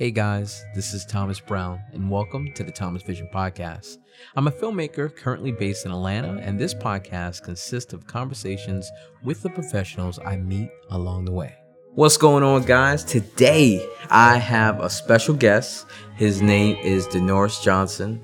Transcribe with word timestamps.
Hey 0.00 0.10
guys, 0.10 0.64
this 0.74 0.94
is 0.94 1.04
Thomas 1.04 1.40
Brown, 1.40 1.78
and 1.92 2.10
welcome 2.10 2.54
to 2.54 2.64
the 2.64 2.72
Thomas 2.72 3.02
Vision 3.02 3.28
Podcast. 3.34 3.98
I'm 4.34 4.46
a 4.46 4.50
filmmaker 4.50 5.14
currently 5.14 5.52
based 5.52 5.84
in 5.84 5.92
Atlanta, 5.92 6.40
and 6.40 6.58
this 6.58 6.72
podcast 6.72 7.42
consists 7.42 7.92
of 7.92 8.06
conversations 8.06 8.90
with 9.22 9.42
the 9.42 9.50
professionals 9.50 10.18
I 10.18 10.38
meet 10.38 10.70
along 10.88 11.26
the 11.26 11.32
way. 11.32 11.54
What's 11.90 12.16
going 12.16 12.42
on, 12.42 12.62
guys? 12.62 13.04
Today 13.04 13.86
I 14.08 14.38
have 14.38 14.80
a 14.80 14.88
special 14.88 15.34
guest. 15.34 15.84
His 16.16 16.40
name 16.40 16.78
is 16.78 17.06
Denoris 17.06 17.62
Johnson, 17.62 18.22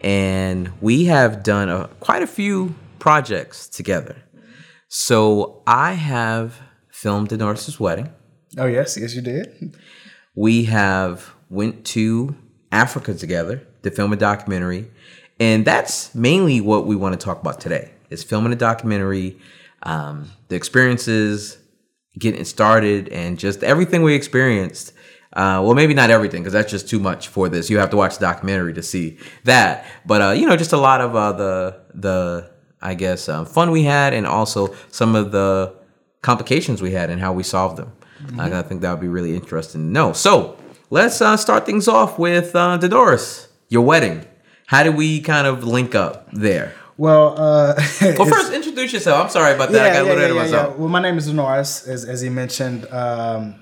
and 0.00 0.72
we 0.80 1.04
have 1.04 1.42
done 1.42 1.68
a, 1.68 1.88
quite 2.00 2.22
a 2.22 2.26
few 2.26 2.74
projects 2.98 3.68
together. 3.68 4.16
So 4.88 5.62
I 5.66 5.92
have 5.92 6.58
filmed 6.88 7.28
Denoris's 7.28 7.78
wedding. 7.78 8.10
Oh 8.56 8.64
yes, 8.64 8.96
yes 8.96 9.14
you 9.14 9.20
did. 9.20 9.76
We 10.40 10.64
have 10.64 11.34
went 11.50 11.84
to 11.88 12.34
Africa 12.72 13.12
together 13.12 13.60
to 13.82 13.90
film 13.90 14.10
a 14.14 14.16
documentary, 14.16 14.90
and 15.38 15.66
that's 15.66 16.14
mainly 16.14 16.62
what 16.62 16.86
we 16.86 16.96
want 16.96 17.12
to 17.12 17.22
talk 17.22 17.42
about 17.42 17.60
today. 17.60 17.90
Is 18.08 18.24
filming 18.24 18.50
a 18.50 18.56
documentary, 18.56 19.38
um, 19.82 20.30
the 20.48 20.56
experiences, 20.56 21.58
getting 22.18 22.42
started, 22.46 23.10
and 23.10 23.38
just 23.38 23.62
everything 23.62 24.02
we 24.02 24.14
experienced. 24.14 24.94
Uh, 25.34 25.60
well, 25.62 25.74
maybe 25.74 25.92
not 25.92 26.08
everything 26.08 26.40
because 26.40 26.54
that's 26.54 26.70
just 26.70 26.88
too 26.88 27.00
much 27.00 27.28
for 27.28 27.50
this. 27.50 27.68
You 27.68 27.76
have 27.76 27.90
to 27.90 27.98
watch 27.98 28.14
the 28.16 28.24
documentary 28.24 28.72
to 28.72 28.82
see 28.82 29.18
that. 29.44 29.84
But 30.06 30.22
uh, 30.22 30.30
you 30.30 30.46
know, 30.46 30.56
just 30.56 30.72
a 30.72 30.78
lot 30.78 31.02
of 31.02 31.14
uh, 31.14 31.32
the 31.32 31.80
the 31.92 32.50
I 32.80 32.94
guess 32.94 33.28
uh, 33.28 33.44
fun 33.44 33.72
we 33.72 33.82
had, 33.82 34.14
and 34.14 34.26
also 34.26 34.74
some 34.90 35.14
of 35.14 35.32
the 35.32 35.74
complications 36.22 36.80
we 36.80 36.92
had 36.92 37.10
and 37.10 37.20
how 37.20 37.34
we 37.34 37.42
solved 37.42 37.76
them. 37.76 37.92
Mm-hmm. 38.24 38.40
I 38.40 38.62
think 38.62 38.82
that 38.82 38.90
would 38.90 39.00
be 39.00 39.08
really 39.08 39.34
interesting 39.34 39.82
to 39.82 39.86
know. 39.86 40.12
So 40.12 40.56
let's 40.90 41.20
uh, 41.20 41.36
start 41.36 41.66
things 41.66 41.88
off 41.88 42.18
with 42.18 42.54
uh, 42.54 42.78
Denoris, 42.78 43.48
your 43.68 43.82
wedding. 43.82 44.26
How 44.66 44.82
did 44.82 44.94
we 44.96 45.20
kind 45.20 45.46
of 45.46 45.64
link 45.64 45.94
up 45.94 46.28
there? 46.32 46.74
Well, 46.96 47.34
uh, 47.40 47.74
well, 48.02 48.26
first 48.26 48.52
introduce 48.52 48.92
yourself. 48.92 49.24
I'm 49.24 49.30
sorry 49.30 49.54
about 49.54 49.72
that. 49.72 49.86
Yeah, 49.86 49.90
I 49.90 50.02
got 50.02 50.06
yeah, 50.06 50.12
a 50.12 50.14
little 50.14 50.20
yeah, 50.20 50.28
of 50.28 50.36
yeah, 50.36 50.42
myself. 50.42 50.76
Well, 50.76 50.88
my 50.88 51.00
name 51.00 51.16
is 51.16 51.28
Denoris, 51.30 51.88
as, 51.88 52.04
as 52.04 52.20
he 52.20 52.28
mentioned. 52.28 52.86
Um, 52.92 53.54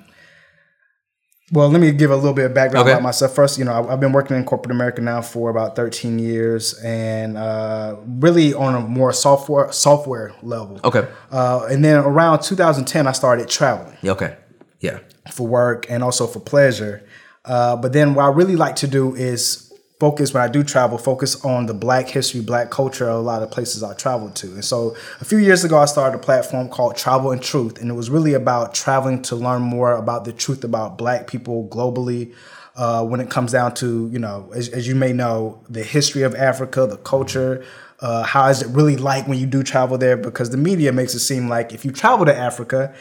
well, 1.51 1.69
let 1.71 1.81
me 1.81 1.93
give 1.93 2.11
a 2.11 2.17
little 2.17 2.35
bit 2.35 2.47
of 2.47 2.55
background 2.55 2.87
Okay. 2.87 2.93
about 2.93 3.03
myself. 3.03 3.35
First, 3.35 3.59
you 3.59 3.65
know, 3.65 3.73
I, 3.73 3.93
I've 3.93 4.01
been 4.01 4.13
working 4.13 4.37
in 4.37 4.45
corporate 4.45 4.73
America 4.73 5.01
now 5.01 5.23
for 5.23 5.51
about 5.51 5.77
13 5.77 6.19
years, 6.19 6.75
and 6.83 7.39
uh, 7.39 7.97
really 8.07 8.53
on 8.53 8.75
a 8.75 8.81
more 8.81 9.13
software 9.13 9.73
software 9.73 10.35
level. 10.43 10.81
Okay. 10.85 11.09
Uh, 11.31 11.67
and 11.71 11.85
then 11.85 11.97
around 11.99 12.41
2010, 12.41 13.07
I 13.07 13.13
started 13.13 13.49
traveling. 13.49 13.97
Okay. 14.05 14.37
Yeah. 14.81 15.01
for 15.33 15.47
work 15.47 15.87
and 15.91 16.03
also 16.03 16.27
for 16.27 16.41
pleasure. 16.41 17.03
Uh, 17.45 17.77
but 17.77 17.93
then 17.93 18.15
what 18.15 18.25
I 18.25 18.29
really 18.29 18.57
like 18.57 18.77
to 18.77 18.87
do 18.87 19.15
is 19.15 19.69
focus 19.99 20.33
when 20.33 20.43
I 20.43 20.49
do 20.49 20.63
travel, 20.63 20.97
focus 20.97 21.45
on 21.45 21.67
the 21.67 21.75
black 21.75 22.09
history, 22.09 22.41
black 22.41 22.71
culture 22.71 23.09
a 23.09 23.19
lot 23.19 23.43
of 23.43 23.51
places 23.51 23.83
I 23.83 23.95
traveled 23.95 24.37
to. 24.37 24.47
And 24.49 24.65
so 24.65 24.97
a 25.21 25.25
few 25.25 25.39
years 25.39 25.65
ago, 25.65 25.79
I 25.79 25.87
started 25.87 26.17
a 26.19 26.21
platform 26.21 26.69
called 26.69 26.97
Travel 26.97 27.33
and 27.33 27.43
Truth. 27.43 27.81
And 27.81 27.91
it 27.91 27.95
was 27.95 28.11
really 28.11 28.35
about 28.35 28.75
traveling 28.75 29.23
to 29.23 29.37
learn 29.37 29.63
more 29.63 29.93
about 29.93 30.25
the 30.25 30.33
truth 30.33 30.63
about 30.63 30.99
black 30.99 31.27
people 31.27 31.69
globally. 31.69 32.35
Uh, 32.77 33.05
when 33.05 33.19
it 33.19 33.29
comes 33.29 33.51
down 33.51 33.75
to, 33.75 34.09
you 34.13 34.21
know, 34.21 34.49
as, 34.55 34.69
as 34.69 34.87
you 34.87 34.95
may 34.95 35.13
know, 35.13 35.61
the 35.69 35.83
history 35.83 36.23
of 36.23 36.33
Africa, 36.37 36.87
the 36.87 36.97
culture, 36.99 37.65
uh, 37.99 38.23
how 38.23 38.49
is 38.49 38.63
it 38.63 38.69
really 38.69 38.97
like 38.97 39.27
when 39.27 39.37
you 39.37 39.47
do 39.47 39.65
travel 39.65 39.99
there? 39.99 40.17
Because 40.17 40.51
the 40.51 40.57
media 40.57 40.93
makes 40.93 41.13
it 41.13 41.19
seem 41.19 41.49
like 41.49 41.73
if 41.73 41.85
you 41.85 41.91
travel 41.91 42.25
to 42.25 42.37
Africa, 42.37 42.95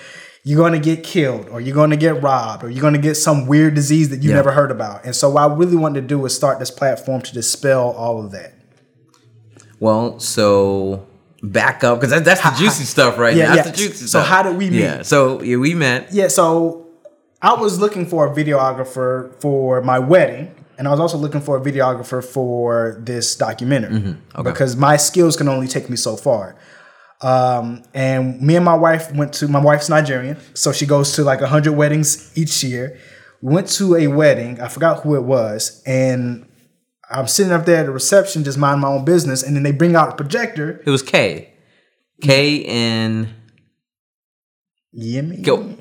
you're 0.47 0.57
going 0.57 0.71
to 0.71 0.79
get 0.79 1.03
killed 1.03 1.49
or 1.49 1.59
you're 1.59 1.75
going 1.75 1.89
to 1.89 1.97
get 1.97 2.21
robbed 2.23 2.63
or 2.63 2.69
you're 2.69 2.81
going 2.81 2.93
to 2.93 2.99
get 2.99 3.15
some 3.15 3.47
weird 3.47 3.73
disease 3.73 4.07
that 4.09 4.23
you 4.23 4.29
Yeah. 4.29 4.37
never 4.37 4.51
heard 4.51 4.71
about. 4.71 5.03
And 5.03 5.13
so 5.13 5.29
what 5.29 5.41
I 5.43 5.53
really 5.53 5.75
wanted 5.75 6.01
to 6.01 6.07
do 6.07 6.25
is 6.25 6.33
start 6.33 6.57
this 6.59 6.71
platform 6.71 7.21
to 7.23 7.33
dispel 7.33 7.89
all 7.91 8.23
of 8.23 8.31
that. 8.31 8.53
Well, 9.81 10.19
so 10.19 11.05
back 11.43 11.83
up 11.83 11.99
because 11.99 12.11
that, 12.11 12.23
that's 12.23 12.41
the 12.41 12.51
juicy 12.57 12.85
stuff 12.85 13.17
right 13.17 13.35
yeah, 13.35 13.49
now. 13.49 13.55
That's 13.55 13.67
yeah. 13.67 13.71
the 13.71 13.77
juicy 13.77 14.05
So 14.05 14.19
stuff. 14.19 14.27
how 14.27 14.41
did 14.43 14.55
we 14.55 14.69
meet? 14.69 14.79
Yeah. 14.79 15.01
So 15.01 15.41
yeah, 15.41 15.57
we 15.57 15.73
met. 15.75 16.13
Yeah, 16.13 16.29
so 16.29 16.87
I 17.41 17.53
was 17.55 17.77
looking 17.77 18.05
for 18.05 18.31
a 18.31 18.33
videographer 18.33 19.35
for 19.41 19.81
my 19.81 19.99
wedding. 19.99 20.53
And 20.77 20.87
I 20.87 20.91
was 20.91 20.99
also 20.99 21.17
looking 21.17 21.41
for 21.41 21.57
a 21.57 21.61
videographer 21.61 22.23
for 22.23 23.01
this 23.01 23.35
documentary 23.35 23.99
mm-hmm. 23.99 24.43
because 24.43 24.75
my 24.77 24.95
skills 24.95 25.35
can 25.35 25.49
only 25.49 25.67
take 25.67 25.89
me 25.89 25.97
so 25.97 26.15
far. 26.15 26.55
Um, 27.21 27.83
and 27.93 28.39
me 28.41 28.55
and 28.55 28.65
my 28.65 28.75
wife 28.75 29.11
went 29.13 29.33
to 29.35 29.47
my 29.47 29.59
wife's 29.59 29.89
Nigerian, 29.89 30.37
so 30.53 30.71
she 30.71 30.85
goes 30.85 31.13
to 31.13 31.23
like 31.23 31.41
hundred 31.41 31.73
weddings 31.73 32.31
each 32.37 32.63
year. 32.63 32.99
We 33.41 33.53
went 33.53 33.67
to 33.69 33.95
a 33.95 34.07
wedding. 34.07 34.61
I 34.61 34.67
forgot 34.67 35.01
who 35.03 35.15
it 35.15 35.23
was, 35.23 35.81
and 35.85 36.47
I'm 37.09 37.27
sitting 37.27 37.51
up 37.51 37.65
there 37.65 37.77
at 37.77 37.85
the 37.85 37.91
reception, 37.91 38.43
just 38.43 38.57
minding 38.57 38.81
my 38.81 38.89
own 38.89 39.05
business. 39.05 39.41
And 39.43 39.55
then 39.55 39.63
they 39.63 39.71
bring 39.71 39.95
out 39.95 40.09
a 40.09 40.15
projector. 40.15 40.83
It 40.85 40.89
was 40.89 41.01
K. 41.01 41.53
K 42.21 42.65
and 42.65 43.29
Yemi. 44.95 45.43
go 45.43 45.75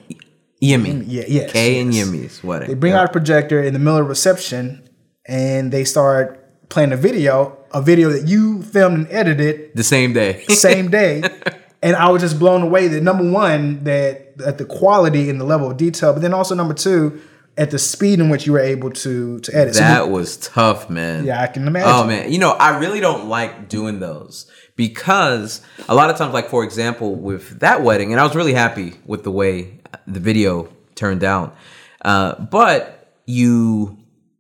Yemi. 0.62 1.04
Yeah, 1.06 1.24
yes, 1.28 1.52
K 1.52 1.80
and 1.80 1.94
yes. 1.94 2.08
Yemi's 2.08 2.44
wedding. 2.44 2.68
They 2.68 2.74
bring 2.74 2.92
out 2.92 3.04
a 3.04 3.12
projector 3.12 3.62
in 3.62 3.72
the 3.72 3.78
middle 3.78 3.98
of 3.98 4.08
reception, 4.08 4.88
and 5.26 5.70
they 5.70 5.84
start 5.84 6.35
playing 6.68 6.92
a 6.92 6.96
video, 6.96 7.56
a 7.72 7.82
video 7.82 8.10
that 8.10 8.26
you 8.26 8.62
filmed 8.62 8.98
and 8.98 9.08
edited 9.10 9.70
the 9.74 9.84
same 9.84 10.12
day. 10.12 10.44
same 10.48 10.90
day. 10.90 11.22
and 11.82 11.96
I 11.96 12.10
was 12.10 12.22
just 12.22 12.38
blown 12.38 12.62
away 12.62 12.88
that 12.88 13.02
number 13.02 13.30
one, 13.30 13.84
that 13.84 14.40
at 14.44 14.58
the 14.58 14.64
quality 14.64 15.30
and 15.30 15.40
the 15.40 15.44
level 15.44 15.70
of 15.70 15.76
detail, 15.76 16.12
but 16.12 16.22
then 16.22 16.34
also 16.34 16.54
number 16.54 16.74
two, 16.74 17.20
at 17.58 17.70
the 17.70 17.78
speed 17.78 18.20
in 18.20 18.28
which 18.28 18.46
you 18.46 18.52
were 18.52 18.60
able 18.60 18.90
to 18.90 19.38
to 19.40 19.56
edit. 19.56 19.74
So 19.74 19.80
That 19.80 20.10
was 20.10 20.36
tough, 20.36 20.90
man. 20.90 21.24
Yeah, 21.24 21.42
I 21.42 21.46
can 21.46 21.66
imagine. 21.66 21.88
Oh 21.90 22.06
man, 22.06 22.30
you 22.30 22.38
know 22.38 22.52
I 22.52 22.78
really 22.78 23.00
don't 23.00 23.28
like 23.28 23.68
doing 23.68 23.98
those 23.98 24.50
because 24.76 25.62
a 25.88 25.94
lot 25.94 26.10
of 26.10 26.16
times, 26.16 26.34
like 26.34 26.50
for 26.50 26.64
example, 26.64 27.14
with 27.14 27.60
that 27.60 27.82
wedding, 27.82 28.12
and 28.12 28.20
I 28.20 28.24
was 28.24 28.36
really 28.36 28.52
happy 28.52 28.94
with 29.06 29.24
the 29.24 29.30
way 29.30 29.80
the 30.06 30.20
video 30.20 30.68
turned 30.94 31.24
out, 31.24 31.56
uh, 32.04 32.38
but 32.38 33.14
you 33.26 33.98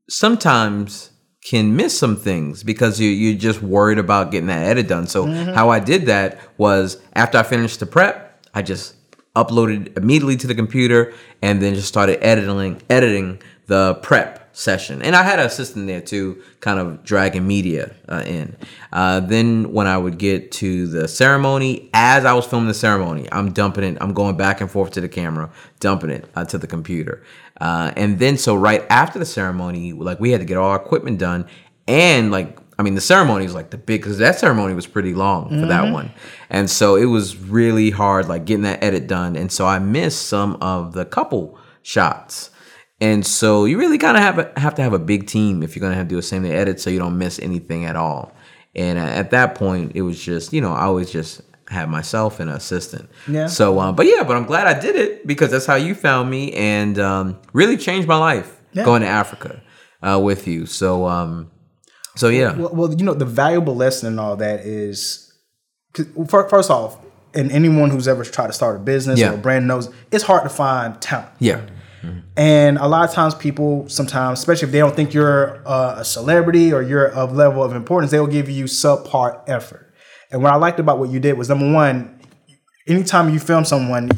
sometimes 0.08 1.10
can 1.46 1.76
miss 1.76 1.96
some 1.96 2.16
things 2.16 2.64
because 2.64 2.98
you 2.98 3.08
you're 3.08 3.38
just 3.38 3.62
worried 3.62 3.98
about 3.98 4.32
getting 4.32 4.48
that 4.48 4.66
edit 4.66 4.88
done. 4.88 5.06
So 5.06 5.26
how 5.54 5.70
I 5.70 5.78
did 5.78 6.06
that 6.06 6.40
was 6.58 7.00
after 7.14 7.38
I 7.38 7.44
finished 7.44 7.78
the 7.78 7.86
prep, 7.86 8.44
I 8.52 8.62
just 8.62 8.96
uploaded 9.36 9.96
immediately 9.96 10.36
to 10.38 10.48
the 10.48 10.56
computer 10.56 11.14
and 11.42 11.62
then 11.62 11.74
just 11.76 11.86
started 11.86 12.20
editing 12.20 12.82
editing 12.90 13.40
the 13.66 13.94
prep 14.02 14.42
session. 14.56 15.02
And 15.02 15.14
i 15.14 15.22
had 15.22 15.38
an 15.38 15.46
assistant 15.46 15.86
there 15.86 16.00
too 16.00 16.42
kind 16.60 16.80
of 16.80 17.04
dragging 17.04 17.46
media 17.46 17.94
uh, 18.08 18.22
in. 18.26 18.56
Uh, 18.90 19.20
then 19.20 19.70
when 19.72 19.86
i 19.86 19.98
would 19.98 20.16
get 20.16 20.50
to 20.50 20.86
the 20.86 21.06
ceremony 21.06 21.90
as 21.92 22.24
i 22.24 22.32
was 22.32 22.46
filming 22.46 22.66
the 22.66 22.72
ceremony 22.72 23.28
i'm 23.32 23.52
dumping 23.52 23.84
it 23.84 23.98
i'm 24.00 24.14
going 24.14 24.34
back 24.34 24.62
and 24.62 24.70
forth 24.70 24.92
to 24.92 25.02
the 25.02 25.10
camera 25.10 25.50
dumping 25.78 26.08
it 26.08 26.24
uh, 26.34 26.44
to 26.46 26.56
the 26.56 26.66
computer 26.66 27.22
uh, 27.60 27.92
and 27.96 28.18
then 28.18 28.36
so 28.36 28.54
right 28.54 28.84
after 28.90 29.18
the 29.18 29.26
ceremony 29.26 29.92
like 29.92 30.20
we 30.20 30.30
had 30.30 30.40
to 30.40 30.46
get 30.46 30.56
all 30.56 30.70
our 30.70 30.76
equipment 30.76 31.18
done 31.18 31.46
and 31.88 32.30
like 32.30 32.58
I 32.78 32.82
mean, 32.82 32.94
the 32.94 33.00
ceremony 33.00 33.44
was 33.44 33.54
like 33.54 33.70
the 33.70 33.78
big 33.78 34.02
because 34.02 34.18
that 34.18 34.38
ceremony 34.38 34.74
was 34.74 34.86
pretty 34.86 35.14
long 35.14 35.48
for 35.48 35.66
that 35.66 35.90
one, 35.92 36.12
and 36.50 36.68
so 36.68 36.96
it 36.96 37.06
was 37.06 37.36
really 37.36 37.90
hard, 37.90 38.28
like 38.28 38.44
getting 38.44 38.64
that 38.64 38.84
edit 38.84 39.06
done. 39.06 39.34
And 39.34 39.50
so 39.50 39.66
I 39.66 39.78
missed 39.78 40.26
some 40.26 40.56
of 40.60 40.92
the 40.92 41.06
couple 41.06 41.58
shots, 41.82 42.50
and 43.00 43.26
so 43.26 43.64
you 43.64 43.78
really 43.78 43.96
kind 43.96 44.18
of 44.18 44.22
have 44.22 44.38
a, 44.38 44.60
have 44.60 44.74
to 44.74 44.82
have 44.82 44.92
a 44.92 44.98
big 44.98 45.26
team 45.26 45.62
if 45.62 45.74
you're 45.74 45.80
gonna 45.80 45.94
have 45.94 46.08
to 46.08 46.14
do 46.14 46.18
a 46.18 46.22
same 46.22 46.42
day 46.42 46.52
edit, 46.52 46.78
so 46.78 46.90
you 46.90 46.98
don't 46.98 47.16
miss 47.16 47.38
anything 47.38 47.86
at 47.86 47.96
all. 47.96 48.34
And 48.74 48.98
uh, 48.98 49.02
at 49.02 49.30
that 49.30 49.54
point, 49.54 49.92
it 49.94 50.02
was 50.02 50.22
just 50.22 50.52
you 50.52 50.60
know 50.60 50.72
I 50.72 50.82
always 50.82 51.10
just 51.10 51.40
had 51.68 51.88
myself 51.88 52.38
and 52.40 52.48
an 52.50 52.56
assistant. 52.56 53.08
Yeah. 53.26 53.46
So, 53.46 53.80
um, 53.80 53.96
but 53.96 54.06
yeah, 54.06 54.22
but 54.22 54.36
I'm 54.36 54.44
glad 54.44 54.66
I 54.66 54.78
did 54.78 54.96
it 54.96 55.26
because 55.26 55.50
that's 55.50 55.66
how 55.66 55.74
you 55.74 55.94
found 55.94 56.30
me 56.30 56.52
and 56.52 56.98
um, 56.98 57.38
really 57.52 57.76
changed 57.76 58.06
my 58.06 58.16
life 58.16 58.60
Yeah. 58.72 58.84
going 58.84 59.02
to 59.02 59.08
Africa 59.08 59.62
uh, 60.02 60.20
with 60.22 60.46
you. 60.46 60.66
So, 60.66 61.06
um, 61.06 61.50
so 62.14 62.28
yeah. 62.28 62.54
Well, 62.56 62.70
well, 62.72 62.94
you 62.94 63.04
know, 63.04 63.14
the 63.14 63.24
valuable 63.24 63.74
lesson 63.74 64.12
in 64.12 64.18
all 64.18 64.36
that 64.36 64.60
is, 64.60 65.32
first 66.28 66.70
off, 66.70 66.98
and 67.34 67.50
anyone 67.52 67.90
who's 67.90 68.08
ever 68.08 68.24
tried 68.24 68.46
to 68.46 68.52
start 68.52 68.76
a 68.76 68.78
business 68.78 69.18
Yeah. 69.18 69.32
or 69.32 69.34
a 69.34 69.38
brand 69.38 69.66
knows 69.66 69.90
it's 70.10 70.24
hard 70.24 70.42
to 70.44 70.48
find 70.48 71.00
talent. 71.00 71.30
Yeah. 71.38 71.60
And 72.36 72.78
a 72.78 72.86
lot 72.86 73.08
of 73.08 73.12
times, 73.12 73.34
people 73.34 73.88
sometimes, 73.88 74.38
especially 74.38 74.66
if 74.66 74.72
they 74.72 74.78
don't 74.78 74.94
think 74.94 75.12
you're 75.12 75.60
a 75.66 76.04
celebrity 76.04 76.72
or 76.72 76.80
you're 76.80 77.08
of 77.08 77.32
level 77.34 77.64
of 77.64 77.74
importance, 77.74 78.12
they 78.12 78.20
will 78.20 78.28
give 78.28 78.48
you 78.48 78.66
subpar 78.66 79.40
effort. 79.48 79.85
And 80.30 80.42
what 80.42 80.52
I 80.52 80.56
liked 80.56 80.80
about 80.80 80.98
what 80.98 81.10
you 81.10 81.20
did 81.20 81.38
was 81.38 81.48
number 81.48 81.70
one, 81.72 82.20
anytime 82.86 83.32
you 83.32 83.38
film 83.38 83.64
someone, 83.64 84.10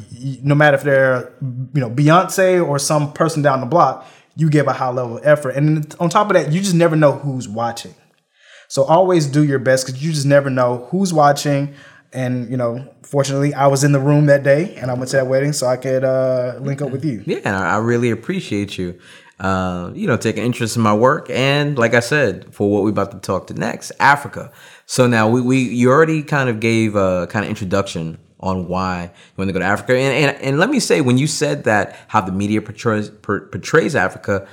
no 0.43 0.55
matter 0.55 0.77
if 0.77 0.83
they're 0.83 1.33
you 1.43 1.81
know 1.81 1.91
Beyonce 1.91 2.67
or 2.67 2.79
some 2.79 3.13
person 3.13 3.43
down 3.43 3.61
the 3.61 3.67
block, 3.67 4.07
you 4.37 4.49
give 4.49 4.67
a 4.67 4.73
high 4.73 4.91
level 4.91 5.19
of 5.19 5.27
effort. 5.27 5.51
And 5.51 5.95
on 5.99 6.09
top 6.09 6.29
of 6.29 6.35
that, 6.35 6.53
you 6.53 6.61
just 6.61 6.75
never 6.75 6.97
know 6.97 7.13
who's 7.13 7.49
watching. 7.49 7.95
So 8.69 8.85
always 8.85 9.27
do 9.27 9.45
your 9.45 9.59
best 9.59 9.87
because 9.87 10.03
you 10.03 10.13
just 10.13 10.27
never 10.27 10.51
know 10.51 10.87
who's 10.91 11.13
watching. 11.13 11.75
And 12.13 12.51
you 12.51 12.57
know, 12.57 12.95
fortunately, 13.03 13.53
I 13.53 13.67
was 13.67 13.85
in 13.85 13.93
the 13.93 14.01
room 14.01 14.27
that 14.27 14.43
day, 14.43 14.75
and 14.77 14.91
I 14.91 14.95
went 14.95 15.11
to 15.11 15.17
that 15.17 15.27
wedding, 15.27 15.53
so 15.53 15.67
I 15.67 15.77
could 15.77 16.05
uh, 16.05 16.59
link 16.61 16.81
up 16.81 16.91
with 16.91 17.05
you. 17.05 17.23
Yeah, 17.27 17.61
I 17.61 17.77
really 17.79 18.11
appreciate 18.11 18.79
you. 18.79 18.99
Uh, 19.41 19.93
you 19.95 20.07
know, 20.07 20.17
take 20.17 20.37
an 20.37 20.45
interest 20.45 20.77
in 20.77 20.83
my 20.83 20.95
work, 20.95 21.31
and 21.31 21.79
like 21.79 21.95
I 21.95 22.01
said, 22.01 22.53
for 22.53 22.71
what 22.71 22.83
we're 22.83 22.91
about 22.91 23.13
to 23.13 23.19
talk 23.19 23.47
to 23.49 23.55
next, 23.55 23.93
Africa. 24.01 24.51
So 24.87 25.07
now 25.07 25.29
we, 25.29 25.41
we 25.41 25.59
you 25.59 25.91
already 25.91 26.23
kind 26.23 26.49
of 26.49 26.61
gave 26.61 26.97
a 26.97 27.27
kind 27.29 27.45
of 27.45 27.51
introduction 27.51 28.19
on 28.41 28.69
why 28.69 29.05
you 29.05 29.35
want 29.37 29.49
to 29.49 29.53
go 29.53 29.59
to 29.59 29.65
Africa, 29.65 29.97
and 29.97 30.31
and, 30.31 30.43
and 30.43 30.59
let 30.59 30.71
me 30.71 30.81
say 30.81 31.01
when 31.01 31.19
you 31.19 31.27
said 31.27 31.65
that 31.65 31.97
how 32.09 32.21
the 32.21 32.33
media 32.33 32.61
portrays 32.61 33.11
portrays 33.11 33.95
Africa, 33.95 34.49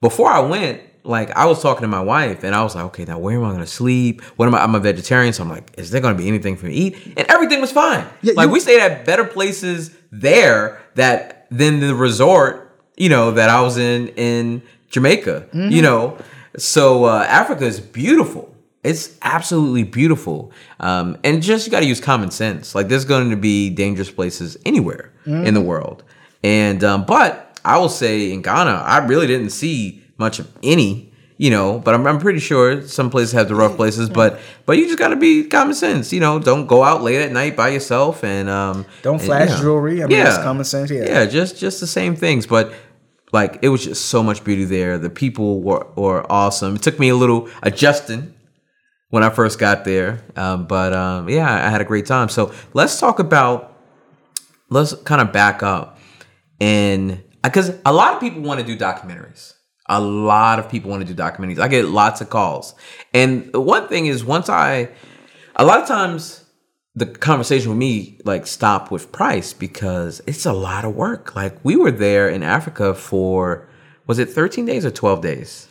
before 0.00 0.30
I 0.30 0.40
went, 0.40 0.80
like 1.04 1.30
I 1.32 1.46
was 1.46 1.60
talking 1.60 1.82
to 1.82 1.88
my 1.88 2.00
wife 2.00 2.44
and 2.44 2.54
I 2.54 2.62
was 2.62 2.74
like, 2.74 2.84
okay, 2.86 3.04
now 3.04 3.18
where 3.18 3.36
am 3.36 3.44
I 3.44 3.52
gonna 3.52 3.66
sleep? 3.66 4.22
What 4.36 4.46
am 4.46 4.54
I? 4.54 4.62
I'm 4.62 4.74
a 4.74 4.80
vegetarian, 4.80 5.32
so 5.32 5.42
I'm 5.42 5.50
like, 5.50 5.72
is 5.76 5.90
there 5.90 6.00
gonna 6.00 6.16
be 6.16 6.28
anything 6.28 6.56
for 6.56 6.66
me 6.66 6.72
to 6.72 6.78
eat? 6.78 7.14
And 7.16 7.26
everything 7.30 7.60
was 7.60 7.72
fine. 7.72 8.06
Yeah, 8.22 8.34
like 8.36 8.46
you, 8.46 8.52
we 8.52 8.60
stayed 8.60 8.80
at 8.80 9.04
better 9.04 9.24
places 9.24 9.94
there 10.10 10.80
that 10.94 11.46
than 11.50 11.80
the 11.80 11.94
resort, 11.94 12.61
you 12.96 13.08
know, 13.08 13.30
that 13.32 13.50
I 13.50 13.60
was 13.60 13.78
in 13.78 14.08
in 14.08 14.62
Jamaica. 14.90 15.46
Mm-hmm. 15.52 15.70
You 15.70 15.82
know, 15.82 16.18
so 16.56 17.04
uh, 17.04 17.24
Africa 17.28 17.64
is 17.64 17.80
beautiful. 17.80 18.48
It's 18.82 19.16
absolutely 19.22 19.84
beautiful, 19.84 20.50
um, 20.80 21.16
and 21.22 21.40
just 21.40 21.66
you 21.66 21.70
got 21.70 21.80
to 21.80 21.86
use 21.86 22.00
common 22.00 22.32
sense. 22.32 22.74
Like 22.74 22.88
there's 22.88 23.04
going 23.04 23.30
to 23.30 23.36
be 23.36 23.70
dangerous 23.70 24.10
places 24.10 24.56
anywhere 24.66 25.12
mm-hmm. 25.24 25.46
in 25.46 25.54
the 25.54 25.60
world, 25.60 26.02
and 26.42 26.82
um, 26.82 27.04
but 27.04 27.60
I 27.64 27.78
will 27.78 27.88
say 27.88 28.32
in 28.32 28.42
Ghana, 28.42 28.82
I 28.84 28.98
really 28.98 29.28
didn't 29.28 29.50
see 29.50 30.02
much 30.18 30.38
of 30.38 30.50
any, 30.62 31.11
you 31.42 31.50
know. 31.50 31.80
But 31.80 31.94
I'm, 31.94 32.06
I'm 32.06 32.20
pretty 32.20 32.38
sure 32.38 32.86
some 32.86 33.10
places 33.10 33.32
have 33.32 33.48
the 33.48 33.56
rough 33.56 33.74
places. 33.74 34.08
But 34.08 34.38
but 34.64 34.78
you 34.78 34.86
just 34.86 34.98
got 34.98 35.08
to 35.08 35.16
be 35.16 35.44
common 35.44 35.74
sense, 35.74 36.12
you 36.12 36.20
know. 36.20 36.38
Don't 36.38 36.66
go 36.66 36.84
out 36.84 37.02
late 37.02 37.20
at 37.20 37.32
night 37.32 37.56
by 37.56 37.68
yourself 37.70 38.22
and 38.22 38.48
um. 38.48 38.86
Don't 39.02 39.14
and, 39.14 39.22
flash 39.22 39.60
jewelry. 39.60 40.02
I 40.02 40.06
mean, 40.06 40.18
yeah, 40.18 40.42
common 40.42 40.64
sense. 40.64 40.90
Yeah, 40.90 41.04
yeah, 41.04 41.26
just 41.26 41.58
just 41.58 41.80
the 41.80 41.86
same 41.86 42.16
things, 42.16 42.46
but. 42.46 42.72
Like 43.34 43.60
it 43.62 43.70
was 43.70 43.82
just 43.82 44.10
so 44.10 44.22
much 44.22 44.44
beauty 44.44 44.66
there. 44.66 44.98
The 44.98 45.08
people 45.08 45.62
were, 45.62 45.86
were 45.96 46.30
awesome. 46.30 46.74
It 46.74 46.82
took 46.82 46.98
me 46.98 47.08
a 47.08 47.16
little 47.16 47.48
adjusting 47.62 48.34
when 49.08 49.22
I 49.22 49.30
first 49.30 49.58
got 49.58 49.86
there, 49.86 50.22
um, 50.36 50.66
but 50.66 50.92
um, 50.92 51.30
yeah, 51.30 51.50
I 51.50 51.70
had 51.70 51.80
a 51.80 51.84
great 51.86 52.04
time. 52.04 52.28
So 52.28 52.52
let's 52.74 53.00
talk 53.00 53.20
about 53.20 53.74
let's 54.68 54.92
kind 54.92 55.22
of 55.22 55.32
back 55.32 55.62
up 55.62 55.98
and 56.60 57.24
because 57.42 57.72
a 57.86 57.92
lot 57.94 58.12
of 58.12 58.20
people 58.20 58.42
want 58.42 58.60
to 58.60 58.66
do 58.66 58.76
documentaries 58.76 59.54
a 59.92 60.00
lot 60.00 60.58
of 60.58 60.70
people 60.70 60.90
want 60.90 61.06
to 61.06 61.14
do 61.14 61.22
documentaries. 61.22 61.58
I 61.58 61.68
get 61.68 61.84
lots 61.84 62.22
of 62.22 62.30
calls. 62.30 62.74
And 63.12 63.54
one 63.54 63.88
thing 63.88 64.06
is 64.06 64.24
once 64.24 64.48
I 64.48 64.88
a 65.56 65.66
lot 65.66 65.82
of 65.82 65.86
times 65.86 66.46
the 66.94 67.04
conversation 67.04 67.68
with 67.68 67.78
me 67.78 68.18
like 68.24 68.46
stop 68.46 68.90
with 68.90 69.12
price 69.12 69.52
because 69.52 70.22
it's 70.26 70.46
a 70.46 70.52
lot 70.52 70.86
of 70.86 70.94
work. 70.94 71.36
Like 71.36 71.62
we 71.62 71.76
were 71.76 71.90
there 71.90 72.28
in 72.28 72.42
Africa 72.42 72.94
for 72.94 73.68
was 74.06 74.18
it 74.18 74.30
13 74.30 74.64
days 74.64 74.86
or 74.86 74.90
12 74.90 75.20
days? 75.20 75.68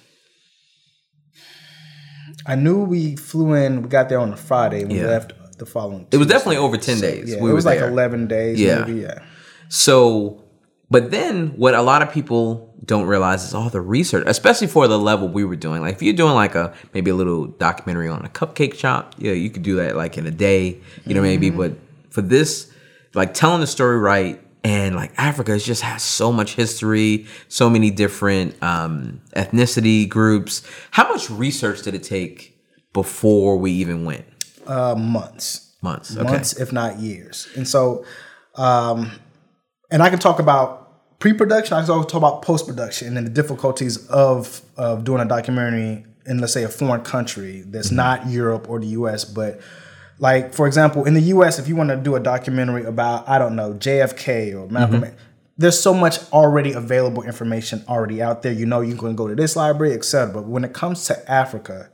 I 2.46 2.56
knew 2.56 2.84
we 2.84 3.16
flew 3.16 3.54
in, 3.54 3.82
we 3.82 3.90
got 3.90 4.08
there 4.10 4.20
on 4.20 4.32
a 4.34 4.38
Friday 4.38 4.86
we 4.86 5.00
yeah. 5.00 5.08
left 5.08 5.34
the 5.58 5.66
following 5.66 6.06
Tuesday. 6.06 6.16
It 6.16 6.20
was 6.20 6.28
definitely 6.28 6.58
over 6.58 6.78
10 6.78 6.98
so, 6.98 7.02
days. 7.02 7.32
Yeah, 7.32 7.42
we 7.42 7.50
it 7.50 7.54
was 7.54 7.66
like 7.66 7.80
there. 7.80 7.90
11 7.90 8.28
days 8.28 8.60
yeah. 8.60 8.84
maybe, 8.84 9.02
yeah. 9.02 9.24
So 9.70 10.44
but 10.92 11.10
then 11.10 11.54
what 11.56 11.74
a 11.74 11.82
lot 11.82 12.04
of 12.04 12.12
people 12.12 12.71
don't 12.84 13.06
realize 13.06 13.44
is 13.44 13.54
all 13.54 13.70
the 13.70 13.82
research, 13.82 14.24
especially 14.28 14.68
for 14.68 14.88
the 14.88 14.98
level 14.98 15.28
we 15.28 15.44
were 15.44 15.56
doing. 15.56 15.82
Like 15.82 15.96
if 15.96 16.02
you're 16.02 16.14
doing 16.14 16.34
like 16.34 16.56
a 16.56 16.74
maybe 16.94 17.12
a 17.12 17.16
little 17.16 17.48
documentary 17.48 18.08
on 18.08 18.26
a 18.26 18.30
cupcake 18.30 18.74
shop, 18.76 19.16
yeah, 19.18 19.34
you 19.34 19.50
could 19.50 19.64
do 19.64 19.76
that 19.76 19.96
like 19.96 20.18
in 20.18 20.26
a 20.26 20.32
day, 20.32 20.80
you 21.06 21.14
know, 21.14 21.22
maybe. 21.22 21.50
Mm-hmm. 21.50 21.58
But 21.58 21.74
for 22.10 22.22
this, 22.22 22.72
like 23.14 23.34
telling 23.34 23.62
the 23.62 23.68
story 23.68 23.98
right, 23.98 24.42
and 24.64 24.96
like 24.96 25.12
Africa 25.18 25.58
just 25.58 25.82
has 25.82 26.04
so 26.04 26.32
much 26.32 26.56
history, 26.56 27.26
so 27.48 27.70
many 27.70 27.90
different 27.92 28.62
um, 28.64 29.22
ethnicity 29.36 30.08
groups. 30.08 30.64
How 30.92 31.12
much 31.12 31.30
research 31.30 31.82
did 31.84 31.96
it 31.96 32.04
take 32.04 32.58
before 32.94 33.58
we 33.58 33.72
even 33.72 34.06
went? 34.06 34.26
Uh, 34.68 34.96
months. 34.96 35.76
Months. 35.82 36.16
Okay. 36.16 36.30
Months, 36.30 36.60
if 36.60 36.72
not 36.72 37.00
years. 37.00 37.48
And 37.56 37.68
so, 37.68 38.06
um, 38.56 39.12
and 39.90 40.04
I 40.04 40.10
can 40.10 40.20
talk 40.20 40.40
about 40.40 40.81
pre-production. 41.22 41.78
I 41.78 41.86
always 41.88 42.08
talk 42.08 42.16
about 42.16 42.42
post-production 42.42 43.16
and 43.16 43.26
the 43.26 43.32
difficulties 43.32 44.06
of 44.08 44.62
of 44.76 45.06
doing 45.06 45.22
a 45.22 45.26
documentary 45.26 46.04
in 46.26 46.40
let's 46.40 46.52
say 46.52 46.64
a 46.64 46.70
foreign 46.70 47.02
country 47.02 47.62
that's 47.62 47.88
mm-hmm. 47.88 47.98
not 47.98 48.28
Europe 48.28 48.70
or 48.70 48.80
the 48.80 48.88
U.S. 48.88 49.24
But 49.24 49.62
like 50.20 50.54
for 50.54 50.68
example, 50.68 51.06
in 51.06 51.14
the 51.14 51.22
U.S., 51.22 51.60
if 51.60 51.68
you 51.70 51.76
want 51.76 51.92
to 51.92 51.96
do 51.96 52.16
a 52.16 52.20
documentary 52.20 52.84
about 52.84 53.30
I 53.30 53.40
don't 53.40 53.56
know 53.56 53.74
JFK 53.74 54.54
or 54.60 54.70
Malcolm. 54.70 55.04
Mm-hmm. 55.04 55.16
There's 55.58 55.80
so 55.80 55.94
much 55.94 56.18
already 56.32 56.74
available 56.74 57.22
information 57.22 57.84
already 57.88 58.20
out 58.20 58.42
there. 58.42 58.52
You 58.52 58.66
know, 58.66 58.82
you 58.82 58.96
can 58.96 59.16
go 59.16 59.28
to 59.28 59.36
this 59.36 59.56
library, 59.56 59.94
etc. 59.94 60.34
But 60.34 60.46
when 60.46 60.64
it 60.64 60.74
comes 60.74 61.06
to 61.06 61.32
Africa, 61.32 61.90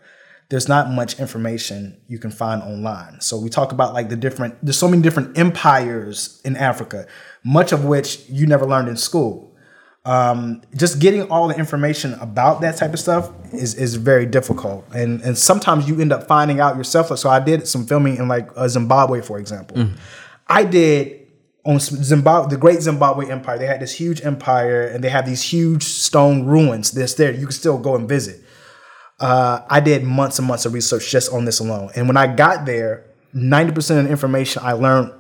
there's 0.49 0.69
not 0.69 0.89
much 0.89 1.19
information 1.19 1.99
you 2.07 2.19
can 2.19 2.31
find 2.31 2.61
online. 2.61 3.19
So 3.19 3.37
we 3.37 3.49
talk 3.49 3.71
about 3.73 3.93
like 3.93 4.09
the 4.09 4.15
different, 4.15 4.55
there's 4.63 4.79
so 4.79 4.87
many 4.87 5.01
different 5.01 5.37
empires 5.37 6.41
in 6.45 6.55
Africa 6.55 7.07
much 7.47 7.71
of 7.71 7.85
which 7.85 8.27
you 8.29 8.45
never 8.45 8.65
learned 8.65 8.89
in 8.89 8.97
school. 8.97 9.55
Um, 10.03 10.61
just 10.75 10.99
getting 10.99 11.29
all 11.31 11.47
the 11.47 11.57
information 11.57 12.13
about 12.15 12.61
that 12.61 12.77
type 12.77 12.93
of 12.93 12.99
stuff 12.99 13.31
is, 13.53 13.73
is 13.75 13.95
very 13.95 14.25
difficult, 14.25 14.85
and 14.93 15.21
and 15.21 15.37
sometimes 15.37 15.87
you 15.87 15.99
end 15.99 16.13
up 16.13 16.27
finding 16.27 16.59
out 16.61 16.77
yourself. 16.77 17.17
So 17.17 17.29
I 17.29 17.39
did 17.41 17.67
some 17.67 17.85
filming 17.85 18.17
in 18.17 18.27
like 18.27 18.49
uh, 18.55 18.67
Zimbabwe, 18.69 19.21
for 19.21 19.37
example. 19.37 19.77
Mm. 19.77 19.97
I 20.47 20.63
did 20.63 21.27
on 21.65 21.79
Zimbabwe, 21.79 22.49
the 22.49 22.57
Great 22.57 22.81
Zimbabwe 22.81 23.29
Empire. 23.29 23.57
They 23.57 23.65
had 23.65 23.81
this 23.81 23.93
huge 23.93 24.21
empire, 24.23 24.83
and 24.83 25.03
they 25.03 25.09
have 25.09 25.25
these 25.25 25.41
huge 25.41 25.83
stone 25.83 26.45
ruins 26.45 26.91
that's 26.91 27.15
there. 27.15 27.31
You 27.33 27.47
can 27.47 27.51
still 27.51 27.77
go 27.77 27.95
and 27.95 28.07
visit. 28.07 28.41
Uh, 29.19 29.61
I 29.69 29.79
did 29.79 30.03
months 30.03 30.37
and 30.39 30.47
months 30.47 30.65
of 30.65 30.73
research 30.73 31.09
just 31.11 31.33
on 31.33 31.45
this 31.45 31.59
alone, 31.59 31.89
and 31.95 32.07
when 32.07 32.17
I 32.17 32.27
got 32.27 32.65
there, 32.65 33.05
ninety 33.33 33.71
percent 33.71 33.99
of 33.99 34.05
the 34.05 34.11
information 34.11 34.61
I 34.63 34.73
learned 34.73 35.11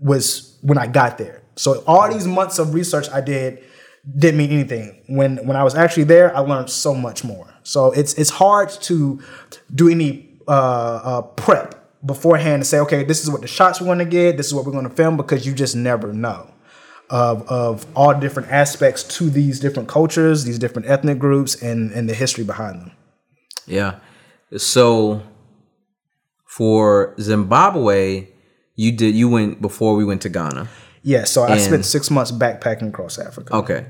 was 0.00 0.58
when 0.62 0.78
I 0.78 0.86
got 0.86 1.18
there. 1.18 1.42
So 1.56 1.84
all 1.86 2.12
these 2.12 2.26
months 2.26 2.58
of 2.58 2.74
research 2.74 3.08
I 3.10 3.20
did 3.20 3.62
didn't 4.16 4.38
mean 4.38 4.50
anything. 4.50 5.02
When 5.06 5.36
when 5.46 5.56
I 5.56 5.62
was 5.62 5.74
actually 5.74 6.04
there, 6.04 6.36
I 6.36 6.40
learned 6.40 6.70
so 6.70 6.94
much 6.94 7.22
more. 7.22 7.52
So 7.62 7.92
it's 7.92 8.14
it's 8.14 8.30
hard 8.30 8.70
to 8.82 9.20
do 9.74 9.88
any 9.88 10.38
uh, 10.48 11.00
uh, 11.04 11.22
prep 11.22 11.76
beforehand 12.04 12.62
to 12.62 12.68
say, 12.68 12.80
okay, 12.80 13.04
this 13.04 13.22
is 13.22 13.30
what 13.30 13.42
the 13.42 13.46
shots 13.46 13.80
we're 13.80 13.86
going 13.86 13.98
to 13.98 14.04
get, 14.06 14.38
this 14.38 14.46
is 14.46 14.54
what 14.54 14.64
we're 14.64 14.72
going 14.72 14.88
to 14.88 14.94
film, 14.94 15.16
because 15.16 15.46
you 15.46 15.52
just 15.52 15.76
never 15.76 16.12
know 16.12 16.50
of 17.10 17.46
of 17.48 17.86
all 17.94 18.18
different 18.18 18.50
aspects 18.50 19.02
to 19.18 19.30
these 19.30 19.60
different 19.60 19.88
cultures, 19.88 20.44
these 20.44 20.58
different 20.58 20.88
ethnic 20.88 21.18
groups, 21.18 21.62
and 21.62 21.92
and 21.92 22.08
the 22.08 22.14
history 22.14 22.42
behind 22.42 22.80
them. 22.80 22.92
Yeah. 23.70 24.00
So 24.56 25.22
for 26.50 27.14
Zimbabwe, 27.20 28.28
you 28.74 28.92
did 28.92 29.14
you 29.14 29.28
went 29.28 29.60
before 29.60 29.94
we 29.94 30.04
went 30.04 30.22
to 30.22 30.28
Ghana. 30.28 30.68
Yeah, 31.02 31.24
so 31.24 31.42
I 31.42 31.52
and, 31.52 31.60
spent 31.60 31.84
six 31.84 32.10
months 32.10 32.32
backpacking 32.32 32.88
across 32.88 33.18
Africa. 33.18 33.54
Okay, 33.54 33.86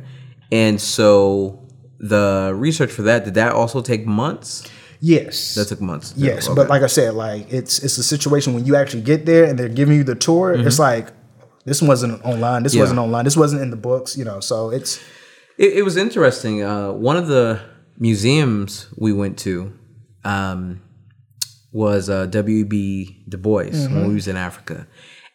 and 0.52 0.80
so 0.80 1.66
the 1.98 2.52
research 2.54 2.92
for 2.92 3.02
that 3.02 3.24
did 3.24 3.34
that 3.34 3.52
also 3.52 3.80
take 3.80 4.06
months? 4.06 4.68
Yes, 5.00 5.54
that 5.54 5.68
took 5.68 5.80
months. 5.80 6.12
Yes, 6.16 6.46
okay. 6.46 6.54
but 6.54 6.68
like 6.68 6.82
I 6.82 6.86
said, 6.86 7.14
like 7.14 7.50
it's 7.52 7.78
it's 7.82 7.98
a 7.98 8.02
situation 8.02 8.52
when 8.52 8.66
you 8.66 8.76
actually 8.76 9.02
get 9.02 9.26
there 9.26 9.44
and 9.44 9.58
they're 9.58 9.68
giving 9.68 9.96
you 9.96 10.04
the 10.04 10.14
tour. 10.14 10.54
Mm-hmm. 10.54 10.66
It's 10.66 10.78
like 10.78 11.08
this 11.64 11.80
wasn't 11.80 12.22
online. 12.24 12.62
This 12.62 12.74
yeah. 12.74 12.82
wasn't 12.82 12.98
online. 12.98 13.24
This 13.24 13.36
wasn't 13.36 13.62
in 13.62 13.70
the 13.70 13.76
books. 13.76 14.16
You 14.16 14.24
know, 14.24 14.40
so 14.40 14.70
it's 14.70 15.00
it, 15.56 15.78
it 15.78 15.82
was 15.82 15.96
interesting. 15.96 16.62
Uh, 16.62 16.92
one 16.92 17.16
of 17.16 17.26
the 17.26 17.60
museums 18.00 18.92
we 18.96 19.12
went 19.12 19.38
to. 19.40 19.72
Um, 20.24 20.82
was 21.72 22.10
uh, 22.10 22.26
W.B. 22.26 23.24
Du 23.28 23.38
Bois 23.38 23.66
mm-hmm. 23.66 23.94
when 23.94 24.08
we 24.08 24.14
was 24.14 24.26
in 24.26 24.36
Africa, 24.36 24.88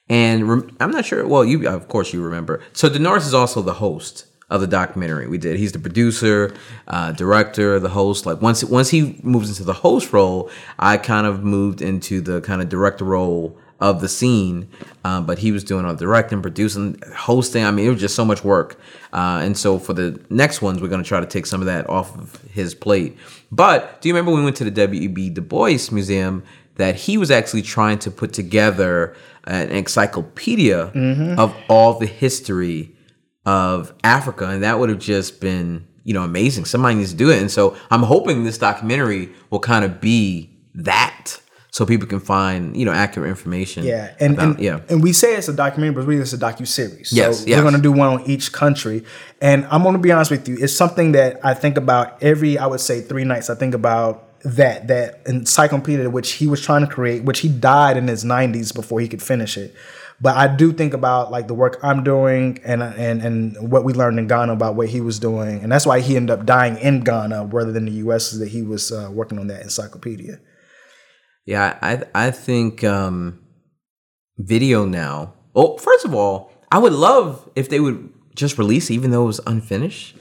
and 0.09 0.49
rem- 0.49 0.77
I'm 0.79 0.91
not 0.91 1.05
sure. 1.05 1.25
Well, 1.25 1.45
you 1.45 1.67
of 1.67 1.87
course 1.87 2.13
you 2.13 2.21
remember. 2.21 2.61
So 2.73 2.89
Denoris 2.89 3.25
is 3.25 3.33
also 3.33 3.61
the 3.61 3.75
host 3.75 4.25
of 4.49 4.61
the 4.61 4.67
documentary 4.67 5.27
we 5.27 5.37
did. 5.37 5.57
He's 5.57 5.71
the 5.71 5.79
producer, 5.79 6.53
uh, 6.87 7.13
director, 7.13 7.79
the 7.79 7.89
host. 7.89 8.25
Like 8.25 8.41
once 8.41 8.63
once 8.63 8.89
he 8.89 9.19
moves 9.23 9.49
into 9.49 9.63
the 9.63 9.73
host 9.73 10.13
role, 10.13 10.49
I 10.77 10.97
kind 10.97 11.25
of 11.25 11.43
moved 11.43 11.81
into 11.81 12.21
the 12.21 12.41
kind 12.41 12.61
of 12.61 12.69
director 12.69 13.05
role 13.05 13.57
of 13.79 14.01
the 14.01 14.09
scene. 14.09 14.69
Um, 15.03 15.25
but 15.25 15.39
he 15.39 15.51
was 15.51 15.63
doing 15.63 15.85
all 15.85 15.95
directing, 15.95 16.41
producing, 16.41 17.01
hosting. 17.15 17.63
I 17.63 17.71
mean, 17.71 17.87
it 17.87 17.89
was 17.89 17.99
just 17.99 18.15
so 18.15 18.25
much 18.25 18.43
work. 18.43 18.79
Uh, 19.13 19.41
and 19.43 19.57
so 19.57 19.79
for 19.79 19.93
the 19.93 20.19
next 20.29 20.61
ones, 20.61 20.81
we're 20.81 20.87
going 20.87 21.03
to 21.03 21.07
try 21.07 21.19
to 21.19 21.25
take 21.25 21.45
some 21.45 21.61
of 21.61 21.67
that 21.67 21.89
off 21.89 22.17
of 22.17 22.41
his 22.51 22.73
plate. 22.73 23.17
But 23.51 24.01
do 24.01 24.09
you 24.09 24.15
remember 24.15 24.31
when 24.31 24.41
we 24.41 24.45
went 24.45 24.57
to 24.57 24.63
the 24.63 24.71
W.E.B. 24.71 25.31
Du 25.31 25.41
Bois 25.41 25.91
Museum? 25.91 26.43
That 26.77 26.95
he 26.95 27.17
was 27.17 27.31
actually 27.31 27.61
trying 27.61 27.99
to 27.99 28.11
put 28.11 28.33
together 28.33 29.15
an 29.45 29.69
encyclopedia 29.69 30.91
mm-hmm. 30.93 31.39
of 31.39 31.55
all 31.69 31.97
the 31.97 32.05
history 32.05 32.95
of 33.45 33.93
Africa, 34.03 34.49
and 34.49 34.63
that 34.63 34.79
would 34.79 34.89
have 34.89 34.99
just 34.99 35.39
been 35.39 35.87
you 36.03 36.13
know 36.13 36.23
amazing. 36.23 36.65
Somebody 36.65 36.95
needs 36.95 37.11
to 37.11 37.17
do 37.17 37.29
it, 37.29 37.39
and 37.39 37.51
so 37.51 37.77
I'm 37.91 38.03
hoping 38.03 38.43
this 38.43 38.57
documentary 38.57 39.31
will 39.49 39.59
kind 39.59 39.85
of 39.85 40.01
be 40.01 40.49
that. 40.75 41.39
So 41.75 41.85
people 41.85 42.07
can 42.07 42.21
find 42.21 42.77
you 42.77 42.85
know 42.85 42.93
accurate 42.93 43.29
information. 43.29 43.83
Yeah, 43.83 44.13
and 44.21 44.35
about- 44.35 44.45
and, 44.55 44.59
yeah, 44.59 44.79
and 44.87 45.03
we 45.03 45.11
say 45.11 45.35
it's 45.35 45.49
a 45.49 45.53
documentary, 45.53 45.93
but 45.95 46.07
really 46.07 46.21
it's 46.21 46.31
a 46.31 46.37
docu 46.37 46.65
series. 46.65 47.09
So 47.09 47.17
Yes, 47.17 47.43
yes. 47.45 47.57
we're 47.57 47.63
going 47.63 47.75
to 47.75 47.81
do 47.81 47.91
one 47.91 48.07
on 48.13 48.21
each 48.33 48.53
country, 48.53 49.03
and 49.41 49.67
I'm 49.69 49.83
going 49.83 49.91
to 49.93 49.99
be 50.07 50.13
honest 50.13 50.31
with 50.31 50.47
you, 50.47 50.55
it's 50.57 50.71
something 50.73 51.11
that 51.11 51.31
I 51.43 51.53
think 51.53 51.75
about 51.77 52.23
every, 52.23 52.57
I 52.57 52.65
would 52.65 52.79
say, 52.79 53.01
three 53.01 53.25
nights. 53.25 53.49
I 53.49 53.55
think 53.55 53.73
about 53.73 54.21
that 54.43 54.87
that 54.87 55.19
encyclopedia 55.25 56.09
which 56.09 56.33
he 56.33 56.47
was 56.47 56.61
trying 56.61 56.87
to 56.87 56.91
create, 56.97 57.23
which 57.25 57.39
he 57.39 57.49
died 57.49 57.97
in 57.97 58.07
his 58.07 58.23
90s 58.23 58.73
before 58.73 59.01
he 59.01 59.09
could 59.09 59.21
finish 59.21 59.57
it. 59.57 59.75
But 60.21 60.37
I 60.37 60.47
do 60.47 60.71
think 60.71 60.93
about 60.93 61.29
like 61.29 61.47
the 61.49 61.53
work 61.53 61.77
I'm 61.83 62.05
doing 62.05 62.59
and 62.63 62.81
and 62.81 63.21
and 63.21 63.69
what 63.69 63.83
we 63.83 63.91
learned 63.91 64.17
in 64.17 64.27
Ghana 64.27 64.53
about 64.53 64.75
what 64.75 64.87
he 64.87 65.01
was 65.01 65.19
doing, 65.19 65.61
and 65.61 65.69
that's 65.73 65.85
why 65.85 65.99
he 65.99 66.15
ended 66.15 66.39
up 66.39 66.45
dying 66.45 66.77
in 66.77 67.01
Ghana 67.01 67.47
rather 67.51 67.73
than 67.73 67.83
the 67.83 67.97
U.S. 68.05 68.31
Is 68.31 68.39
that 68.39 68.47
he 68.47 68.61
was 68.61 68.93
uh, 68.93 69.09
working 69.11 69.39
on 69.39 69.47
that 69.47 69.61
encyclopedia. 69.61 70.39
Yeah. 71.45 71.77
I 71.81 72.03
I 72.27 72.31
think 72.31 72.83
um, 72.83 73.39
video 74.37 74.85
now. 74.85 75.33
Well, 75.53 75.77
first 75.77 76.05
of 76.05 76.13
all, 76.13 76.51
I 76.71 76.77
would 76.79 76.93
love 76.93 77.49
if 77.55 77.69
they 77.69 77.79
would 77.79 78.11
just 78.35 78.57
release, 78.57 78.91
even 78.91 79.11
though 79.11 79.23
it 79.23 79.27
was 79.27 79.41
unfinished. 79.47 80.17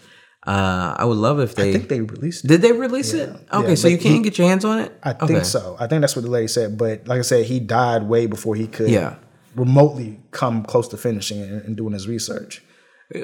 Uh, 0.47 0.95
I 0.99 1.04
would 1.07 1.16
love 1.16 1.40
if 1.40 1.54
they. 1.54 1.71
I 1.71 1.73
think 1.73 1.88
they 1.88 2.00
released. 2.02 2.45
it. 2.45 2.49
did 2.49 2.61
they 2.62 2.73
release 2.73 3.14
it? 3.14 3.31
Okay, 3.52 3.69
Yeah, 3.71 3.75
so 3.76 3.88
you 3.88 3.97
can't 3.99 4.16
he- 4.16 4.23
get 4.23 4.37
your 4.38 4.47
hands 4.47 4.64
on 4.64 4.78
it. 4.81 4.93
I 5.02 5.12
okay. 5.12 5.26
think 5.26 5.45
so. 5.47 5.75
I 5.81 5.87
think 5.87 6.02
that's 6.02 6.14
what 6.14 6.23
the 6.25 6.31
lady 6.31 6.49
said. 6.49 6.76
But 6.76 7.09
like 7.09 7.19
I 7.19 7.23
said, 7.23 7.47
he 7.47 7.61
died 7.61 8.02
way 8.04 8.26
before 8.26 8.54
he 8.54 8.66
could 8.66 8.90
Yeah. 8.90 9.16
remotely 9.57 10.21
come 10.33 10.62
close 10.62 10.87
to 10.88 10.99
finishing 10.99 11.38
it 11.40 11.49
and, 11.50 11.62
and 11.62 11.76
doing 11.76 11.95
his 11.95 12.07
research. 12.07 12.62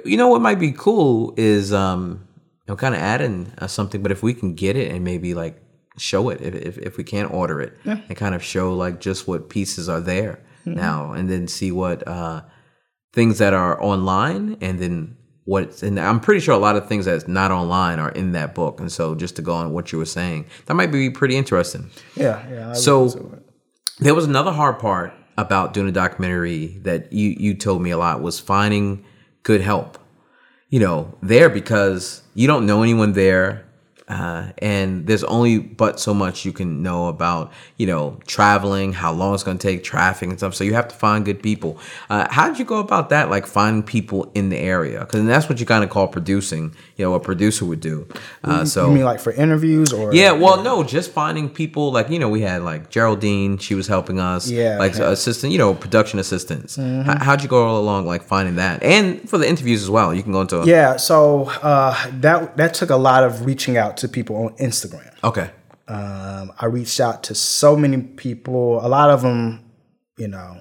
You 0.04 0.16
know 0.16 0.28
what 0.28 0.40
might 0.40 0.58
be 0.58 0.72
cool 0.72 1.34
is 1.36 1.72
um, 1.74 2.26
you 2.66 2.72
know, 2.72 2.76
kind 2.76 2.94
of 2.94 3.00
adding 3.02 3.52
uh, 3.58 3.66
something, 3.66 4.02
but 4.02 4.10
if 4.12 4.22
we 4.22 4.32
can 4.32 4.54
get 4.54 4.76
it 4.76 4.90
and 4.90 5.04
maybe 5.04 5.34
like 5.34 5.60
show 5.98 6.28
it, 6.30 6.40
if 6.40 6.54
if, 6.54 6.78
if 6.78 6.96
we 6.96 7.04
can't 7.04 7.32
order 7.32 7.60
it, 7.60 7.72
and 7.84 8.16
kind 8.16 8.34
of 8.34 8.42
show 8.42 8.74
like 8.74 9.00
just 9.00 9.26
what 9.28 9.48
pieces 9.48 9.88
are 9.88 10.00
there 10.00 10.40
Mm-hmm. 10.66 10.74
now, 10.76 11.12
and 11.12 11.30
then 11.30 11.48
see 11.48 11.72
what 11.72 12.06
uh, 12.06 12.42
things 13.14 13.38
that 13.38 13.54
are 13.54 13.82
online, 13.82 14.58
and 14.60 14.78
then 14.78 15.16
what's 15.44 15.82
and 15.82 15.98
I'm 15.98 16.20
pretty 16.20 16.40
sure 16.40 16.54
a 16.54 16.58
lot 16.58 16.76
of 16.76 16.86
things 16.86 17.06
that's 17.06 17.26
not 17.26 17.50
online 17.50 17.98
are 17.98 18.10
in 18.10 18.32
that 18.32 18.54
book, 18.54 18.78
and 18.78 18.92
so 18.92 19.14
just 19.14 19.36
to 19.36 19.42
go 19.42 19.54
on 19.54 19.72
what 19.72 19.90
you 19.90 19.96
were 19.98 20.04
saying, 20.04 20.44
that 20.66 20.74
might 20.74 20.92
be 20.92 21.08
pretty 21.08 21.34
interesting. 21.36 21.88
Yeah, 22.14 22.46
yeah. 22.50 22.70
I 22.70 22.72
So- 22.74 23.02
would 23.04 23.12
consider 23.12 23.36
it. 23.36 23.42
There 24.00 24.14
was 24.14 24.26
another 24.26 24.52
hard 24.52 24.78
part 24.78 25.14
about 25.38 25.72
doing 25.72 25.88
a 25.88 25.92
documentary 25.92 26.78
that 26.82 27.10
you 27.10 27.34
you 27.38 27.54
told 27.54 27.80
me 27.80 27.90
a 27.90 27.96
lot 27.98 28.20
was 28.20 28.38
finding 28.38 29.02
good 29.42 29.62
help. 29.62 29.96
You 30.68 30.80
know, 30.80 31.16
there 31.22 31.48
because 31.48 32.22
you 32.34 32.46
don't 32.46 32.66
know 32.66 32.82
anyone 32.82 33.14
there. 33.14 33.64
Uh, 34.10 34.50
and 34.58 35.06
there's 35.06 35.22
only 35.24 35.58
but 35.58 36.00
so 36.00 36.12
much 36.12 36.44
you 36.44 36.52
can 36.52 36.82
know 36.82 37.06
about, 37.06 37.52
you 37.76 37.86
know, 37.86 38.18
traveling, 38.26 38.92
how 38.92 39.12
long 39.12 39.34
it's 39.34 39.44
going 39.44 39.56
to 39.56 39.62
take, 39.62 39.84
traffic 39.84 40.28
and 40.28 40.36
stuff. 40.36 40.52
So 40.54 40.64
you 40.64 40.74
have 40.74 40.88
to 40.88 40.96
find 40.96 41.24
good 41.24 41.40
people. 41.40 41.78
Uh, 42.08 42.26
how 42.28 42.48
did 42.48 42.58
you 42.58 42.64
go 42.64 42.78
about 42.78 43.10
that? 43.10 43.30
Like 43.30 43.46
finding 43.46 43.84
people 43.84 44.30
in 44.34 44.48
the 44.48 44.58
area, 44.58 45.00
because 45.00 45.24
that's 45.26 45.48
what 45.48 45.60
you 45.60 45.66
kind 45.66 45.84
of 45.84 45.90
call 45.90 46.08
producing. 46.08 46.74
You 46.96 47.04
know, 47.04 47.14
a 47.14 47.20
producer 47.20 47.64
would 47.64 47.80
do. 47.80 48.08
Uh, 48.42 48.64
so 48.64 48.88
you 48.88 48.94
mean 48.94 49.04
like 49.04 49.20
for 49.20 49.32
interviews 49.32 49.92
or 49.92 50.12
yeah, 50.12 50.32
well, 50.32 50.62
no, 50.62 50.82
just 50.82 51.12
finding 51.12 51.48
people 51.48 51.92
like 51.92 52.10
you 52.10 52.18
know 52.18 52.28
we 52.28 52.40
had 52.40 52.62
like 52.62 52.90
Geraldine, 52.90 53.58
she 53.58 53.76
was 53.76 53.86
helping 53.86 54.18
us. 54.18 54.50
Yeah, 54.50 54.78
like 54.78 54.96
okay. 54.96 55.04
assistant, 55.04 55.52
you 55.52 55.58
know, 55.58 55.72
production 55.72 56.18
assistants. 56.18 56.74
How, 56.76 57.16
how'd 57.18 57.42
you 57.42 57.48
go 57.48 57.64
all 57.64 57.78
along 57.78 58.06
like 58.06 58.22
finding 58.22 58.56
that, 58.56 58.82
and 58.82 59.28
for 59.30 59.38
the 59.38 59.48
interviews 59.48 59.82
as 59.82 59.90
well? 59.90 60.12
You 60.12 60.24
can 60.24 60.32
go 60.32 60.40
into 60.40 60.64
Yeah, 60.66 60.96
so 60.96 61.44
uh, 61.62 62.10
that 62.20 62.56
that 62.56 62.74
took 62.74 62.90
a 62.90 62.96
lot 62.96 63.22
of 63.22 63.46
reaching 63.46 63.76
out 63.76 63.96
to 64.00 64.08
people 64.08 64.36
on 64.36 64.56
Instagram. 64.56 65.10
okay, 65.24 65.50
Um, 65.88 66.52
I 66.58 66.66
reached 66.66 67.00
out 67.00 67.22
to 67.24 67.34
so 67.34 67.76
many 67.76 67.98
people. 68.02 68.84
A 68.84 68.88
lot 68.88 69.10
of 69.10 69.22
them, 69.22 69.60
you 70.18 70.28
know, 70.28 70.56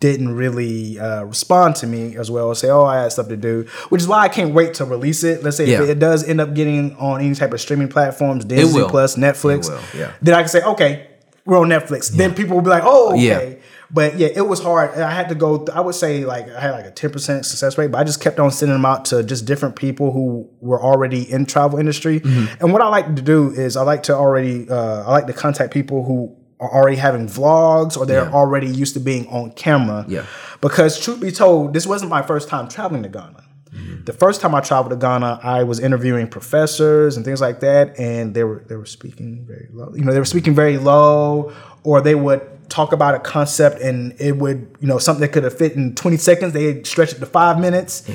didn't 0.00 0.32
really 0.36 0.98
uh, 0.98 1.24
respond 1.24 1.74
to 1.76 1.86
me 1.86 2.16
as 2.16 2.30
well. 2.30 2.54
Say, 2.54 2.70
"Oh, 2.70 2.84
I 2.84 3.02
had 3.02 3.10
stuff 3.12 3.28
to 3.28 3.36
do," 3.36 3.66
which 3.88 4.00
is 4.00 4.06
why 4.08 4.20
I 4.20 4.28
can't 4.28 4.54
wait 4.54 4.74
to 4.74 4.84
release 4.84 5.24
it. 5.24 5.42
Let's 5.42 5.56
say 5.56 5.66
Yeah. 5.66 5.82
if 5.82 5.88
it 5.88 5.98
does 5.98 6.22
end 6.22 6.40
up 6.40 6.54
getting 6.54 6.94
on 6.96 7.20
any 7.20 7.34
type 7.34 7.52
of 7.52 7.60
streaming 7.60 7.88
platforms, 7.88 8.44
Disney. 8.44 8.84
Plus, 8.84 9.16
Netflix, 9.16 9.68
yeah. 9.94 10.12
then 10.22 10.34
I 10.34 10.40
can 10.42 10.48
say, 10.48 10.62
"Okay, 10.62 11.08
we're 11.44 11.58
on 11.58 11.68
Netflix." 11.68 12.08
Then 12.10 12.32
people 12.34 12.54
will 12.56 12.62
be 12.62 12.70
like, 12.70 12.84
"Oh, 12.86 13.10
okay." 13.14 13.22
Yeah. 13.57 13.57
But 13.90 14.18
yeah, 14.18 14.28
it 14.34 14.46
was 14.46 14.62
hard. 14.62 14.90
I 14.98 15.10
had 15.10 15.28
to 15.30 15.34
go. 15.34 15.64
I 15.72 15.80
would 15.80 15.94
say 15.94 16.24
like 16.26 16.48
I 16.50 16.60
had 16.60 16.72
like 16.72 16.84
a 16.84 16.90
ten 16.90 17.10
percent 17.10 17.46
success 17.46 17.78
rate, 17.78 17.90
but 17.90 17.98
I 17.98 18.04
just 18.04 18.20
kept 18.20 18.38
on 18.38 18.50
sending 18.50 18.74
them 18.74 18.84
out 18.84 19.06
to 19.06 19.22
just 19.22 19.46
different 19.46 19.76
people 19.76 20.12
who 20.12 20.48
were 20.60 20.80
already 20.82 21.22
in 21.30 21.46
travel 21.46 21.78
industry. 21.78 22.20
Mm-hmm. 22.20 22.62
And 22.62 22.72
what 22.72 22.82
I 22.82 22.88
like 22.88 23.16
to 23.16 23.22
do 23.22 23.50
is 23.50 23.76
I 23.76 23.82
like 23.82 24.02
to 24.04 24.14
already 24.14 24.68
uh, 24.68 25.04
I 25.06 25.10
like 25.10 25.26
to 25.28 25.32
contact 25.32 25.72
people 25.72 26.04
who 26.04 26.36
are 26.60 26.70
already 26.70 26.96
having 26.96 27.26
vlogs 27.28 27.96
or 27.96 28.04
they're 28.04 28.24
Yeah. 28.24 28.32
already 28.32 28.66
used 28.66 28.92
to 28.94 29.00
being 29.00 29.26
on 29.28 29.52
camera. 29.52 30.04
Yeah. 30.08 30.24
Because 30.60 30.98
truth 31.00 31.20
be 31.20 31.30
told, 31.30 31.72
this 31.72 31.86
wasn't 31.86 32.10
my 32.10 32.20
first 32.20 32.48
time 32.48 32.68
traveling 32.68 33.04
to 33.04 33.08
Ghana. 33.08 33.44
Mm-hmm. 33.72 34.04
The 34.04 34.12
first 34.12 34.40
time 34.40 34.54
I 34.56 34.60
traveled 34.60 34.90
to 34.90 34.96
Ghana, 34.96 35.38
I 35.42 35.62
was 35.62 35.78
interviewing 35.78 36.26
professors 36.26 37.16
and 37.16 37.24
things 37.24 37.40
like 37.40 37.60
that, 37.60 37.98
and 37.98 38.34
they 38.34 38.42
were 38.44 38.64
they 38.68 38.74
were 38.76 38.86
speaking 38.86 39.44
very 39.46 39.68
low. 39.72 39.92
You 39.94 40.04
know, 40.04 40.12
they 40.12 40.18
were 40.18 40.24
speaking 40.24 40.54
very 40.54 40.78
low, 40.78 41.52
or 41.84 42.00
they 42.00 42.14
would 42.16 42.42
talk 42.68 42.92
about 42.92 43.14
a 43.14 43.18
concept 43.18 43.80
and 43.80 44.14
it 44.20 44.36
would, 44.36 44.76
you 44.80 44.88
know, 44.88 44.98
something 44.98 45.20
that 45.22 45.32
could 45.32 45.44
have 45.44 45.56
fit 45.56 45.72
in 45.72 45.94
20 45.94 46.16
seconds, 46.16 46.52
they 46.52 46.82
stretch 46.82 47.12
it 47.12 47.18
to 47.18 47.26
five 47.26 47.58
minutes. 47.58 48.08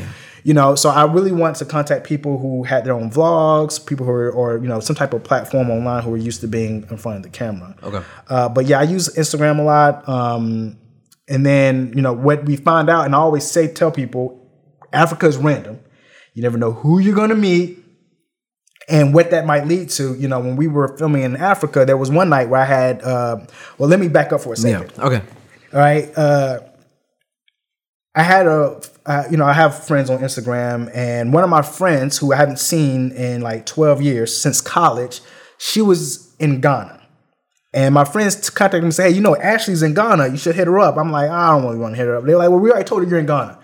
You 0.45 0.53
know, 0.53 0.75
so 0.75 0.89
I 0.89 1.05
really 1.05 1.31
want 1.31 1.55
to 1.57 1.65
contact 1.65 2.05
people 2.05 2.37
who 2.37 2.63
had 2.63 2.83
their 2.83 2.93
own 2.93 3.09
vlogs, 3.09 3.83
people 3.85 4.05
who 4.05 4.11
are, 4.11 4.29
or 4.29 4.57
you 4.57 4.67
know, 4.67 4.81
some 4.81 4.95
type 4.95 5.13
of 5.13 5.23
platform 5.23 5.69
online 5.69 6.03
who 6.03 6.13
are 6.13 6.17
used 6.17 6.41
to 6.41 6.47
being 6.47 6.85
in 6.89 6.97
front 6.97 7.17
of 7.17 7.23
the 7.23 7.29
camera. 7.29 7.75
Okay. 7.81 8.01
Uh, 8.27 8.49
but 8.49 8.65
yeah, 8.65 8.79
I 8.79 8.83
use 8.83 9.07
Instagram 9.15 9.59
a 9.59 9.63
lot. 9.63 10.07
Um, 10.09 10.77
and 11.29 11.45
then, 11.45 11.93
you 11.95 12.01
know, 12.01 12.11
what 12.11 12.43
we 12.43 12.57
find 12.57 12.89
out, 12.89 13.05
and 13.05 13.15
I 13.15 13.19
always 13.19 13.49
say, 13.49 13.69
tell 13.69 13.89
people, 13.89 14.45
Africa 14.91 15.27
is 15.27 15.37
random. 15.37 15.79
You 16.33 16.41
never 16.43 16.57
know 16.57 16.73
who 16.73 16.99
you're 16.99 17.15
going 17.15 17.29
to 17.29 17.35
meet 17.35 17.82
and 18.89 19.13
what 19.13 19.31
that 19.31 19.45
might 19.45 19.67
lead 19.67 19.89
to. 19.91 20.15
You 20.15 20.27
know, 20.27 20.39
when 20.39 20.55
we 20.55 20.67
were 20.67 20.97
filming 20.97 21.23
in 21.23 21.35
Africa, 21.35 21.85
there 21.85 21.97
was 21.97 22.09
one 22.11 22.29
night 22.29 22.49
where 22.49 22.61
I 22.61 22.65
had, 22.65 23.01
uh, 23.01 23.37
well, 23.77 23.89
let 23.89 23.99
me 23.99 24.07
back 24.07 24.33
up 24.33 24.41
for 24.41 24.53
a 24.53 24.55
second. 24.55 24.91
yeah, 24.97 25.05
okay, 25.05 25.21
All 25.73 25.79
right. 25.79 26.11
Uh, 26.17 26.59
I 28.15 28.21
had 28.21 28.45
a, 28.45 28.79
uh, 29.05 29.23
you 29.31 29.37
know, 29.37 29.45
I 29.45 29.53
have 29.53 29.85
friends 29.85 30.09
on 30.09 30.19
Instagram, 30.19 30.91
and 30.93 31.33
one 31.33 31.43
of 31.43 31.49
my 31.49 31.63
friends 31.63 32.17
who 32.19 32.31
I 32.31 32.35
haven't 32.37 32.59
seen 32.59 33.11
in 33.11 33.41
like 33.41 33.65
12 33.65 34.01
years 34.01 34.37
since 34.37 34.61
college, 34.61 35.21
she 35.57 35.81
was 35.81 36.35
in 36.37 36.61
Ghana. 36.61 36.99
And 37.73 37.95
my 37.95 38.05
friends 38.05 38.51
contacted 38.51 38.83
me 38.83 38.87
and 38.87 38.93
said, 38.93 39.09
hey, 39.09 39.15
you 39.15 39.21
know, 39.21 39.35
Ashley's 39.35 39.81
in 39.81 39.95
Ghana. 39.95 40.27
You 40.27 40.37
should 40.37 40.55
hit 40.55 40.67
her 40.67 40.77
up. 40.77 40.95
I'm 40.95 41.11
like, 41.11 41.29
I 41.31 41.49
don't 41.49 41.63
really 41.63 41.79
want 41.79 41.95
to 41.95 41.97
hit 41.97 42.05
her 42.05 42.17
up. 42.17 42.23
They're 42.23 42.37
like, 42.37 42.49
well, 42.49 42.59
we 42.59 42.69
already 42.69 42.85
told 42.85 43.03
her 43.03 43.09
you're 43.09 43.17
in 43.17 43.25
Ghana. 43.25 43.57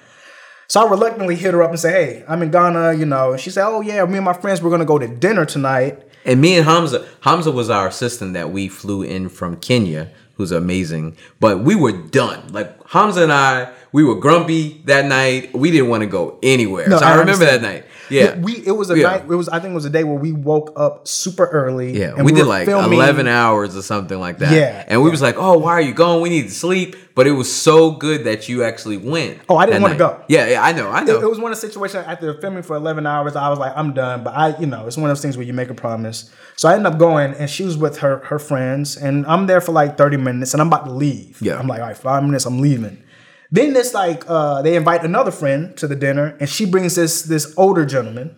So 0.70 0.86
I 0.86 0.90
reluctantly 0.90 1.36
hit 1.36 1.56
her 1.56 1.64
up 1.64 1.72
and 1.72 1.80
say, 1.80 1.92
hey, 1.92 2.24
I'm 2.28 2.44
in 2.44 2.52
Ghana, 2.52 2.94
you 2.94 3.06
know. 3.08 3.32
And 3.32 3.42
she 3.42 3.50
said, 3.50 3.66
oh, 3.66 3.82
yeah, 3.82 4.06
me 4.06 4.18
and 4.18 4.26
my 4.26 4.34
friends, 4.34 4.62
we're 4.62 4.70
going 4.70 4.82
to 4.82 4.86
go 4.86 5.00
to 5.00 5.08
dinner 5.08 5.44
tonight. 5.44 6.00
And 6.26 6.40
me 6.40 6.58
and 6.58 6.66
Hamza, 6.66 7.08
Hamza 7.22 7.50
was 7.52 7.72
our 7.72 7.88
assistant 7.88 8.34
that 8.36 8.52
we 8.52 8.68
flew 8.70 9.02
in 9.02 9.30
from 9.30 9.58
Kenya, 9.58 10.12
who's 10.36 10.52
amazing. 10.52 11.18
But 11.40 11.62
we 11.62 11.74
were 11.74 11.94
done. 11.94 12.50
Like 12.54 12.88
Hamza 12.88 13.24
and 13.24 13.34
I, 13.34 13.74
we 13.92 14.04
were 14.04 14.14
grumpy 14.14 14.80
that 14.86 15.06
night. 15.06 15.56
We 15.56 15.72
didn't 15.72 15.90
want 15.90 16.02
to 16.02 16.08
go 16.08 16.38
anywhere. 16.44 16.88
No, 16.88 17.00
so 17.00 17.06
I, 17.06 17.14
I 17.14 17.16
remember 17.16 17.46
that 17.46 17.64
night. 17.64 17.86
Yeah, 18.12 18.36
We 18.38 18.54
it 18.66 18.72
was 18.72 18.90
a 18.90 18.98
Yeah. 18.98 19.04
night. 19.12 19.22
It 19.22 19.36
was 19.36 19.50
I 19.50 19.60
think 19.60 19.72
it 19.72 19.76
was 19.76 19.86
a 19.86 19.90
day 19.92 20.04
where 20.04 20.18
we 20.18 20.32
woke 20.32 20.74
up 20.76 21.08
super 21.08 21.46
early. 21.46 21.98
Yeah, 21.98 22.16
and 22.16 22.26
we, 22.26 22.32
did 22.32 22.48
like 22.48 22.66
filming- 22.66 22.94
eleven 22.94 23.28
hours 23.28 23.76
or 23.78 23.84
something 23.84 24.20
like 24.20 24.40
that. 24.40 24.52
Yeah, 24.52 24.84
and 24.88 25.02
we 25.02 25.10
yeah. 25.10 25.12
was 25.12 25.22
like, 25.22 25.36
"Oh, 25.38 25.60
why 25.60 25.74
are 25.74 25.82
you 25.82 25.94
going? 25.94 26.22
We 26.24 26.30
need 26.30 26.44
to 26.48 26.52
sleep." 26.52 26.96
But 27.20 27.28
it 27.28 27.34
was 27.34 27.54
so 27.54 27.92
good 27.92 28.24
that 28.24 28.48
you 28.48 28.64
actually 28.64 28.96
went. 28.96 29.42
Oh, 29.50 29.58
I 29.58 29.66
didn't 29.66 29.82
that 29.82 29.88
wanna 29.90 29.98
go. 29.98 30.24
Yeah, 30.30 30.48
yeah, 30.48 30.64
I 30.64 30.72
know, 30.72 30.88
I 30.90 31.02
It, 31.02 31.08
know. 31.08 31.20
it 31.20 31.30
was 31.30 31.38
one 31.38 31.52
of 31.52 31.60
the 31.60 31.68
situations 31.68 32.06
after 32.08 32.34
filming 32.36 32.64
for 32.64 32.78
11 32.78 33.06
hours. 33.06 33.36
I 33.36 33.50
was 33.50 33.60
like, 33.60 33.74
I'm 33.76 33.94
done. 33.94 34.24
But 34.24 34.36
I, 34.38 34.58
you 34.58 34.68
know, 34.68 34.88
it's 34.88 34.96
one 34.96 35.10
of 35.10 35.18
those 35.18 35.22
things 35.22 35.36
where 35.36 35.46
you 35.46 35.52
make 35.52 35.70
a 35.70 35.74
promise. 35.74 36.32
So 36.56 36.70
I 36.70 36.76
ended 36.76 36.94
up 36.94 36.98
going, 36.98 37.34
and 37.34 37.50
she 37.50 37.66
was 37.66 37.76
with 37.76 37.98
her 37.98 38.20
her 38.20 38.40
friends, 38.40 38.96
and 38.96 39.26
I'm 39.28 39.48
there 39.48 39.60
for 39.60 39.74
like 39.74 39.98
30 39.98 40.16
minutes, 40.16 40.54
and 40.54 40.62
I'm 40.62 40.68
about 40.70 40.86
to 40.86 40.94
leave. 40.94 41.42
Yeah. 41.42 41.60
I'm 41.60 41.68
like, 41.68 41.82
all 41.82 41.88
right, 41.88 41.98
five 41.98 42.24
minutes, 42.24 42.46
I'm 42.46 42.62
leaving. 42.62 43.04
Then 43.52 43.76
it's 43.76 43.94
like 43.94 44.24
uh, 44.30 44.62
they 44.62 44.78
invite 44.78 45.04
another 45.04 45.32
friend 45.32 45.76
to 45.76 45.88
the 45.88 45.98
dinner, 45.98 46.38
and 46.40 46.48
she 46.48 46.66
brings 46.66 46.96
this 46.96 47.24
this 47.24 47.54
older 47.58 47.86
gentleman, 47.86 48.38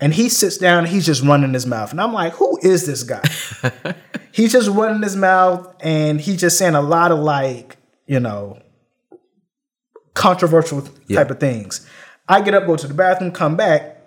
and 0.00 0.12
he 0.12 0.28
sits 0.28 0.58
down, 0.58 0.80
and 0.80 0.88
he's 0.88 1.06
just 1.06 1.22
running 1.22 1.54
his 1.54 1.66
mouth, 1.66 1.92
and 1.92 2.00
I'm 2.00 2.12
like, 2.12 2.32
who 2.32 2.58
is 2.62 2.84
this 2.84 3.04
guy? 3.04 3.22
he's 4.32 4.50
just 4.50 4.68
running 4.70 5.04
his 5.04 5.14
mouth, 5.14 5.72
and 5.78 6.20
he's 6.20 6.40
just 6.40 6.58
saying 6.58 6.74
a 6.74 6.82
lot 6.82 7.12
of 7.12 7.20
like, 7.20 7.76
you 8.08 8.18
know, 8.18 8.60
controversial 10.14 10.82
type 11.12 11.30
of 11.30 11.38
things. 11.38 11.86
I 12.28 12.40
get 12.40 12.54
up, 12.54 12.66
go 12.66 12.76
to 12.76 12.86
the 12.86 12.94
bathroom, 12.94 13.30
come 13.30 13.56
back, 13.56 13.98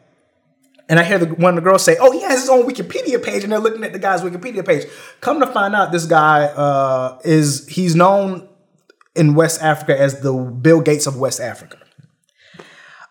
and 0.89 1.00
I 1.00 1.03
hear 1.03 1.20
the, 1.20 1.27
one 1.27 1.58
of 1.58 1.63
the 1.63 1.70
girls 1.70 1.86
say, 1.86 1.96
"Oh, 2.00 2.12
he 2.12 2.22
has 2.22 2.41
his 2.41 2.50
own 2.50 2.67
Wikipedia 2.67 3.24
page," 3.24 3.43
and 3.43 3.51
they're 3.53 3.60
looking 3.60 3.84
at 3.84 3.93
the 3.93 4.00
guy's 4.00 4.22
Wikipedia 4.22 4.65
page. 4.65 4.86
Come 5.22 5.39
to 5.39 5.48
find 5.48 5.74
out, 5.74 5.91
this 5.91 6.05
guy 6.05 6.43
uh, 6.46 7.20
is 7.24 7.65
he's 7.67 7.96
known 7.96 8.50
in 9.15 9.36
West 9.36 9.62
Africa 9.62 9.98
as 9.98 10.20
the 10.22 10.34
Bill 10.34 10.81
Gates 10.81 11.08
of 11.08 11.17
West 11.17 11.39
Africa. 11.39 11.77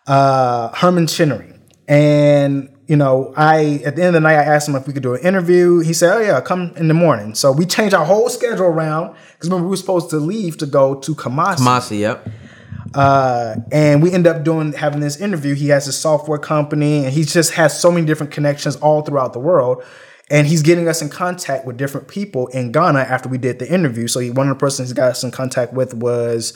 Uh, 0.05 0.69
Herman 0.75 1.07
Chinery. 1.07 1.53
And 1.87 2.75
you 2.87 2.95
know, 2.95 3.33
I 3.35 3.81
at 3.85 3.95
the 3.95 4.03
end 4.03 4.09
of 4.09 4.13
the 4.13 4.19
night, 4.19 4.35
I 4.35 4.43
asked 4.43 4.67
him 4.67 4.75
if 4.75 4.85
we 4.85 4.93
could 4.93 5.03
do 5.03 5.15
an 5.15 5.21
interview. 5.21 5.79
He 5.79 5.93
said, 5.93 6.15
"Oh 6.15 6.19
yeah, 6.19 6.41
come 6.41 6.73
in 6.75 6.87
the 6.87 6.93
morning." 6.93 7.35
So 7.35 7.51
we 7.51 7.65
changed 7.65 7.93
our 7.93 8.05
whole 8.05 8.29
schedule 8.29 8.65
around 8.65 9.15
because 9.41 9.49
remember 9.49 9.65
we 9.65 9.71
were 9.71 9.77
supposed 9.77 10.11
to 10.11 10.17
leave 10.17 10.55
to 10.57 10.67
go 10.67 10.93
to 10.93 11.15
Kumasi. 11.15 11.55
Kumasi, 11.55 11.99
yep. 11.99 12.29
Uh, 12.93 13.55
and 13.71 14.03
we 14.03 14.11
end 14.11 14.27
up 14.27 14.43
doing 14.43 14.71
having 14.73 14.99
this 14.99 15.19
interview. 15.19 15.55
He 15.55 15.69
has 15.69 15.87
a 15.87 15.91
software 15.91 16.37
company, 16.37 17.05
and 17.05 17.11
he 17.11 17.23
just 17.23 17.53
has 17.53 17.79
so 17.79 17.91
many 17.91 18.05
different 18.05 18.31
connections 18.31 18.75
all 18.75 19.01
throughout 19.01 19.33
the 19.33 19.39
world. 19.39 19.83
And 20.29 20.45
he's 20.45 20.61
getting 20.61 20.87
us 20.87 21.01
in 21.01 21.09
contact 21.09 21.65
with 21.65 21.75
different 21.75 22.07
people 22.07 22.47
in 22.47 22.71
Ghana 22.71 22.99
after 22.99 23.29
we 23.29 23.39
did 23.39 23.57
the 23.57 23.71
interview. 23.71 24.07
So 24.07 24.19
he, 24.19 24.29
one 24.29 24.47
of 24.47 24.57
the 24.57 24.59
persons 24.59 24.89
he 24.89 24.95
got 24.95 25.09
us 25.09 25.23
in 25.23 25.31
contact 25.31 25.73
with 25.73 25.95
was 25.95 26.53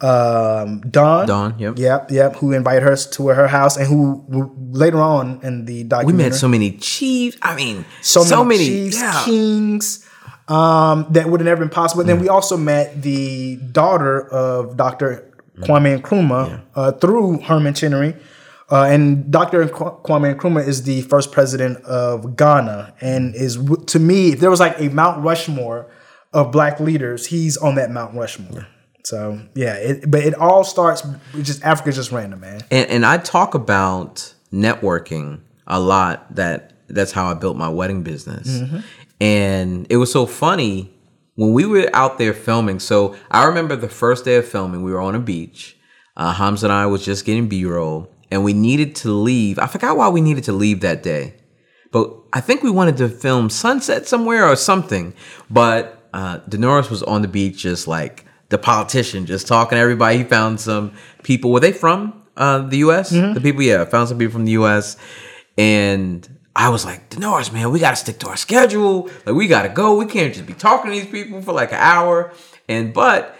um, 0.00 0.82
Dawn. 0.82 1.26
Dawn, 1.26 1.58
yep. 1.58 1.78
Yep, 1.78 2.12
yep. 2.12 2.36
Who 2.36 2.52
invited 2.52 2.84
her 2.84 2.94
to 2.96 3.26
her 3.26 3.48
house 3.48 3.76
and 3.76 3.88
who, 3.88 4.24
who 4.30 4.54
later 4.70 5.00
on 5.00 5.40
in 5.42 5.64
the 5.64 5.82
documentary. 5.82 6.16
We 6.16 6.30
met 6.30 6.38
so 6.38 6.48
many 6.48 6.72
chiefs. 6.76 7.36
I 7.42 7.56
mean, 7.56 7.84
so, 8.02 8.22
so, 8.22 8.44
many, 8.44 8.58
many, 8.58 8.68
chiefs, 8.68 9.00
yeah. 9.00 9.24
kings 9.24 10.06
um, 10.50 11.06
that 11.10 11.28
would 11.28 11.40
have 11.40 11.46
never 11.46 11.60
been 11.60 11.70
possible. 11.70 12.02
Then 12.04 12.18
we 12.20 12.28
also 12.28 12.56
met 12.56 13.02
the 13.02 13.56
daughter 13.56 14.28
of 14.28 14.76
Dr. 14.76 15.32
Kwame 15.60 16.00
Nkrumah 16.00 16.62
uh, 16.74 16.92
through 16.92 17.40
Herman 17.42 17.74
Chinery. 17.74 18.16
Uh, 18.70 18.84
and 18.84 19.30
Dr. 19.30 19.66
Kwame 19.66 20.34
Nkrumah 20.34 20.66
is 20.66 20.82
the 20.84 21.02
first 21.02 21.32
president 21.32 21.84
of 21.84 22.36
Ghana, 22.36 22.94
and 23.00 23.34
is 23.34 23.58
to 23.86 23.98
me, 23.98 24.32
if 24.32 24.40
there 24.40 24.50
was 24.50 24.60
like 24.60 24.78
a 24.78 24.88
Mount 24.90 25.24
Rushmore 25.24 25.90
of 26.32 26.52
black 26.52 26.78
leaders, 26.78 27.26
he's 27.26 27.56
on 27.56 27.74
that 27.76 27.90
Mount 27.90 28.14
Rushmore. 28.14 28.66
So 29.04 29.40
yeah, 29.54 29.74
it, 29.74 30.10
but 30.10 30.22
it 30.22 30.34
all 30.34 30.62
starts 30.62 31.02
just 31.42 31.64
Africa's 31.64 31.96
just 31.96 32.12
random, 32.12 32.40
man. 32.40 32.60
and, 32.70 32.88
and 32.90 33.06
I 33.06 33.18
talk 33.18 33.54
about 33.54 34.34
networking 34.52 35.40
a 35.66 35.80
lot. 35.80 36.32
That 36.36 36.72
that's 36.88 37.10
how 37.10 37.26
I 37.26 37.34
built 37.34 37.56
my 37.56 37.68
wedding 37.68 38.02
business, 38.04 38.62
and 39.20 39.86
it 39.90 39.96
was 39.98 40.10
so 40.12 40.26
funny 40.26 40.92
when 41.34 41.52
we 41.52 41.64
were 41.66 41.88
out 41.94 42.18
there 42.18 42.34
filming. 42.34 42.78
So 42.78 43.16
I 43.30 43.44
remember 43.44 43.76
the 43.76 43.88
first 43.88 44.24
day 44.24 44.36
of 44.36 44.46
filming, 44.46 44.82
we 44.82 44.92
were 44.92 45.00
on 45.00 45.14
a 45.14 45.20
beach. 45.20 45.76
Uh, 46.16 46.32
Hamza 46.32 46.66
and 46.66 46.72
I 46.72 46.86
was 46.86 47.04
just 47.04 47.24
getting 47.24 47.48
B 47.48 47.64
roll, 47.64 48.12
and 48.30 48.44
we 48.44 48.52
needed 48.52 48.94
to 48.96 49.10
leave. 49.10 49.58
I 49.58 49.66
forgot 49.66 49.96
why 49.96 50.08
we 50.08 50.20
needed 50.20 50.44
to 50.44 50.52
leave 50.52 50.80
that 50.80 51.02
day, 51.02 51.34
but 51.92 52.14
I 52.32 52.40
think 52.40 52.62
we 52.62 52.70
wanted 52.70 52.96
to 52.98 53.08
film 53.08 53.48
sunset 53.48 54.06
somewhere 54.06 54.46
or 54.46 54.56
something. 54.56 55.14
But 55.48 56.08
uh, 56.12 56.40
Denoris 56.40 56.90
was 56.90 57.02
on 57.04 57.22
the 57.22 57.28
beach, 57.28 57.58
just 57.58 57.86
like 57.86 58.26
the 58.50 58.58
politician, 58.58 59.24
just 59.26 59.46
talking 59.46 59.76
to 59.76 59.80
everybody. 59.80 60.18
He 60.18 60.24
found 60.24 60.60
some 60.60 60.92
people. 61.22 61.52
Were 61.52 61.60
they 61.60 61.72
from 61.72 62.22
uh, 62.36 62.58
the 62.68 62.78
U.S.? 62.78 63.12
The 63.34 63.40
people, 63.40 63.62
yeah, 63.62 63.84
found 63.84 64.08
some 64.08 64.18
people 64.18 64.32
from 64.32 64.44
the 64.44 64.52
U.S. 64.52 64.96
And 65.56 66.28
I 66.56 66.68
was 66.68 66.84
like, 66.84 67.08
Denoris, 67.10 67.52
man, 67.52 67.70
we 67.70 67.78
got 67.78 67.90
to 67.90 67.96
stick 67.96 68.18
to 68.20 68.28
our 68.28 68.36
schedule. 68.36 69.08
Like, 69.24 69.34
we 69.36 69.46
got 69.46 69.62
to 69.62 69.68
go. 69.68 69.96
We 69.96 70.06
can't 70.06 70.34
just 70.34 70.46
be 70.46 70.52
talking 70.52 70.90
to 70.90 70.96
these 71.00 71.06
people 71.10 71.40
for 71.42 71.52
like 71.52 71.70
an 71.72 71.78
hour. 71.78 72.32
And 72.68 72.92
but 72.92 73.36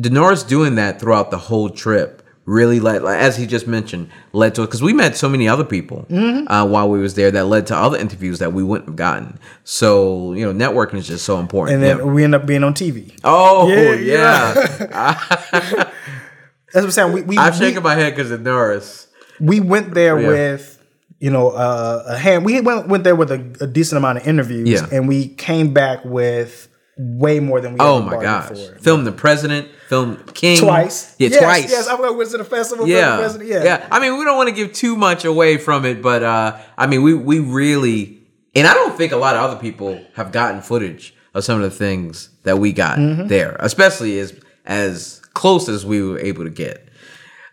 Denoris 0.00 0.46
doing 0.46 0.76
that 0.76 1.00
throughout 1.00 1.30
the 1.30 1.38
whole 1.38 1.70
trip 1.70 2.22
really 2.44 2.80
led, 2.80 3.02
like, 3.02 3.20
as 3.20 3.36
he 3.36 3.46
just 3.46 3.66
mentioned, 3.66 4.08
led 4.32 4.54
to 4.54 4.62
because 4.62 4.82
we 4.82 4.92
met 4.92 5.16
so 5.16 5.28
many 5.28 5.46
other 5.48 5.64
people 5.64 6.06
uh, 6.48 6.66
while 6.66 6.88
we 6.88 6.98
was 6.98 7.14
there 7.14 7.30
that 7.30 7.44
led 7.46 7.66
to 7.66 7.76
other 7.76 7.98
interviews 7.98 8.38
that 8.38 8.52
we 8.52 8.62
wouldn't 8.62 8.88
have 8.88 8.96
gotten. 8.96 9.38
So 9.64 10.32
you 10.32 10.50
know, 10.50 10.52
networking 10.70 10.94
is 10.94 11.06
just 11.06 11.24
so 11.24 11.38
important. 11.38 11.74
And 11.76 11.82
then 11.84 11.98
Yeah. 11.98 12.04
we 12.12 12.24
end 12.24 12.34
up 12.34 12.46
being 12.46 12.64
on 12.64 12.74
TV. 12.74 13.12
oh 13.22 13.68
Yeah, 13.68 13.94
yeah, 13.94 14.54
That's 15.52 16.74
what 16.74 16.84
I'm 16.84 16.90
saying. 16.90 17.12
We, 17.12 17.22
we, 17.22 17.38
I'm 17.38 17.52
we- 17.52 17.58
shaking 17.58 17.82
my 17.82 17.94
head 17.94 18.14
because 18.14 18.30
of 18.30 18.40
Denoris. 18.40 19.06
we 19.40 19.60
went 19.60 19.94
there 19.94 20.18
Yeah. 20.20 20.28
with 20.28 20.77
you 21.18 21.30
know 21.30 21.50
uh, 21.50 22.04
a 22.06 22.16
hand 22.18 22.44
we 22.44 22.60
went 22.60 22.88
went 22.88 23.04
there 23.04 23.16
with 23.16 23.30
a, 23.30 23.40
a 23.60 23.66
decent 23.66 23.96
amount 23.98 24.18
of 24.18 24.26
interviews 24.26 24.68
Yeah. 24.68 24.86
and 24.92 25.08
we 25.08 25.28
came 25.28 25.72
back 25.74 26.04
with 26.04 26.68
way 26.96 27.38
more 27.40 27.60
than 27.60 27.74
we 27.74 27.78
Oh 27.80 28.02
my 28.02 28.20
gosh! 28.20 28.48
for. 28.48 28.78
Filmed 28.80 29.06
the 29.06 29.12
president, 29.12 29.68
filmed 29.88 30.34
King 30.34 30.58
twice 30.58 31.14
Yeah, 31.18 31.28
yes, 31.28 31.38
twice. 31.42 31.70
yes 31.70 31.86
I 31.88 31.94
went 31.94 32.30
to 32.30 32.38
the 32.38 32.44
festival 32.44 32.84
for 32.86 32.90
the 32.92 32.98
yeah, 32.98 33.16
president 33.16 33.48
yeah 33.50 33.62
yeah. 33.64 33.88
I 33.90 34.00
mean, 34.00 34.18
we 34.18 34.24
don't 34.24 34.36
want 34.36 34.48
to 34.48 34.54
give 34.54 34.72
too 34.72 34.96
much 34.96 35.24
away 35.24 35.58
from 35.58 35.84
it, 35.84 36.02
but 36.02 36.22
uh, 36.22 36.56
I 36.76 36.86
mean, 36.88 37.02
we 37.02 37.14
we 37.14 37.38
really, 37.38 38.18
and 38.56 38.66
I 38.66 38.74
don't 38.74 38.96
think 38.96 39.12
a 39.12 39.16
lot 39.16 39.36
of 39.36 39.42
other 39.42 39.60
people 39.60 40.00
have 40.14 40.32
gotten 40.32 40.60
footage 40.60 41.14
of 41.34 41.44
some 41.44 41.62
of 41.62 41.70
the 41.70 41.76
things 41.76 42.30
that 42.42 42.58
we 42.58 42.72
got 42.72 42.98
Mm-hmm. 42.98 43.28
there, 43.28 43.56
especially 43.60 44.18
as 44.18 44.34
as 44.66 45.20
close 45.34 45.68
as 45.68 45.86
we 45.86 46.02
were 46.02 46.18
able 46.18 46.42
to 46.44 46.50
get. 46.50 46.87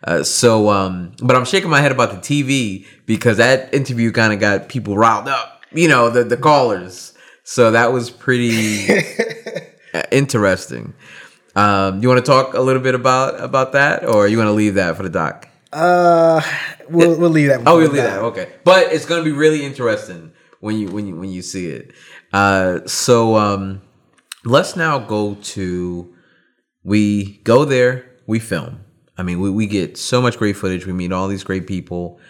Uh, 0.04 0.22
so, 0.22 0.70
um, 0.70 1.12
but 1.22 1.36
I'm 1.36 1.44
shaking 1.44 1.70
my 1.70 1.80
head 1.80 1.92
about 1.92 2.10
the 2.10 2.18
TV 2.18 2.86
because 3.06 3.38
that 3.38 3.72
interview 3.74 4.12
kind 4.12 4.32
of 4.32 4.40
got 4.40 4.68
people 4.68 4.96
riled 4.96 5.28
up. 5.28 5.62
You 5.72 5.88
know, 5.88 6.10
the 6.10 6.24
the 6.24 6.36
callers. 6.36 7.14
So 7.44 7.70
that 7.70 7.92
was 7.92 8.10
pretty 8.10 8.86
uh, 9.94 10.02
interesting. 10.10 10.94
Um, 11.54 12.02
you 12.02 12.08
want 12.08 12.24
to 12.24 12.30
talk 12.30 12.54
a 12.54 12.60
little 12.60 12.82
bit 12.82 12.94
about 12.94 13.40
about 13.42 13.72
that, 13.72 14.04
or 14.04 14.28
you 14.28 14.36
want 14.36 14.48
to 14.48 14.52
leave 14.52 14.74
that 14.74 14.96
for 14.96 15.02
the 15.02 15.10
doc? 15.10 15.48
uh 15.72 16.40
we'll, 16.88 17.18
we'll 17.18 17.30
leave 17.30 17.48
that 17.48 17.60
Oh, 17.66 17.76
we'll 17.76 17.90
leave 17.90 18.02
that. 18.02 18.20
Okay, 18.20 18.48
but 18.64 18.92
it's 18.92 19.04
gonna 19.04 19.24
be 19.24 19.32
really 19.32 19.64
interesting 19.64 20.32
when 20.60 20.78
you 20.78 20.88
when 20.88 21.06
you 21.06 21.16
when 21.16 21.30
you 21.30 21.42
see 21.42 21.66
it. 21.68 21.92
Uh, 22.32 22.86
so 22.86 23.36
um, 23.36 23.82
let's 24.44 24.76
now 24.76 24.98
go 24.98 25.34
to 25.34 26.14
we 26.82 27.38
go 27.38 27.64
there, 27.64 28.10
we 28.26 28.38
film. 28.38 28.80
I 29.18 29.22
mean, 29.22 29.40
we, 29.40 29.50
we 29.50 29.66
get 29.66 29.96
so 29.96 30.20
much 30.20 30.38
great 30.38 30.56
footage. 30.56 30.86
We 30.86 30.92
meet 30.92 31.12
all 31.12 31.28
these 31.28 31.44
great 31.44 31.66
people. 31.66 32.20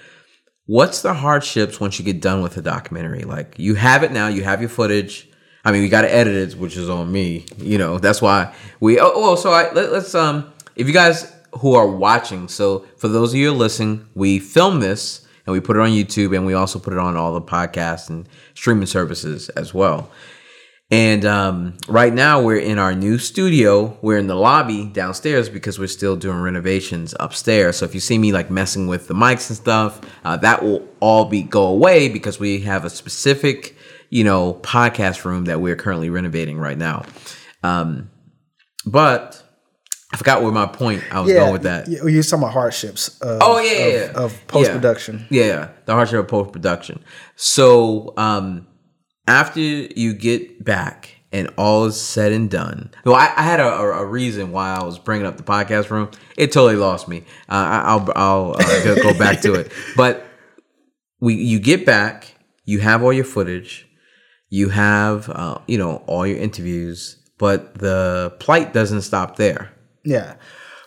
What's 0.66 1.03
the 1.03 1.14
hardships 1.14 1.81
once 1.81 1.99
you 1.99 2.05
get 2.05 2.20
done 2.20 2.42
with 2.42 2.55
the 2.55 2.62
documentary? 2.62 3.22
Like 3.22 3.55
you 3.59 3.75
have 3.75 4.03
it 4.03 4.12
now, 4.12 4.29
you 4.29 4.42
have 4.44 4.61
your 4.61 4.68
footage. 4.68 5.29
I 5.64 5.72
mean, 5.72 5.83
we 5.83 5.88
got 5.88 6.03
to 6.03 6.14
edit 6.14 6.35
it, 6.35 6.59
which 6.59 6.77
is 6.77 6.88
on 6.88 7.11
me. 7.11 7.46
You 7.59 7.79
know, 7.79 7.99
that's 7.99 8.22
why 8.22 8.55
we. 8.81 9.01
Oh, 9.01 9.11
oh 9.14 9.37
so 9.37 9.53
I 9.53 9.72
let, 9.72 9.92
let's 9.92 10.14
um. 10.14 10.53
If 10.77 10.87
you 10.87 10.92
guys 10.92 11.33
who 11.61 11.75
are 11.75 11.87
watching, 11.87 12.49
so 12.49 12.87
for 12.99 13.09
those 13.09 13.33
of 13.33 13.38
you 13.38 13.53
listening, 13.53 14.07
we 14.14 14.38
film 14.38 14.81
this 14.81 15.27
and 15.46 15.53
we 15.53 15.61
put 15.61 15.77
it 15.77 15.81
on 15.81 15.90
YouTube, 15.90 16.37
and 16.37 16.44
we 16.44 16.55
also 16.55 16.79
put 16.79 16.92
it 16.92 16.99
on 16.99 17.16
all 17.16 17.33
the 17.33 17.40
podcasts 17.40 18.11
and 18.11 18.29
streaming 18.55 18.87
services 18.87 19.49
as 19.51 19.72
well. 19.72 20.11
And 20.90 21.25
um, 21.25 21.77
right 21.88 22.12
now 22.14 22.40
we're 22.40 22.59
in 22.61 22.79
our 22.79 22.94
new 22.94 23.18
studio. 23.18 23.99
We're 24.03 24.18
in 24.18 24.29
the 24.29 24.37
lobby 24.37 24.87
downstairs 24.87 25.49
because 25.49 25.81
we're 25.81 25.88
still 25.88 26.14
doing 26.14 26.38
renovations 26.40 27.12
upstairs. 27.18 27.79
So 27.79 27.85
if 27.87 27.92
you 27.94 27.99
see 28.01 28.18
me 28.18 28.33
like 28.33 28.51
messing 28.53 28.87
with 28.87 29.09
the 29.09 29.14
mics 29.14 29.51
and 29.51 29.57
stuff, 29.57 30.01
uh, 30.25 30.37
that 30.38 30.62
will 30.62 30.87
all 31.01 31.25
be 31.25 31.42
go 31.42 31.66
away 31.66 32.09
because 32.09 32.38
we 32.38 32.61
have 32.61 32.85
a 32.85 32.90
specific, 32.90 33.75
you 34.11 34.22
know, 34.22 34.55
podcast 34.62 35.25
room 35.25 35.46
that 35.46 35.61
we're 35.61 35.75
currently 35.77 36.09
renovating 36.09 36.57
right 36.57 36.79
now. 36.79 37.05
Um, 37.64 38.09
but 38.85 39.42
I 40.12 40.16
forgot 40.18 40.40
where 40.44 40.53
my 40.53 40.66
point 40.66 41.03
I 41.11 41.18
was 41.18 41.33
yeah 41.33 41.40
going 41.40 41.53
with 41.53 41.62
that. 41.64 41.88
you- 41.88 42.07
you're 42.07 42.22
talking 42.22 42.44
about 42.44 42.53
hardships 42.53 43.09
of, 43.20 43.40
Oh 43.42 43.59
yeah, 43.59 43.72
yeah, 43.72 43.85
of, 43.87 43.92
yeah. 44.14 44.18
of 44.22 44.46
post-production 44.46 45.27
Yeah, 45.31 45.44
yeah, 45.46 45.68
the 45.87 45.94
hardship 45.94 46.20
of 46.20 46.29
post 46.29 46.53
production. 46.53 47.03
So 47.35 48.14
um, 48.16 48.68
after 49.27 49.61
you 49.61 50.15
get 50.15 50.65
back 50.65 51.17
and 51.33 51.51
all 51.59 51.87
is 51.87 52.01
said 52.01 52.33
and 52.33 52.51
done, 52.51 52.91
well, 53.05 53.15
I, 53.15 53.33
I 53.37 53.43
had 53.43 53.61
a, 53.61 53.69
a, 53.69 54.05
reason 54.05 54.53
why 54.53 54.75
I 54.75 54.85
was 54.85 54.99
bringing 54.99 55.27
up 55.27 55.37
the 55.37 55.43
podcast 55.43 55.91
room. 55.91 56.11
It 56.37 56.53
totally 56.53 56.77
lost 56.77 57.09
me. 57.09 57.25
Uh, 57.49 57.55
I, 57.55 57.81
I'll 57.81 58.12
I'll 58.17 58.51
uh, 58.59 58.85
go, 58.85 59.03
go 59.03 59.19
back 59.19 59.41
to 59.43 59.55
it, 59.55 59.73
but 59.97 60.27
we 61.21 61.35
you 61.35 61.59
get 61.59 61.85
back, 61.85 62.35
you 62.65 62.81
have 62.81 63.03
all 63.03 63.12
your 63.12 63.25
footage, 63.25 63.87
you 64.49 64.69
have 64.69 65.29
uh, 65.29 65.59
you 65.67 65.79
know 65.79 66.03
all 66.07 66.27
your 66.27 66.39
interviews, 66.39 67.17
but 67.39 67.79
the 67.79 68.35
plight 68.39 68.73
doesn't 68.73 69.03
stop 69.03 69.37
there. 69.37 69.73
Yeah. 70.05 70.37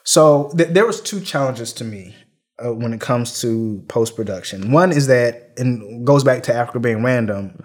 So 0.03 0.51
th- 0.57 0.69
there 0.69 0.85
was 0.85 1.01
two 1.01 1.19
challenges 1.19 1.73
to 1.73 1.83
me 1.83 2.15
uh, 2.63 2.73
when 2.73 2.93
it 2.93 3.01
comes 3.01 3.41
to 3.41 3.83
post 3.87 4.15
production. 4.15 4.71
One 4.71 4.91
is 4.91 5.07
that, 5.07 5.51
and 5.57 6.05
goes 6.05 6.23
back 6.23 6.43
to 6.43 6.53
Africa 6.53 6.79
being 6.79 7.03
random. 7.03 7.63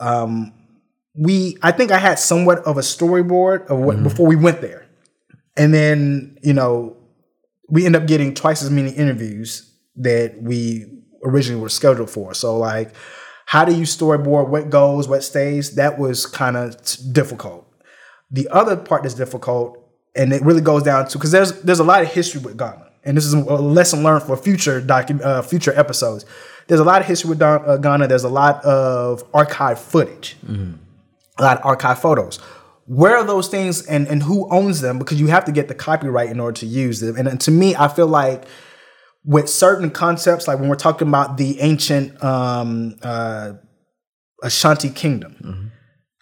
Um, 0.00 0.52
we, 1.14 1.56
I 1.62 1.72
think 1.72 1.90
I 1.90 1.98
had 1.98 2.18
somewhat 2.18 2.58
of 2.60 2.76
a 2.76 2.82
storyboard 2.82 3.66
of 3.68 3.78
what 3.78 4.02
before 4.02 4.26
we 4.26 4.36
went 4.36 4.60
there, 4.60 4.86
and 5.56 5.72
then 5.72 6.38
you 6.42 6.52
know 6.52 6.96
we 7.68 7.86
end 7.86 7.96
up 7.96 8.06
getting 8.06 8.34
twice 8.34 8.62
as 8.62 8.70
many 8.70 8.90
interviews 8.90 9.72
that 9.96 10.40
we 10.42 10.86
originally 11.24 11.60
were 11.60 11.68
scheduled 11.68 12.10
for. 12.10 12.34
So 12.34 12.56
like, 12.58 12.94
how 13.46 13.64
do 13.64 13.74
you 13.74 13.84
storyboard 13.84 14.48
what 14.48 14.70
goes, 14.70 15.08
what 15.08 15.24
stays? 15.24 15.74
That 15.76 15.98
was 15.98 16.26
kind 16.26 16.56
of 16.56 16.76
difficult. 17.12 17.66
The 18.30 18.48
other 18.50 18.76
part 18.76 19.02
that's 19.02 19.14
difficult, 19.14 19.78
and 20.14 20.32
it 20.32 20.42
really 20.42 20.60
goes 20.60 20.82
down 20.82 21.08
to 21.08 21.18
because 21.18 21.30
there's 21.30 21.62
there's 21.62 21.78
a 21.78 21.84
lot 21.84 22.02
of 22.02 22.08
history 22.08 22.40
with 22.40 22.58
Ghana, 22.58 22.90
and 23.04 23.16
this 23.16 23.24
is 23.24 23.32
a 23.32 23.38
lesson 23.38 24.02
learned 24.02 24.24
for 24.24 24.36
future 24.36 24.80
docu- 24.82 25.24
uh, 25.24 25.42
future 25.42 25.72
episodes. 25.78 26.24
There's 26.68 26.80
a 26.80 26.84
lot 26.84 27.00
of 27.00 27.06
history 27.06 27.30
with 27.30 27.38
Don, 27.38 27.68
uh, 27.68 27.76
Ghana. 27.76 28.08
There's 28.08 28.24
a 28.24 28.28
lot 28.28 28.64
of 28.64 29.22
archive 29.32 29.78
footage, 29.78 30.36
a 31.38 31.42
lot 31.42 31.58
of 31.58 31.64
archive 31.64 32.00
photos. 32.00 32.38
Where 32.86 33.16
are 33.16 33.24
those 33.24 33.48
things, 33.48 33.84
and 33.86 34.06
and 34.08 34.22
who 34.22 34.48
owns 34.50 34.80
them? 34.80 34.98
Because 34.98 35.20
you 35.20 35.26
have 35.28 35.44
to 35.46 35.52
get 35.52 35.68
the 35.68 35.74
copyright 35.74 36.30
in 36.30 36.40
order 36.40 36.58
to 36.60 36.66
use 36.66 37.00
them. 37.00 37.16
And, 37.16 37.28
and 37.28 37.40
to 37.42 37.50
me, 37.50 37.74
I 37.76 37.88
feel 37.88 38.06
like 38.06 38.44
with 39.24 39.48
certain 39.48 39.90
concepts, 39.90 40.46
like 40.46 40.60
when 40.60 40.68
we're 40.68 40.76
talking 40.76 41.08
about 41.08 41.36
the 41.36 41.60
ancient 41.60 42.22
um, 42.22 42.96
uh, 43.02 43.54
Ashanti 44.42 44.90
kingdom. 44.90 45.72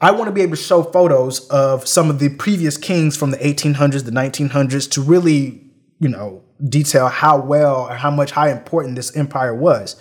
I 0.00 0.10
want 0.10 0.26
to 0.26 0.32
be 0.32 0.42
able 0.42 0.56
to 0.56 0.62
show 0.62 0.82
photos 0.82 1.48
of 1.48 1.88
some 1.88 2.10
of 2.10 2.18
the 2.18 2.28
previous 2.28 2.76
kings 2.76 3.16
from 3.16 3.30
the 3.30 3.38
1800s, 3.38 4.04
the 4.04 4.10
1900s, 4.10 4.90
to 4.92 5.00
really, 5.00 5.70
you 5.98 6.08
know, 6.08 6.42
detail 6.68 7.08
how 7.08 7.40
well 7.40 7.88
or 7.88 7.94
how 7.94 8.10
much, 8.10 8.32
how 8.32 8.46
important 8.46 8.96
this 8.96 9.16
empire 9.16 9.54
was. 9.54 9.96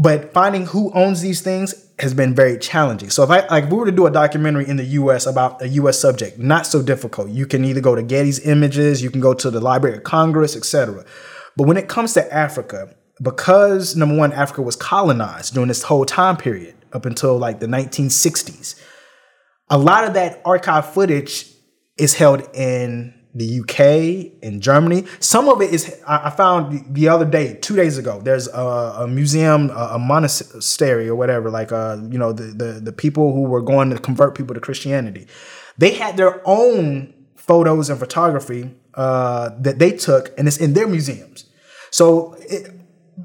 But 0.00 0.32
finding 0.32 0.66
who 0.66 0.92
owns 0.92 1.20
these 1.20 1.42
things 1.42 1.74
has 1.98 2.14
been 2.14 2.32
very 2.32 2.56
challenging. 2.56 3.10
So 3.10 3.24
if 3.24 3.30
I 3.30 3.44
like 3.48 3.64
if 3.64 3.70
we 3.70 3.76
were 3.76 3.86
to 3.86 3.92
do 3.92 4.06
a 4.06 4.10
documentary 4.12 4.68
in 4.68 4.76
the 4.76 4.84
US 4.84 5.26
about 5.26 5.60
a 5.60 5.68
US 5.68 5.98
subject, 5.98 6.38
not 6.38 6.66
so 6.66 6.80
difficult. 6.80 7.30
You 7.30 7.46
can 7.46 7.64
either 7.64 7.80
go 7.80 7.96
to 7.96 8.02
Getty's 8.02 8.38
images, 8.46 9.02
you 9.02 9.10
can 9.10 9.20
go 9.20 9.34
to 9.34 9.50
the 9.50 9.60
Library 9.60 9.96
of 9.96 10.04
Congress, 10.04 10.56
etc. 10.56 11.04
But 11.56 11.66
when 11.66 11.76
it 11.76 11.88
comes 11.88 12.14
to 12.14 12.32
Africa, 12.32 12.94
because 13.20 13.96
number 13.96 14.16
one, 14.16 14.32
Africa 14.32 14.62
was 14.62 14.76
colonized 14.76 15.54
during 15.54 15.66
this 15.66 15.82
whole 15.82 16.06
time 16.06 16.36
period 16.36 16.76
up 16.92 17.04
until 17.04 17.36
like 17.36 17.58
the 17.58 17.66
1960s, 17.66 18.80
a 19.68 19.76
lot 19.76 20.04
of 20.04 20.14
that 20.14 20.40
archive 20.44 20.92
footage 20.94 21.46
is 21.98 22.14
held 22.14 22.48
in 22.54 23.12
the 23.34 23.60
UK 23.60 24.32
and 24.42 24.62
Germany. 24.62 25.04
Some 25.20 25.48
of 25.48 25.60
it 25.60 25.70
is 25.70 26.00
I 26.06 26.30
found 26.30 26.94
the 26.94 27.08
other 27.08 27.24
day, 27.24 27.54
two 27.60 27.76
days 27.76 27.98
ago. 27.98 28.20
There's 28.20 28.48
a, 28.48 28.60
a 29.00 29.08
museum, 29.08 29.70
a, 29.70 29.90
a 29.92 29.98
monastery 29.98 31.08
or 31.08 31.14
whatever, 31.14 31.50
like 31.50 31.72
uh, 31.72 31.98
you 32.10 32.18
know 32.18 32.32
the, 32.32 32.44
the 32.44 32.80
the 32.80 32.92
people 32.92 33.32
who 33.32 33.42
were 33.42 33.62
going 33.62 33.90
to 33.90 33.98
convert 33.98 34.34
people 34.34 34.54
to 34.54 34.60
Christianity. 34.60 35.26
They 35.76 35.92
had 35.92 36.16
their 36.16 36.40
own 36.46 37.14
photos 37.36 37.90
and 37.90 37.98
photography 37.98 38.74
uh, 38.94 39.50
that 39.60 39.78
they 39.78 39.92
took, 39.92 40.36
and 40.38 40.48
it's 40.48 40.58
in 40.58 40.72
their 40.72 40.88
museums. 40.88 41.44
So 41.90 42.34
it, 42.40 42.77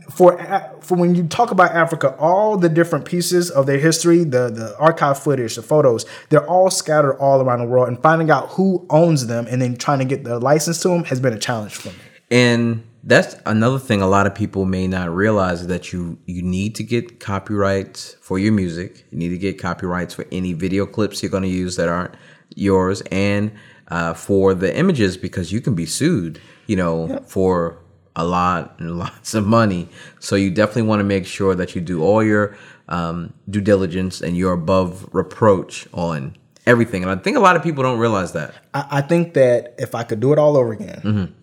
for 0.10 0.38
for 0.82 0.96
when 0.96 1.16
you 1.16 1.24
talk 1.28 1.52
about 1.52 1.72
Africa, 1.72 2.16
all 2.18 2.58
the 2.58 2.70
different 2.70 3.06
pieces 3.06 3.50
of 3.50 3.66
their 3.66 3.78
history, 3.78 4.20
the 4.20 4.50
the 4.50 4.76
archive 4.80 5.20
footage, 5.20 5.56
the 5.56 5.62
photos, 5.62 6.06
they're 6.30 6.48
all 6.48 6.70
scattered 6.70 7.16
all 7.18 7.42
around 7.42 7.60
the 7.60 7.66
world, 7.66 7.88
and 7.88 8.02
finding 8.02 8.32
out 8.32 8.50
who 8.50 8.86
owns 8.90 9.28
them 9.28 9.48
and 9.50 9.62
then 9.62 9.76
trying 9.76 10.00
to 10.00 10.06
get 10.06 10.24
the 10.24 10.40
license 10.40 10.82
to 10.82 10.90
them 10.90 11.04
has 11.06 11.20
been 11.20 11.34
a 11.34 11.40
challenge 11.40 11.76
for 11.76 11.90
me. 11.90 11.96
And 12.32 12.84
that's 13.04 13.36
another 13.46 13.80
thing 13.80 14.02
a 14.02 14.08
lot 14.08 14.26
of 14.26 14.34
people 14.34 14.66
may 14.66 14.88
not 14.88 15.14
realize 15.14 15.62
is 15.62 15.68
that 15.68 15.94
you 15.94 16.18
you 16.26 16.42
need 16.42 16.76
to 16.76 16.84
get 16.84 17.20
copyrights 17.20 18.16
for 18.22 18.40
your 18.40 18.54
music. 18.54 19.06
You 19.12 19.18
need 19.18 19.30
to 19.30 19.38
get 19.38 19.60
copyrights 19.60 20.14
for 20.14 20.26
any 20.32 20.54
video 20.54 20.86
clips 20.86 21.22
you're 21.22 21.30
going 21.30 21.44
to 21.44 21.50
use 21.50 21.76
that 21.76 21.90
aren't 21.90 22.16
yours, 22.56 23.02
and 23.12 23.52
uh, 23.90 24.14
for 24.14 24.54
the 24.54 24.76
images 24.76 25.18
because 25.18 25.52
you 25.52 25.62
can 25.62 25.76
be 25.76 25.86
sued. 25.86 26.42
You 26.66 26.78
know 26.78 27.24
for 27.28 27.83
a 28.16 28.24
lot 28.26 28.76
and 28.80 28.98
lots 29.06 29.34
of 29.34 29.46
money. 29.46 29.90
So 30.20 30.36
you 30.36 30.52
definitely 30.52 30.84
want 30.84 31.00
to 31.00 31.06
make 31.06 31.26
sure 31.26 31.56
that 31.56 31.76
you 31.76 31.82
do 31.82 32.04
all 32.04 32.24
your 32.24 32.58
um, 32.90 33.34
due 33.50 33.62
diligence 33.62 34.22
and 34.22 34.38
you're 34.38 34.54
above 34.54 35.08
reproach 35.14 35.88
on 35.94 36.36
everything. 36.66 37.04
And 37.04 37.12
I 37.12 37.16
think 37.16 37.38
a 37.38 37.40
lot 37.40 37.56
of 37.56 37.64
people 37.64 37.84
don't 37.84 38.00
realize 38.00 38.34
that. 38.34 38.54
I, 38.74 38.88
I 38.92 39.02
think 39.02 39.34
that 39.34 39.76
if 39.78 39.96
I 39.96 40.04
could 40.04 40.20
do 40.20 40.34
it 40.34 40.40
all 40.40 40.58
over 40.58 40.72
again, 40.72 41.02
Mm-hmm. 41.04 41.34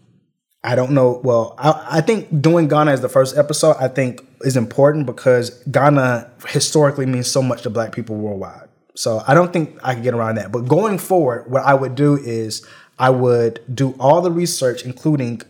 I 0.62 0.74
don't 0.74 0.90
know. 0.90 1.20
Well, 1.24 1.54
I, 1.58 1.86
I 1.90 2.00
think 2.02 2.42
doing 2.42 2.68
Ghana 2.68 2.90
as 2.90 3.00
the 3.00 3.08
first 3.08 3.36
episode, 3.36 3.76
I 3.80 3.88
think 3.88 4.26
is 4.42 4.56
important 4.56 5.06
because 5.06 5.50
Ghana 5.64 6.30
historically 6.48 7.06
means 7.06 7.28
so 7.28 7.42
much 7.42 7.62
to 7.62 7.70
Black 7.70 7.92
people 7.92 8.16
worldwide. 8.16 8.68
So 8.94 9.22
I 9.26 9.32
don't 9.32 9.52
think 9.52 9.78
I 9.82 9.94
could 9.94 10.02
get 10.02 10.12
around 10.12 10.34
that. 10.34 10.52
But 10.52 10.68
going 10.68 10.98
forward, 10.98 11.50
what 11.50 11.62
I 11.62 11.72
would 11.72 11.94
do 11.94 12.16
is 12.16 12.66
I 12.98 13.08
would 13.08 13.60
do 13.74 13.94
all 13.98 14.20
the 14.20 14.30
research, 14.30 14.84
including 14.84 15.40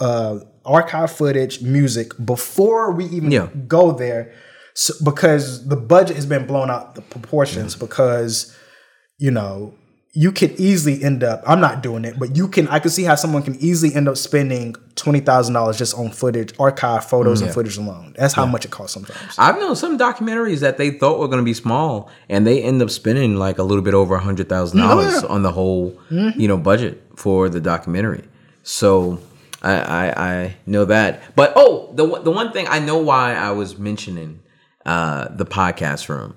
uh, 0.00 0.40
archive 0.66 1.10
footage, 1.12 1.62
music, 1.62 2.12
before 2.24 2.92
we 2.92 3.06
even 3.06 3.30
Yeah. 3.30 3.48
go 3.66 3.92
there, 3.92 4.32
so, 4.74 4.92
because 5.04 5.66
the 5.68 5.76
budget 5.76 6.16
has 6.16 6.26
been 6.26 6.46
blown 6.46 6.70
out 6.70 6.94
the 6.94 7.02
proportions. 7.02 7.74
Because 7.74 8.54
you 9.18 9.30
know, 9.30 9.72
you 10.12 10.32
could 10.32 10.52
easily 10.58 11.02
end 11.02 11.22
up. 11.24 11.42
I'm 11.46 11.60
not 11.60 11.82
doing 11.82 12.04
it, 12.04 12.18
but 12.18 12.36
you 12.36 12.48
can. 12.48 12.68
I 12.68 12.78
can 12.78 12.90
see 12.90 13.04
how 13.04 13.14
someone 13.14 13.42
can 13.42 13.54
easily 13.56 13.94
end 13.94 14.08
up 14.08 14.16
spending 14.16 14.74
twenty 14.94 15.20
thousand 15.20 15.54
dollars 15.54 15.76
just 15.76 15.94
on 15.94 16.10
footage, 16.10 16.54
archive 16.58 17.04
photos, 17.04 17.42
and 17.42 17.52
footage 17.52 17.76
alone. 17.76 18.14
That's 18.18 18.32
how 18.34 18.46
much 18.46 18.64
it 18.64 18.70
costs 18.70 18.94
sometimes. 18.94 19.34
I've 19.38 19.58
known 19.58 19.76
some 19.76 19.98
documentaries 19.98 20.60
that 20.60 20.78
they 20.78 20.90
thought 20.90 21.18
were 21.18 21.28
going 21.28 21.40
to 21.40 21.44
be 21.44 21.54
small, 21.54 22.10
and 22.28 22.46
they 22.46 22.62
end 22.62 22.80
up 22.80 22.90
spending 22.90 23.36
like 23.36 23.58
a 23.58 23.62
little 23.62 23.82
bit 23.82 23.94
over 23.94 24.14
a 24.14 24.20
hundred 24.20 24.48
thousand 24.48 24.78
dollars 24.80 25.22
on 25.24 25.42
the 25.42 25.52
whole, 25.52 25.92
mm-hmm. 26.10 26.38
you 26.40 26.48
know, 26.48 26.56
budget 26.56 27.02
for 27.16 27.48
the 27.48 27.60
documentary. 27.60 28.24
So 28.62 29.20
I, 29.62 29.72
I 29.74 30.32
I 30.34 30.56
know 30.66 30.84
that. 30.86 31.22
But 31.34 31.52
oh, 31.56 31.90
the 31.94 32.04
one- 32.04 32.24
the 32.24 32.30
one 32.30 32.52
thing 32.52 32.66
I 32.68 32.78
know 32.78 32.98
why 32.98 33.34
I 33.34 33.50
was 33.52 33.78
mentioning 33.78 34.40
uh, 34.84 35.28
the 35.30 35.46
podcast 35.46 36.08
room. 36.08 36.36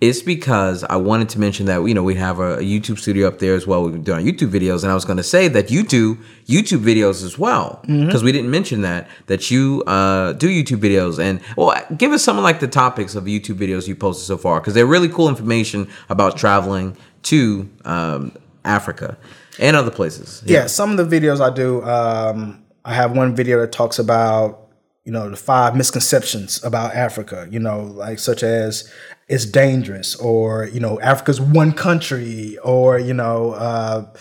It's 0.00 0.20
because 0.22 0.84
I 0.84 0.96
wanted 0.96 1.30
to 1.30 1.38
mention 1.40 1.64
that 1.66 1.78
you 1.84 1.94
know 1.94 2.02
we 2.02 2.16
have 2.16 2.38
a, 2.38 2.54
a 2.58 2.62
YouTube 2.62 2.98
studio 2.98 3.26
up 3.28 3.38
there 3.38 3.54
as 3.54 3.66
well. 3.66 3.84
We've 3.84 3.92
been 3.92 4.02
doing 4.02 4.26
YouTube 4.26 4.50
videos, 4.50 4.82
and 4.82 4.90
I 4.90 4.94
was 4.94 5.04
going 5.04 5.16
to 5.18 5.22
say 5.22 5.48
that 5.48 5.70
you 5.70 5.82
do 5.82 6.16
YouTube 6.46 6.80
videos 6.82 7.24
as 7.24 7.38
well 7.38 7.80
because 7.86 8.22
we 8.22 8.32
didn't 8.32 8.50
mention 8.50 8.82
that 8.82 9.08
that 9.28 9.50
you 9.50 9.82
uh, 9.86 10.32
do 10.32 10.48
YouTube 10.48 10.78
videos. 10.80 11.18
And 11.22 11.40
well, 11.56 11.72
give 11.96 12.12
us 12.12 12.22
some 12.24 12.36
of 12.36 12.42
like 12.44 12.60
the 12.60 12.68
topics 12.68 13.14
of 13.14 13.24
YouTube 13.24 13.56
videos 13.56 13.86
you 13.88 13.94
posted 13.94 14.26
so 14.26 14.36
far 14.36 14.60
because 14.60 14.74
they're 14.74 14.84
really 14.84 15.08
cool 15.08 15.28
information 15.28 15.88
about 16.10 16.36
traveling 16.36 16.96
to 17.24 17.68
um, 17.84 18.32
Africa 18.64 19.16
and 19.58 19.76
other 19.76 19.90
places. 19.90 20.42
yeah, 20.46 20.66
some 20.66 20.98
of 20.98 21.10
the 21.10 21.20
videos 21.20 21.40
I 21.40 21.54
do, 21.54 21.82
um, 21.84 22.64
I 22.84 22.94
have 22.94 23.16
one 23.16 23.34
video 23.34 23.60
that 23.60 23.72
talks 23.72 23.98
about 23.98 24.68
you 25.04 25.12
know 25.12 25.28
the 25.28 25.36
five 25.36 25.76
misconceptions 25.76 26.62
about 26.64 26.94
Africa. 26.94 27.46
You 27.50 27.60
know, 27.60 27.82
like 27.82 28.18
such 28.18 28.42
as 28.42 28.90
it's 29.28 29.44
dangerous, 29.46 30.16
or 30.16 30.66
you 30.66 30.80
know 30.80 31.00
Africa's 31.00 31.40
one 31.40 31.72
country, 31.72 32.58
or 32.58 32.98
you 32.98 33.14
know. 33.14 33.52
Uh, 33.52 34.12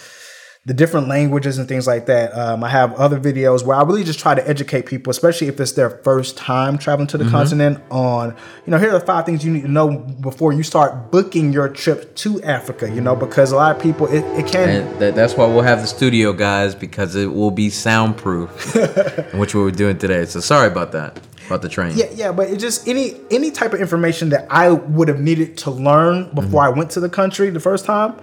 the 0.66 0.74
different 0.74 1.10
languages 1.10 1.58
and 1.58 1.68
things 1.68 1.86
like 1.86 2.06
that. 2.06 2.34
Um, 2.34 2.64
I 2.64 2.70
have 2.70 2.94
other 2.94 3.20
videos 3.20 3.66
where 3.66 3.76
I 3.76 3.84
really 3.84 4.06
just 4.06 4.20
try 4.20 4.34
to 4.34 4.48
educate 4.48 4.86
people, 4.86 5.12
especially 5.12 5.48
if 5.48 5.60
it's 5.60 5.74
their 5.74 5.90
first 5.90 6.38
time 6.38 6.78
traveling 6.78 7.08
to 7.08 7.18
the 7.18 7.30
continent, 7.30 7.84
on, 7.92 8.34
you 8.66 8.72
know, 8.72 8.78
here 8.78 8.90
are 8.90 8.98
the 8.98 9.06
five 9.06 9.26
things 9.26 9.44
you 9.44 9.52
need 9.52 9.64
to 9.64 9.68
know 9.68 9.98
before 9.98 10.54
you 10.54 10.64
start 10.64 11.12
booking 11.12 11.52
your 11.52 11.68
trip 11.68 12.16
to 12.16 12.42
Africa, 12.44 12.90
you 12.90 13.02
know, 13.02 13.14
because 13.14 13.52
a 13.52 13.58
lot 13.58 13.76
of 13.76 13.82
people, 13.82 14.08
it, 14.08 14.24
it 14.40 14.48
can. 14.50 15.00
That, 15.00 15.16
that's 15.16 15.36
why 15.36 15.46
we'll 15.48 15.64
have 15.64 15.82
the 15.82 15.88
studio, 15.88 16.32
guys, 16.32 16.76
because 16.76 17.18
it 17.18 17.28
will 17.28 17.52
be 17.52 17.70
soundproof, 17.70 18.74
which 19.34 19.54
we 19.54 19.62
were 19.62 19.72
doing 19.72 19.98
today. 19.98 20.24
So 20.24 20.40
sorry 20.40 20.68
about 20.68 20.94
that, 20.94 21.20
about 21.48 21.62
the 21.62 21.68
train. 21.68 21.98
Yeah, 21.98 22.06
yeah, 22.14 22.32
but 22.32 22.50
it 22.50 22.58
just 22.58 22.88
any 22.88 23.20
any 23.32 23.52
type 23.52 23.74
of 23.74 23.82
information 23.82 24.30
that 24.30 24.48
I 24.50 24.72
would 24.72 25.10
have 25.10 25.20
needed 25.20 25.58
to 25.58 25.72
learn 25.72 26.34
before 26.34 26.64
I 26.64 26.70
went 26.70 26.90
to 26.92 27.02
the 27.02 27.10
country 27.10 27.50
the 27.50 27.60
first 27.60 27.84
time, 27.84 28.16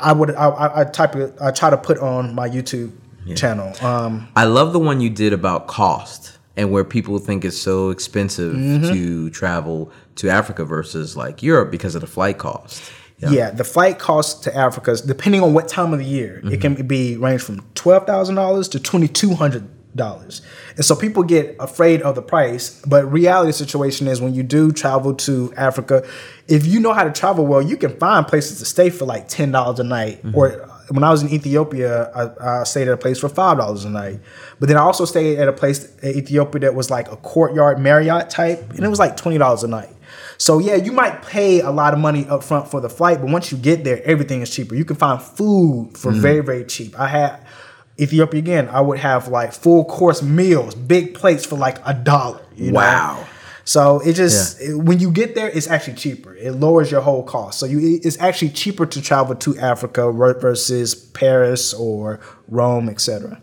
I 0.00 0.12
would 0.12 0.34
I, 0.34 0.48
I, 0.48 0.80
I 0.80 0.84
type 0.84 1.16
it 1.16 1.34
I 1.40 1.50
try 1.50 1.70
to 1.70 1.76
put 1.76 1.98
on 1.98 2.34
my 2.34 2.48
YouTube 2.48 2.92
channel. 3.34 3.74
Um, 3.84 4.28
I 4.36 4.44
love 4.44 4.72
the 4.72 4.78
one 4.78 5.00
you 5.00 5.10
did 5.10 5.32
about 5.32 5.66
cost 5.66 6.38
and 6.56 6.70
where 6.70 6.84
people 6.84 7.18
think 7.18 7.44
it's 7.44 7.58
so 7.58 7.90
expensive 7.90 8.54
to 8.92 9.30
travel 9.30 9.90
to 10.16 10.28
Africa 10.30 10.64
versus 10.64 11.16
like 11.16 11.42
Europe 11.42 11.70
because 11.70 11.94
of 11.94 12.00
the 12.00 12.06
flight 12.06 12.38
cost. 12.38 12.90
yeah. 13.18 13.50
the 13.50 13.64
flight 13.64 13.98
cost 13.98 14.44
to 14.44 14.54
Africa, 14.56 14.96
depending 15.04 15.42
on 15.42 15.54
what 15.54 15.68
time 15.68 15.92
of 15.92 15.98
the 15.98 16.04
year, 16.04 16.40
it 16.44 16.60
can 16.60 16.74
be 16.86 17.16
range 17.16 17.42
from 17.42 17.62
twelve 17.74 18.06
thousand 18.06 18.34
dollars 18.36 18.68
to 18.68 18.80
twenty 18.80 19.08
two 19.08 19.34
hundred 19.34 19.68
dollars. 19.96 20.42
And 20.76 20.84
so 20.84 20.94
people 20.94 21.22
get 21.22 21.56
afraid 21.58 22.02
of 22.02 22.14
the 22.14 22.22
price, 22.22 22.80
but 22.86 23.10
reality 23.10 23.52
situation 23.52 24.06
is 24.08 24.20
when 24.20 24.34
you 24.34 24.42
do 24.42 24.70
travel 24.72 25.14
to 25.14 25.52
Africa, 25.56 26.06
if 26.48 26.66
you 26.66 26.80
know 26.80 26.92
how 26.92 27.04
to 27.04 27.12
travel 27.12 27.46
well, 27.46 27.62
you 27.62 27.76
can 27.76 27.96
find 27.98 28.26
places 28.26 28.58
to 28.60 28.64
stay 28.64 28.90
for 28.90 29.04
like 29.04 29.28
ten 29.28 29.50
dollars 29.50 29.80
a 29.80 29.84
night. 29.84 30.22
Mm-hmm. 30.22 30.36
Or 30.36 30.70
when 30.90 31.02
I 31.02 31.10
was 31.10 31.22
in 31.22 31.30
Ethiopia, 31.30 32.10
I, 32.12 32.60
I 32.60 32.64
stayed 32.64 32.86
at 32.88 32.94
a 32.94 32.96
place 32.96 33.18
for 33.18 33.28
five 33.28 33.58
dollars 33.58 33.84
a 33.84 33.90
night. 33.90 34.20
But 34.60 34.68
then 34.68 34.76
I 34.76 34.80
also 34.80 35.04
stayed 35.04 35.38
at 35.38 35.48
a 35.48 35.52
place 35.52 35.94
in 36.00 36.10
Ethiopia 36.10 36.60
that 36.60 36.74
was 36.74 36.90
like 36.90 37.10
a 37.10 37.16
courtyard 37.16 37.78
Marriott 37.80 38.30
type, 38.30 38.70
and 38.70 38.84
it 38.84 38.88
was 38.88 38.98
like 38.98 39.16
twenty 39.16 39.38
dollars 39.38 39.64
a 39.64 39.68
night. 39.68 39.90
So 40.38 40.58
yeah, 40.58 40.76
you 40.76 40.92
might 40.92 41.22
pay 41.22 41.60
a 41.60 41.70
lot 41.70 41.94
of 41.94 41.98
money 41.98 42.26
up 42.28 42.44
front 42.44 42.68
for 42.68 42.80
the 42.80 42.90
flight, 42.90 43.20
but 43.20 43.30
once 43.30 43.50
you 43.50 43.58
get 43.58 43.84
there, 43.84 44.02
everything 44.04 44.42
is 44.42 44.50
cheaper. 44.50 44.74
You 44.74 44.84
can 44.84 44.96
find 44.96 45.20
food 45.20 45.96
for 45.96 46.12
mm-hmm. 46.12 46.20
very, 46.20 46.40
very 46.40 46.64
cheap. 46.64 46.98
I 46.98 47.08
had 47.08 47.45
Ethiopia 47.98 48.38
again, 48.38 48.68
I 48.68 48.80
would 48.80 48.98
have 48.98 49.28
like 49.28 49.52
full 49.52 49.84
course 49.84 50.22
meals, 50.22 50.74
big 50.74 51.14
plates 51.14 51.44
for 51.46 51.56
like 51.56 51.78
a 51.86 51.94
dollar. 51.94 52.40
you 52.56 52.72
know? 52.72 52.76
Wow. 52.80 53.26
So 53.64 53.98
it 54.00 54.12
just 54.14 54.60
it- 54.60 54.76
when 54.76 55.00
you 55.00 55.10
get 55.10 55.34
there, 55.34 55.48
it's 55.48 55.66
actually 55.66 55.94
cheaper. 55.94 56.34
It 56.34 56.52
lowers 56.52 56.90
your 56.90 57.00
whole 57.00 57.22
cost. 57.24 57.58
So 57.58 57.66
you 57.66 57.98
it's 58.02 58.18
actually 58.20 58.50
cheaper 58.50 58.86
to 58.86 59.02
travel 59.02 59.34
to 59.34 59.58
Africa 59.58 60.12
versus 60.12 60.94
Paris 60.94 61.74
or 61.74 62.20
Rome, 62.48 62.88
etc. 62.88 63.40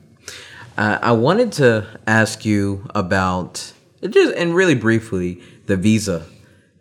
Uh, 0.77 0.97
I 1.01 1.11
wanted 1.11 1.51
to 1.53 1.85
ask 2.07 2.45
you 2.45 2.87
about 2.95 3.73
just 4.07 4.33
and 4.35 4.55
really 4.55 4.75
briefly 4.75 5.41
the 5.67 5.77
visa 5.77 6.25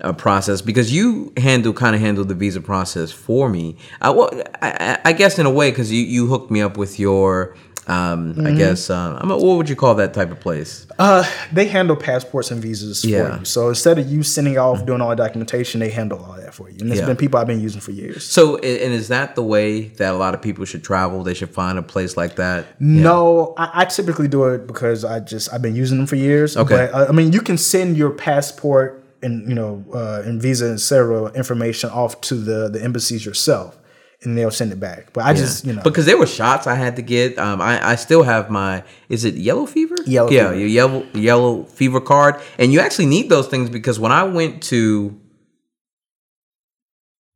uh, 0.02 0.12
process 0.12 0.60
because 0.62 0.92
you 0.92 1.32
handle 1.36 1.72
kind 1.72 1.94
of 1.94 2.00
handled 2.00 2.28
the 2.28 2.34
visa 2.34 2.60
process 2.60 3.10
for 3.12 3.48
me. 3.48 3.76
I, 4.00 4.10
well, 4.10 4.30
I, 4.60 4.98
I 5.04 5.12
guess 5.12 5.38
in 5.38 5.46
a 5.46 5.50
way 5.50 5.70
because 5.70 5.90
you, 5.92 6.02
you 6.02 6.26
hooked 6.26 6.50
me 6.50 6.60
up 6.60 6.76
with 6.76 6.98
your 6.98 7.54
Um, 7.88 8.34
Mm-hmm. 8.34 8.46
I 8.46 8.52
guess 8.52 8.90
um, 8.90 9.16
I'm 9.20 9.30
a, 9.32 9.36
what 9.36 9.56
would 9.56 9.68
you 9.68 9.74
call 9.74 9.96
that 9.96 10.14
type 10.14 10.30
of 10.30 10.38
place? 10.38 10.86
Uh, 11.00 11.24
they 11.52 11.66
handle 11.66 11.96
passports 11.96 12.52
and 12.52 12.62
visas 12.62 13.04
Yeah. 13.04 13.32
for 13.34 13.38
you. 13.40 13.44
So 13.44 13.68
instead 13.70 13.98
of 13.98 14.08
you 14.08 14.22
sending 14.22 14.56
off 14.56 14.86
doing 14.86 15.00
all 15.00 15.10
the 15.10 15.16
documentation, 15.16 15.80
they 15.80 15.90
handle 15.90 16.18
all 16.24 16.36
that 16.36 16.54
for 16.54 16.70
you. 16.70 16.76
And 16.80 16.90
it's 16.92 17.00
Yeah. 17.00 17.06
been 17.06 17.16
people 17.16 17.40
I've 17.40 17.48
been 17.48 17.60
using 17.60 17.80
for 17.80 17.90
years. 17.90 18.24
So, 18.24 18.54
and 18.58 18.92
is 18.94 19.08
that 19.08 19.34
the 19.34 19.42
way 19.42 19.88
that 19.98 20.12
a 20.14 20.16
lot 20.16 20.32
of 20.32 20.40
people 20.40 20.64
should 20.64 20.84
travel? 20.84 21.24
They 21.24 21.34
should 21.34 21.50
find 21.50 21.76
a 21.76 21.82
place 21.82 22.16
like 22.16 22.36
that. 22.36 22.66
No, 22.78 23.52
I, 23.58 23.70
I 23.82 23.84
typically 23.86 24.28
do 24.28 24.44
it 24.44 24.68
because 24.68 25.04
I 25.04 25.18
just 25.18 25.52
I've 25.52 25.60
been 25.62 25.74
using 25.74 25.98
them 25.98 26.06
for 26.06 26.14
years. 26.16 26.56
Okay. 26.56 26.88
But 26.92 26.94
uh, 26.94 27.06
I 27.08 27.12
mean, 27.12 27.32
you 27.32 27.40
can 27.40 27.58
send 27.58 27.96
your 27.96 28.10
passport 28.10 29.01
and 29.22 29.48
you 29.48 29.54
know 29.54 29.84
uh, 29.94 30.22
and 30.24 30.40
visa 30.40 30.66
and 30.66 30.80
several 30.80 31.28
information 31.32 31.90
off 31.90 32.20
to 32.22 32.34
the 32.34 32.68
the 32.68 32.82
embassies 32.82 33.24
yourself, 33.24 33.78
and 34.22 34.36
they'll 34.36 34.50
send 34.50 34.72
it 34.72 34.80
back. 34.80 35.12
But 35.12 35.24
I 35.24 35.34
just 35.34 35.64
you 35.64 35.72
know 35.72 35.82
because 35.82 36.06
there 36.06 36.18
were 36.18 36.26
shots 36.26 36.66
I 36.66 36.74
had 36.74 36.96
to 36.96 37.02
get. 37.02 37.38
Um, 37.38 37.60
I, 37.60 37.92
I 37.92 37.94
still 37.96 38.22
have 38.22 38.50
my 38.50 38.82
is 39.08 39.24
it 39.24 39.34
yellow 39.34 39.66
fever? 39.66 39.96
Yellow 40.06 40.30
yeah, 40.30 40.48
fever. 40.48 40.58
your 40.58 40.68
yellow 40.68 41.06
yellow 41.14 41.64
fever 41.64 42.00
card, 42.00 42.40
and 42.58 42.72
you 42.72 42.80
actually 42.80 43.06
need 43.06 43.28
those 43.28 43.48
things 43.48 43.70
because 43.70 43.98
when 43.98 44.12
I 44.12 44.24
went 44.24 44.62
to 44.64 45.18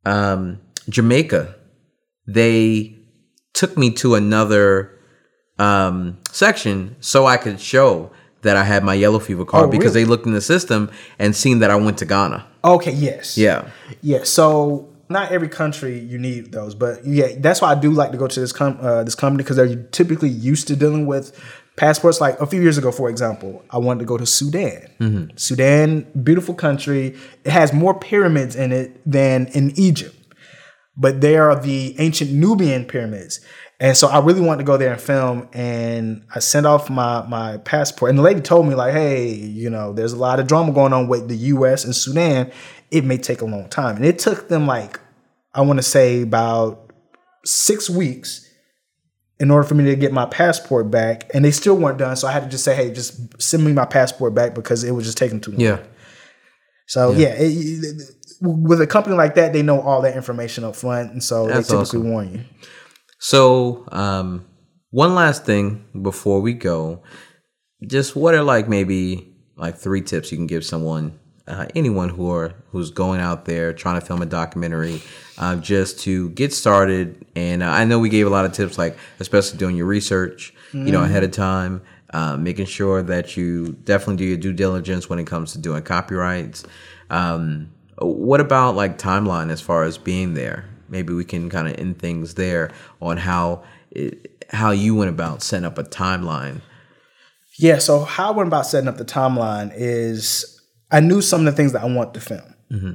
um, 0.05 0.59
Jamaica, 0.89 1.55
they 2.25 2.97
took 3.53 3.77
me 3.77 3.91
to 3.91 4.15
another 4.15 4.97
um, 5.57 6.17
section 6.31 6.95
so 6.99 7.25
I 7.25 7.37
could 7.37 7.59
show 7.59 8.11
that 8.41 8.55
I 8.57 8.63
had 8.63 8.83
my 8.83 8.93
yellow 8.93 9.19
fever 9.19 9.45
card 9.45 9.65
Oh, 9.65 9.71
because 9.71 9.93
really? 9.95 10.03
they 10.05 10.09
looked 10.09 10.25
in 10.25 10.33
the 10.33 10.41
system 10.41 10.89
and 11.19 11.35
seen 11.35 11.59
that 11.59 11.71
I 11.71 11.75
went 11.75 11.97
to 11.99 12.05
Ghana. 12.05 12.45
okay 12.63 12.91
yes 12.91 13.37
Yeah. 13.37 13.69
Yeah, 14.01 14.23
so 14.23 14.89
not 15.09 15.31
every 15.31 15.47
country 15.49 15.97
you 15.99 16.17
need 16.19 16.51
those, 16.51 16.75
but 16.75 17.05
yeah, 17.05 17.29
that's 17.39 17.61
why 17.61 17.71
I 17.71 17.75
do 17.75 17.91
like 17.91 18.11
to 18.11 18.17
go 18.17 18.27
to 18.27 18.39
this 18.39 18.51
com- 18.51 18.77
uh, 18.81 19.03
this 19.05 19.15
company 19.15 19.43
because 19.43 19.55
they're 19.55 19.75
typically 19.91 20.27
used 20.29 20.67
to 20.67 20.75
dealing 20.75 21.05
with 21.07 21.31
passports. 21.77 22.19
Like 22.19 22.37
a 22.41 22.45
few 22.45 22.61
years 22.61 22.77
ago, 22.77 22.91
for 22.91 23.09
example, 23.09 23.63
I 23.71 23.77
wanted 23.77 23.99
to 23.99 24.05
go 24.05 24.17
to 24.17 24.25
Sudan. 24.25 25.31
Sudan, 25.37 26.05
beautiful 26.23 26.53
country. 26.53 27.15
It 27.45 27.51
has 27.51 27.71
more 27.71 27.93
pyramids 27.97 28.55
in 28.57 28.71
it 28.73 28.99
than 29.05 29.47
in 29.53 29.71
Egypt, 29.79 30.15
but 30.97 31.21
they 31.21 31.37
are 31.37 31.55
the 31.55 31.95
ancient 31.99 32.31
Nubian 32.31 32.85
pyramids. 32.85 33.39
And 33.79 33.95
so 33.95 34.07
I 34.07 34.19
really 34.19 34.41
wanted 34.41 34.57
to 34.59 34.63
go 34.63 34.75
there 34.77 34.91
and 34.91 34.99
film, 34.99 35.47
and 35.53 36.23
I 36.33 36.39
sent 36.39 36.65
off 36.65 36.89
my 36.89 37.23
my 37.27 37.57
passport. 37.57 38.09
And 38.09 38.17
the 38.17 38.23
lady 38.23 38.41
told 38.41 38.67
me 38.67 38.73
like, 38.73 38.91
"Hey, 38.93 39.31
you 39.33 39.69
know, 39.69 39.93
there's 39.93 40.13
a 40.13 40.17
lot 40.17 40.39
of 40.39 40.47
drama 40.47 40.73
going 40.73 40.93
on 40.93 41.07
with 41.07 41.27
the 41.29 41.35
U.S. 41.53 41.85
and 41.85 41.95
Sudan. 41.95 42.51
It 42.89 43.05
may 43.05 43.17
take 43.17 43.41
a 43.41 43.45
long 43.45 43.69
time." 43.69 43.95
And 43.97 44.05
it 44.05 44.17
took 44.17 44.49
them 44.49 44.65
like, 44.65 44.99
I 45.53 45.61
want 45.61 45.77
to 45.77 45.83
say 45.83 46.23
about 46.23 46.91
six 47.45 47.87
weeks 47.87 48.43
in 49.39 49.51
order 49.51 49.67
for 49.67 49.75
me 49.75 49.83
to 49.85 49.95
get 49.95 50.11
my 50.11 50.25
passport 50.25 50.89
back, 50.89 51.29
and 51.35 51.45
they 51.45 51.51
still 51.51 51.77
weren't 51.77 51.99
done. 51.99 52.15
So 52.15 52.27
I 52.27 52.31
had 52.31 52.41
to 52.45 52.49
just 52.49 52.63
say, 52.63 52.75
"Hey, 52.75 52.91
just 52.91 53.39
send 53.39 53.63
me 53.63 53.73
my 53.73 53.85
passport 53.85 54.33
back 54.33 54.55
because 54.55 54.83
it 54.83 54.89
was 54.91 55.05
just 55.05 55.19
taking 55.19 55.39
too 55.39 55.51
long." 55.51 55.59
Yeah. 55.59 55.79
So 56.87 57.11
yeah, 57.11 57.35
it, 57.37 57.51
it- 57.51 58.01
with 58.41 58.81
a 58.81 58.87
company 58.87 59.15
like 59.15 59.35
that, 59.35 59.53
they 59.53 59.61
know 59.61 59.81
all 59.81 60.01
that 60.01 60.15
information 60.15 60.63
up 60.63 60.75
front, 60.75 61.11
and 61.11 61.23
so 61.23 61.47
That's 61.47 61.67
they 61.67 61.75
typically 61.75 61.99
awesome. 61.99 62.11
warn 62.11 62.33
you. 62.33 62.43
So, 63.19 63.85
um, 63.91 64.45
one 64.91 65.15
last 65.15 65.45
thing 65.45 65.85
before 66.01 66.39
we 66.41 66.53
go, 66.53 67.01
just 67.85 68.15
what 68.15 68.33
are 68.35 68.43
like 68.43 68.67
maybe 68.67 69.35
like 69.55 69.75
three 69.75 70.01
tips 70.01 70.31
you 70.31 70.37
can 70.37 70.47
give 70.47 70.63
someone, 70.63 71.19
uh, 71.47 71.65
anyone 71.75 72.09
who 72.09 72.31
are 72.31 72.53
who's 72.71 72.91
going 72.91 73.19
out 73.19 73.45
there 73.45 73.73
trying 73.73 73.99
to 73.99 74.05
film 74.05 74.21
a 74.21 74.25
documentary, 74.25 75.01
uh, 75.37 75.55
just 75.57 75.99
to 76.01 76.29
get 76.31 76.53
started. 76.53 77.25
And 77.35 77.63
uh, 77.63 77.69
I 77.69 77.85
know 77.85 77.99
we 77.99 78.09
gave 78.09 78.27
a 78.27 78.29
lot 78.29 78.45
of 78.45 78.53
tips, 78.53 78.77
like 78.77 78.97
especially 79.19 79.57
doing 79.57 79.75
your 79.75 79.87
research, 79.87 80.53
you 80.73 80.91
know, 80.91 81.03
ahead 81.03 81.23
of 81.23 81.31
time, 81.31 81.81
uh, 82.13 82.37
making 82.37 82.65
sure 82.65 83.01
that 83.03 83.35
you 83.35 83.73
definitely 83.83 84.17
do 84.17 84.25
your 84.25 84.37
due 84.37 84.53
diligence 84.53 85.09
when 85.09 85.19
it 85.19 85.25
comes 85.25 85.53
to 85.53 85.59
doing 85.59 85.81
copyrights. 85.83 86.65
Um, 87.09 87.71
what 87.99 88.39
about 88.39 88.75
like 88.75 88.97
timeline 88.97 89.49
as 89.51 89.61
far 89.61 89.83
as 89.83 89.97
being 89.97 90.33
there? 90.33 90.65
Maybe 90.89 91.13
we 91.13 91.25
can 91.25 91.49
kind 91.49 91.67
of 91.67 91.77
end 91.77 91.99
things 91.99 92.35
there 92.35 92.71
on 93.01 93.17
how 93.17 93.63
it, 93.91 94.45
how 94.49 94.71
you 94.71 94.95
went 94.95 95.09
about 95.09 95.41
setting 95.41 95.65
up 95.65 95.77
a 95.77 95.83
timeline. 95.83 96.61
Yeah, 97.57 97.79
so 97.79 98.01
how 98.01 98.31
I 98.31 98.35
went 98.35 98.47
about 98.47 98.67
setting 98.67 98.87
up 98.87 98.97
the 98.97 99.05
timeline 99.05 99.71
is 99.75 100.61
I 100.91 100.99
knew 100.99 101.21
some 101.21 101.41
of 101.41 101.45
the 101.45 101.51
things 101.51 101.73
that 101.73 101.81
I 101.81 101.85
want 101.85 102.13
to 102.13 102.21
film. 102.21 102.53
Mm-hmm. 102.71 102.91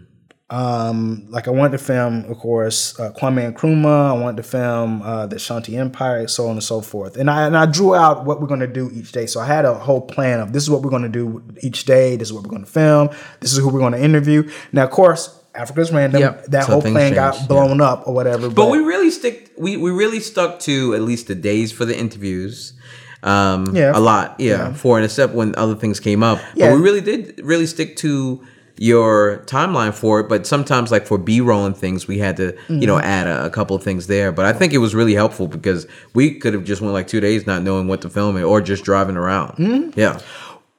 Um, 0.52 1.24
like 1.30 1.48
I 1.48 1.50
wanted 1.50 1.78
to 1.78 1.84
film, 1.84 2.26
of 2.26 2.36
course, 2.36 3.00
uh, 3.00 3.10
Kwame 3.12 3.50
Nkrumah. 3.54 4.10
I 4.10 4.12
wanted 4.12 4.36
to 4.36 4.42
film 4.42 5.00
uh, 5.00 5.26
the 5.26 5.36
Shanti 5.36 5.78
Empire, 5.78 6.28
so 6.28 6.44
on 6.44 6.52
and 6.52 6.62
so 6.62 6.82
forth. 6.82 7.16
And 7.16 7.30
I 7.30 7.46
and 7.46 7.56
I 7.56 7.64
drew 7.64 7.94
out 7.94 8.26
what 8.26 8.38
we're 8.38 8.46
going 8.48 8.60
to 8.60 8.66
do 8.66 8.90
each 8.92 9.12
day. 9.12 9.24
So 9.24 9.40
I 9.40 9.46
had 9.46 9.64
a 9.64 9.72
whole 9.72 10.02
plan 10.02 10.40
of 10.40 10.52
this 10.52 10.62
is 10.62 10.68
what 10.68 10.82
we're 10.82 10.90
going 10.90 11.04
to 11.04 11.08
do 11.08 11.42
each 11.62 11.86
day. 11.86 12.16
This 12.16 12.28
is 12.28 12.34
what 12.34 12.42
we're 12.42 12.50
going 12.50 12.66
to 12.66 12.70
film. 12.70 13.08
This 13.40 13.52
is 13.52 13.58
who 13.60 13.70
we're 13.70 13.80
going 13.80 13.94
to 13.94 14.04
interview. 14.04 14.46
Now, 14.72 14.84
of 14.84 14.90
course, 14.90 15.40
Africa's 15.54 15.90
random. 15.90 16.20
Yep, 16.20 16.44
That 16.48 16.66
so 16.66 16.72
whole 16.72 16.82
plan 16.82 16.94
change, 16.94 17.14
got 17.14 17.48
blown 17.48 17.80
up 17.80 18.06
or 18.06 18.12
whatever. 18.12 18.50
But 18.50 18.68
we 18.70 18.78
really 18.78 19.10
stick 19.10 19.52
we, 19.56 19.78
we 19.78 19.90
really 19.90 20.20
stuck 20.20 20.60
to 20.60 20.94
at 20.94 21.00
least 21.00 21.28
the 21.28 21.34
days 21.34 21.72
for 21.72 21.86
the 21.86 21.98
interviews. 21.98 22.74
Um 23.22 23.74
Yeah. 23.74 23.92
a 23.94 24.00
lot, 24.00 24.34
yeah, 24.38 24.74
for 24.74 24.98
and 24.98 25.04
except 25.06 25.32
when 25.32 25.54
other 25.56 25.76
things 25.76 25.98
came 25.98 26.22
up. 26.22 26.40
Yeah. 26.54 26.68
But 26.68 26.76
we 26.76 26.82
really 26.82 27.00
did 27.00 27.40
really 27.42 27.66
stick 27.66 27.96
to 27.98 28.42
your 28.78 29.42
timeline 29.46 29.92
for 29.94 30.20
it, 30.20 30.28
but 30.28 30.46
sometimes 30.46 30.90
like 30.90 31.06
for 31.06 31.18
B-roll 31.18 31.66
and 31.66 31.76
things 31.76 32.08
we 32.08 32.18
had 32.18 32.36
to, 32.38 32.56
you 32.68 32.86
know, 32.86 32.96
Mm-hmm. 32.96 33.04
add 33.06 33.26
a, 33.26 33.46
a 33.46 33.50
couple 33.50 33.76
of 33.76 33.82
things 33.82 34.06
there. 34.06 34.32
But 34.32 34.46
I 34.46 34.52
think 34.52 34.72
it 34.72 34.78
was 34.78 34.94
really 34.94 35.14
helpful 35.14 35.46
because 35.48 35.86
we 36.14 36.38
could 36.38 36.54
have 36.54 36.64
just 36.64 36.80
went 36.80 36.92
like 36.92 37.06
2 37.06 37.20
days 37.20 37.46
not 37.46 37.62
knowing 37.62 37.86
what 37.88 38.02
to 38.02 38.10
film 38.10 38.36
it 38.36 38.42
or 38.42 38.60
just 38.60 38.84
driving 38.84 39.16
around. 39.16 39.56
Mm-hmm. 39.56 39.98
Yeah. 39.98 40.20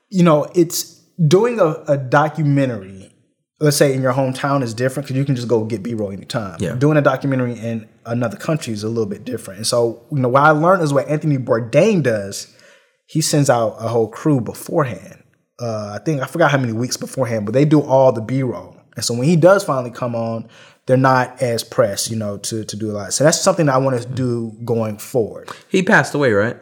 you 0.09 0.23
know, 0.23 0.45
it's 0.53 0.99
doing 1.27 1.59
a, 1.59 1.83
a 1.87 1.97
documentary, 1.97 3.11
let's 3.59 3.77
say 3.77 3.93
in 3.93 4.01
your 4.01 4.13
hometown 4.13 4.61
is 4.63 4.73
different 4.73 5.07
because 5.07 5.17
you 5.17 5.25
can 5.25 5.35
just 5.35 5.47
go 5.47 5.63
get 5.63 5.81
B 5.83 5.93
roll 5.93 6.11
anytime. 6.11 6.57
Yeah. 6.59 6.75
Doing 6.75 6.97
a 6.97 7.01
documentary 7.01 7.53
in 7.57 7.87
another 8.05 8.37
country 8.37 8.73
is 8.73 8.83
a 8.83 8.89
little 8.89 9.05
bit 9.05 9.23
different. 9.25 9.59
And 9.59 9.67
so, 9.67 10.05
you 10.11 10.19
know, 10.19 10.29
what 10.29 10.43
I 10.43 10.51
learned 10.51 10.83
is 10.83 10.93
what 10.93 11.07
Anthony 11.07 11.37
Bourdain 11.37 12.03
does, 12.03 12.55
he 13.07 13.21
sends 13.21 13.49
out 13.49 13.75
a 13.79 13.87
whole 13.87 14.07
crew 14.07 14.39
beforehand. 14.41 15.22
Uh, 15.59 15.97
I 15.99 16.03
think 16.03 16.21
I 16.21 16.25
forgot 16.25 16.51
how 16.51 16.57
many 16.57 16.73
weeks 16.73 16.97
beforehand, 16.97 17.45
but 17.45 17.53
they 17.53 17.65
do 17.65 17.81
all 17.81 18.11
the 18.11 18.21
B 18.21 18.43
roll. 18.43 18.75
And 18.95 19.03
so 19.05 19.13
when 19.13 19.23
he 19.27 19.35
does 19.35 19.63
finally 19.63 19.91
come 19.91 20.15
on, 20.15 20.47
they're 20.85 20.97
not 20.97 21.41
as 21.41 21.63
pressed, 21.63 22.09
you 22.11 22.17
know, 22.17 22.37
to 22.37 22.63
to 22.63 22.75
do 22.75 22.91
a 22.91 22.93
lot. 22.93 23.13
So 23.13 23.23
that's 23.23 23.39
something 23.39 23.67
that 23.67 23.75
I 23.75 23.77
want 23.77 24.01
to 24.01 24.07
do 24.07 24.51
going 24.65 24.97
forward. 24.97 25.49
He 25.69 25.83
passed 25.83 26.13
away, 26.13 26.31
right? 26.31 26.57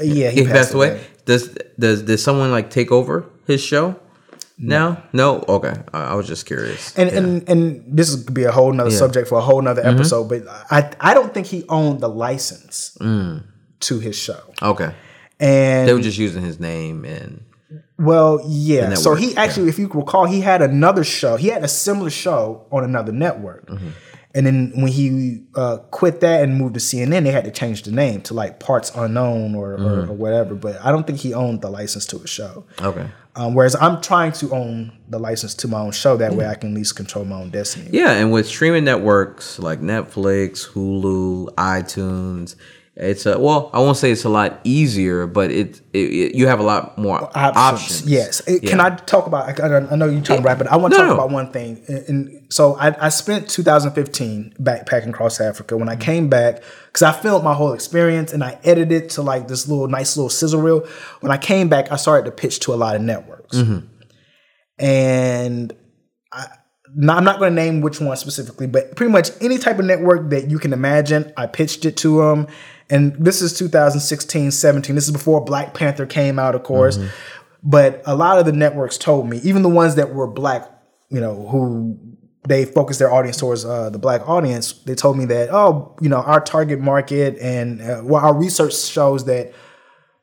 Yeah, 0.00 0.30
he 0.30 0.44
passed 0.44 0.74
away. 0.74 1.00
Does 1.24 1.56
does 1.78 2.02
does 2.02 2.22
someone 2.22 2.50
like 2.50 2.70
take 2.70 2.92
over 2.92 3.24
his 3.46 3.62
show 3.62 3.96
No. 4.58 4.96
No. 5.12 5.42
Okay, 5.48 5.74
I, 5.92 6.12
I 6.12 6.14
was 6.14 6.26
just 6.26 6.46
curious. 6.46 6.96
and 6.98 7.08
and 7.10 7.48
and 7.48 7.84
this 7.96 8.24
could 8.24 8.34
be 8.34 8.44
a 8.44 8.52
whole 8.52 8.72
nother 8.72 8.90
subject 8.90 9.28
for 9.28 9.38
a 9.38 9.40
whole 9.40 9.62
nother 9.62 9.82
Mm-hmm. 9.82 9.96
episode 10.00 10.28
but 10.28 10.42
i 10.70 10.90
i 11.00 11.14
don't 11.14 11.32
think 11.34 11.46
he 11.46 11.64
owned 11.68 12.00
the 12.00 12.08
license 12.08 12.96
Mm. 13.00 13.44
to 13.80 13.98
his 14.00 14.16
show 14.16 14.40
okay, 14.62 14.94
and 15.40 15.88
they 15.88 15.94
were 15.94 16.00
just 16.00 16.18
using 16.18 16.42
his 16.42 16.58
name 16.60 17.04
and 17.04 17.40
well 17.98 18.40
yeah 18.46 18.94
so 18.94 19.14
he 19.14 19.36
actually 19.36 19.68
if 19.68 19.78
you 19.78 19.88
recall 19.88 20.24
he 20.26 20.40
had 20.40 20.62
another 20.62 21.02
show 21.04 21.36
he 21.36 21.48
had 21.48 21.64
a 21.64 21.68
similar 21.68 22.10
show 22.10 22.66
on 22.70 22.84
another 22.84 23.12
network 23.12 23.66
Mm-hmm. 23.66 23.88
and 24.34 24.46
then 24.46 24.72
when 24.76 24.88
he 24.88 25.42
uh, 25.56 25.78
quit 25.90 26.20
that 26.20 26.42
and 26.44 26.56
moved 26.58 26.74
to 26.74 26.80
CNN, 26.80 27.24
they 27.24 27.30
had 27.32 27.44
to 27.44 27.50
change 27.50 27.82
the 27.82 27.90
name 27.90 28.20
to 28.22 28.34
like 28.34 28.60
Parts 28.60 28.92
Unknown 28.94 29.54
or, 29.54 29.72
or, 29.72 29.78
Mm-hmm. 29.78 30.10
or 30.10 30.14
whatever. 30.14 30.54
But 30.54 30.78
I 30.84 30.90
don't 30.92 31.06
think 31.06 31.18
he 31.20 31.32
owned 31.32 31.62
the 31.62 31.70
license 31.70 32.04
to 32.06 32.18
his 32.18 32.28
show. 32.30 32.64
okay. 32.80 33.08
Um, 33.34 33.54
whereas 33.54 33.74
I'm 33.76 34.00
trying 34.02 34.32
to 34.32 34.50
own 34.54 34.92
the 35.08 35.18
license 35.18 35.54
to 35.56 35.68
my 35.68 35.80
own 35.80 35.92
show. 35.92 36.16
That 36.18 36.34
way 36.34 36.46
I 36.46 36.54
can 36.54 36.70
at 36.70 36.74
least 36.76 36.96
control 36.96 37.24
my 37.24 37.36
own 37.40 37.50
destiny. 37.50 37.88
Yeah, 37.92 38.12
and 38.12 38.30
with 38.32 38.46
streaming 38.46 38.84
networks 38.84 39.58
like 39.58 39.80
Netflix, 39.80 40.66
Hulu, 40.68 41.54
iTunes, 41.54 42.56
it's 42.98 43.26
a 43.26 43.38
well, 43.38 43.68
I 43.74 43.78
won't 43.80 43.98
say 43.98 44.10
it's 44.10 44.24
a 44.24 44.30
lot 44.30 44.58
easier, 44.64 45.26
but 45.26 45.50
it, 45.50 45.82
it, 45.92 45.98
it- 45.98 46.34
you 46.34 46.46
have 46.46 46.60
a 46.60 46.62
lot 46.62 46.96
more 46.96 47.22
options. 47.36 47.56
options. 47.56 48.06
Yes. 48.10 48.48
Uh, 48.48 48.58
Can 48.66 48.80
I 48.80 48.96
talk 48.96 49.26
about? 49.26 49.60
I, 49.60 49.76
I 49.92 49.96
know 49.96 50.06
you're 50.08 50.22
talking 50.22 50.42
about, 50.42 50.56
but 50.56 50.66
I 50.68 50.76
want 50.76 50.94
to 50.94 50.98
No, 51.00 51.04
talk 51.06 51.16
no. 51.18 51.22
about 51.24 51.30
one 51.30 51.52
thing. 51.52 51.82
And, 51.88 51.98
and 52.08 52.52
so 52.52 52.74
I, 52.76 53.06
I 53.06 53.08
spent 53.10 53.50
2015 53.50 54.54
backpacking 54.60 55.10
across 55.10 55.40
Africa. 55.42 55.76
When 55.76 55.90
I 55.90 55.96
came 55.96 56.30
back, 56.30 56.62
because 56.86 57.02
I 57.02 57.12
filmed 57.12 57.44
my 57.44 57.52
whole 57.52 57.74
experience 57.74 58.32
and 58.32 58.42
I 58.42 58.58
edited 58.64 59.10
to 59.10 59.22
like 59.22 59.46
this 59.46 59.68
little 59.68 59.88
nice 59.88 60.16
little 60.16 60.30
sizzle 60.30 60.62
reel. 60.62 60.86
When 61.20 61.30
I 61.30 61.36
came 61.36 61.68
back, 61.68 61.92
I 61.92 61.96
started 61.96 62.24
to 62.24 62.30
pitch 62.30 62.60
to 62.60 62.72
a 62.72 62.76
lot 62.76 62.96
of 62.96 63.02
networks, 63.02 63.56
and 64.78 65.72
I, 66.32 66.46
now, 66.94 67.16
I'm 67.16 67.24
not 67.24 67.38
going 67.38 67.54
to 67.54 67.62
name 67.62 67.80
which 67.82 68.00
one 68.00 68.16
specifically, 68.16 68.66
but 68.66 68.96
pretty 68.96 69.12
much 69.12 69.30
any 69.42 69.58
type 69.58 69.78
of 69.78 69.84
network 69.84 70.30
that 70.30 70.50
you 70.50 70.58
can 70.58 70.72
imagine, 70.72 71.30
I 71.36 71.46
pitched 71.46 71.84
it 71.84 71.96
to 71.98 72.18
them. 72.22 72.46
And 72.88 73.14
this 73.16 73.42
is 73.42 73.56
2016, 73.58 74.50
17. 74.50 74.94
This 74.94 75.06
is 75.06 75.12
before 75.12 75.44
Black 75.44 75.74
Panther 75.74 76.06
came 76.06 76.38
out, 76.38 76.54
of 76.54 76.62
course. 76.62 76.98
But 77.62 78.02
a 78.06 78.14
lot 78.14 78.38
of 78.38 78.46
the 78.46 78.52
networks 78.52 78.96
told 78.96 79.28
me, 79.28 79.38
even 79.38 79.62
the 79.62 79.68
ones 79.68 79.96
that 79.96 80.14
were 80.14 80.28
black, 80.28 80.70
you 81.10 81.20
know, 81.20 81.46
who 81.48 81.98
they 82.46 82.64
focus 82.64 82.98
their 82.98 83.12
audience 83.12 83.36
towards 83.36 83.64
uh, 83.64 83.90
the 83.90 83.98
black 83.98 84.28
audience. 84.28 84.72
They 84.72 84.94
told 84.94 85.18
me 85.18 85.24
that, 85.26 85.48
oh, 85.52 85.96
you 86.00 86.08
know, 86.08 86.18
our 86.18 86.40
target 86.40 86.80
market 86.80 87.36
and 87.38 87.82
uh, 87.82 88.02
well, 88.04 88.24
our 88.24 88.34
research 88.34 88.76
shows 88.76 89.24
that 89.24 89.52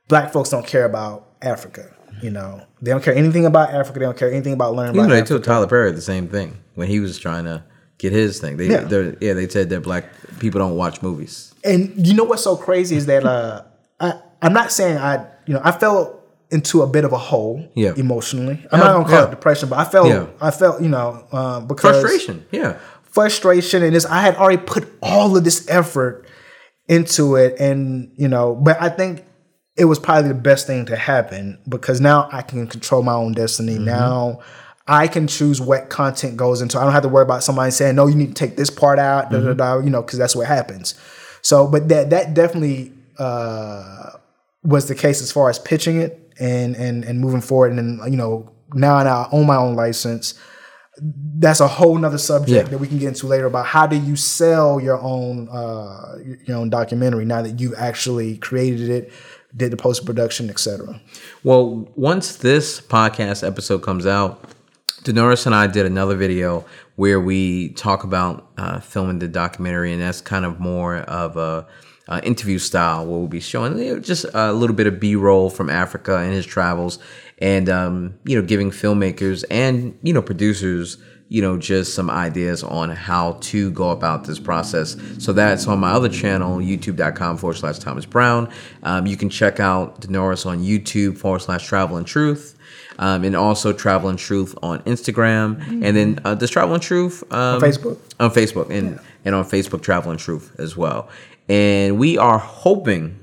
black 0.08 0.32
folks 0.32 0.50
don't 0.50 0.66
care 0.66 0.86
about 0.86 1.28
Africa. 1.42 1.94
You 2.22 2.30
know, 2.30 2.66
they 2.82 2.92
don't 2.92 3.04
care 3.04 3.16
anything 3.16 3.46
about 3.46 3.72
Africa. 3.72 4.00
They 4.00 4.06
don't 4.06 4.18
care 4.18 4.32
anything 4.32 4.54
about 4.54 4.76
learning 4.76 4.96
You 4.96 5.02
about 5.02 5.10
know, 5.10 5.16
they 5.16 5.24
told 5.24 5.44
Tyler 5.44 5.68
Perry 5.68 5.92
the 5.92 6.02
same 6.02 6.28
thing 6.30 6.58
when 6.76 6.88
he 6.88 7.02
was 7.02 7.20
trying 7.20 7.44
to 7.44 7.64
get 8.04 8.12
his 8.12 8.40
thing. 8.42 8.58
They, 8.58 8.68
Yeah. 8.70 9.12
yeah. 9.26 9.34
they 9.34 9.48
said 9.48 9.70
that 9.72 9.82
black 9.82 10.04
people 10.40 10.60
don't 10.60 10.76
watch 10.84 11.02
movies. 11.02 11.54
And 11.64 11.80
you 12.08 12.14
know 12.14 12.26
what's 12.26 12.44
so 12.44 12.56
crazy 12.68 12.96
is 12.98 13.06
that 13.08 13.24
uh, 13.26 13.64
I 14.00 14.10
I'm 14.44 14.54
not 14.54 14.72
saying 14.72 14.98
I 14.98 15.14
you 15.48 15.54
know 15.56 15.62
I 15.64 15.72
fell 15.72 16.00
into 16.52 16.82
a 16.84 16.88
bit 16.96 17.04
of 17.06 17.14
a 17.14 17.18
hole 17.32 17.56
Yeah. 17.84 17.94
emotionally. 17.96 18.58
I'm 18.72 18.80
Yeah, 18.80 18.86
not 18.86 18.94
gonna 18.94 19.06
call 19.06 19.20
yeah. 19.22 19.28
it 19.28 19.32
depression, 19.32 19.70
but 19.70 19.80
I 19.80 19.86
felt 19.86 20.08
Yeah. 20.10 20.26
I 20.42 20.52
felt 20.52 20.82
you 20.86 20.90
know 20.90 21.08
uh, 21.32 21.60
because 21.62 22.02
Frustration. 22.02 22.46
Yeah. 22.52 22.74
frustration 23.04 23.84
and 23.84 23.96
this 23.96 24.06
I 24.06 24.22
had 24.28 24.36
already 24.36 24.62
put 24.74 24.84
all 25.02 25.38
of 25.38 25.44
this 25.44 25.60
effort 25.70 26.26
into 26.90 27.36
it 27.44 27.52
and 27.60 28.12
you 28.18 28.28
know 28.28 28.56
but 28.56 28.76
I 28.82 28.90
think 28.90 29.24
it 29.78 29.86
was 29.86 29.98
probably 30.00 30.28
the 30.36 30.42
best 30.52 30.68
thing 30.68 30.86
to 30.88 30.96
happen 30.96 31.58
because 31.68 32.02
now 32.02 32.28
I 32.32 32.42
can 32.42 32.68
control 32.68 33.02
my 33.04 33.14
own 33.24 33.32
destiny 33.34 33.78
now 33.80 34.40
I 34.88 35.08
can 35.08 35.28
choose 35.28 35.62
what 35.62 35.90
content 35.90 36.36
goes 36.38 36.62
into 36.62 36.78
I 36.80 36.84
don't 36.84 36.92
have 36.94 37.04
to 37.04 37.10
worry 37.10 37.24
about 37.24 37.44
somebody 37.44 37.72
saying 37.72 37.96
no 37.96 38.08
you 38.08 38.16
need 38.16 38.28
to 38.28 38.34
take 38.34 38.58
this 38.58 38.70
part 38.70 39.00
out 39.00 39.32
da, 39.32 39.40
da, 39.40 39.54
da, 39.54 39.80
you 39.80 39.90
know 39.90 40.02
because 40.02 40.20
that's 40.20 40.36
what 40.36 40.48
happens 40.48 40.96
so 41.42 41.68
but 41.68 41.88
that 41.90 42.10
that 42.10 42.34
definitely 42.34 42.92
uh 43.20 44.12
was 44.64 44.88
the 44.88 44.96
case 44.96 45.22
as 45.22 45.32
far 45.32 45.50
as 45.50 45.60
pitching 45.60 45.98
it 46.02 46.34
and 46.40 46.76
and 46.76 47.04
and 47.06 47.20
moving 47.20 47.42
forward 47.42 47.72
and 47.72 47.80
then 47.80 48.12
you 48.12 48.18
know 48.18 48.50
now 48.74 48.96
I 48.96 49.28
own 49.32 49.46
my 49.46 49.56
own 49.56 49.76
license 49.76 50.34
that's 51.40 51.60
a 51.60 51.68
whole 51.68 51.98
nother 51.98 52.18
subject 52.20 52.66
Yeah. 52.66 52.72
that 52.72 52.78
we 52.78 52.88
can 52.88 53.00
get 53.00 53.08
into 53.10 53.26
later 53.28 53.46
about 53.48 53.66
how 53.66 53.88
do 53.88 53.96
you 53.96 54.16
sell 54.16 54.80
your 54.80 55.00
own 55.02 55.50
uh, 55.50 56.18
your 56.46 56.58
own 56.58 56.70
documentary 56.70 57.26
now 57.26 57.42
that 57.42 57.60
you 57.60 57.76
actually 57.76 58.38
created 58.38 58.90
it, 58.90 59.12
did 59.56 59.72
the 59.72 59.78
post 59.78 60.06
production, 60.06 60.50
etc. 60.52 61.02
Well, 61.44 61.90
once 61.96 62.36
this 62.36 62.80
podcast 62.80 63.46
episode 63.46 63.80
comes 63.80 64.06
out, 64.06 64.53
Denoris 65.04 65.46
and 65.46 65.54
I 65.54 65.68
did 65.68 65.86
another 65.86 66.16
video 66.16 66.66
where 66.96 67.20
we 67.20 67.70
talk 67.70 68.04
about 68.04 68.48
uh, 68.58 68.80
filming 68.80 69.20
the 69.20 69.28
documentary, 69.28 69.92
and 69.92 70.02
that's 70.02 70.22
kind 70.22 70.46
of 70.46 70.60
more 70.60 70.98
of 70.98 71.36
a 71.38 71.68
uh, 72.08 72.22
interview 72.24 72.60
style 72.60 73.06
where 73.06 73.18
we'll 73.18 73.28
be 73.28 73.40
showing 73.40 73.78
you 73.78 73.96
know, 73.96 74.00
just 74.00 74.26
a 74.34 74.54
little 74.54 74.76
bit 74.76 74.88
of 74.88 75.00
B-roll 75.00 75.50
from 75.50 75.70
Africa 75.70 76.18
and 76.18 76.34
his 76.34 76.46
travels, 76.46 77.00
and 77.40 77.70
um, 77.70 78.20
you 78.24 78.40
know, 78.40 78.46
giving 78.46 78.72
filmmakers 78.72 79.44
and 79.50 79.98
you 80.04 80.14
know 80.14 80.22
producers 80.22 80.98
you 81.34 81.42
know, 81.42 81.58
just 81.58 81.96
some 81.96 82.12
ideas 82.12 82.64
on 82.64 82.92
how 82.92 83.32
to 83.42 83.72
go 83.72 83.90
about 83.90 84.26
this 84.26 84.40
process. 84.40 84.96
So 85.18 85.34
that's 85.34 85.68
on 85.68 85.80
my 85.80 85.90
other 85.90 86.08
channel, 86.08 86.58
youtube.com 86.58 87.38
forward 87.38 87.56
slash 87.56 87.80
Thomas 87.80 88.06
Brown. 88.06 88.52
Um, 88.84 89.08
you 89.08 89.18
can 89.18 89.32
check 89.32 89.60
out 89.60 90.00
Denoris 90.00 90.46
on 90.46 90.60
YouTube 90.60 91.18
forward 91.18 91.40
slash 91.40 91.66
Travel 91.66 91.98
and 91.98 92.06
Truth. 92.06 92.53
Um, 93.00 93.24
and 93.24 93.36
also 93.36 93.74
Travel 93.74 94.10
and 94.10 94.20
Truth 94.20 94.56
on 94.62 94.80
Instagram. 94.84 95.60
And 95.84 95.98
then 95.98 96.20
uh, 96.24 96.36
does 96.36 96.50
Travel 96.50 96.76
and 96.76 96.84
Truth 96.84 97.24
um, 97.34 97.62
Facebook. 97.62 97.98
On 98.20 98.30
Facebook 98.30 98.70
and, 98.70 99.00
and 99.26 99.36
on 99.36 99.46
Facebook, 99.46 99.82
Travel 99.82 100.12
and 100.12 100.20
Truth 100.20 100.56
as 100.60 100.78
well. 100.78 101.10
And 101.50 101.98
we 101.98 102.18
are 102.18 102.38
hoping 102.38 103.20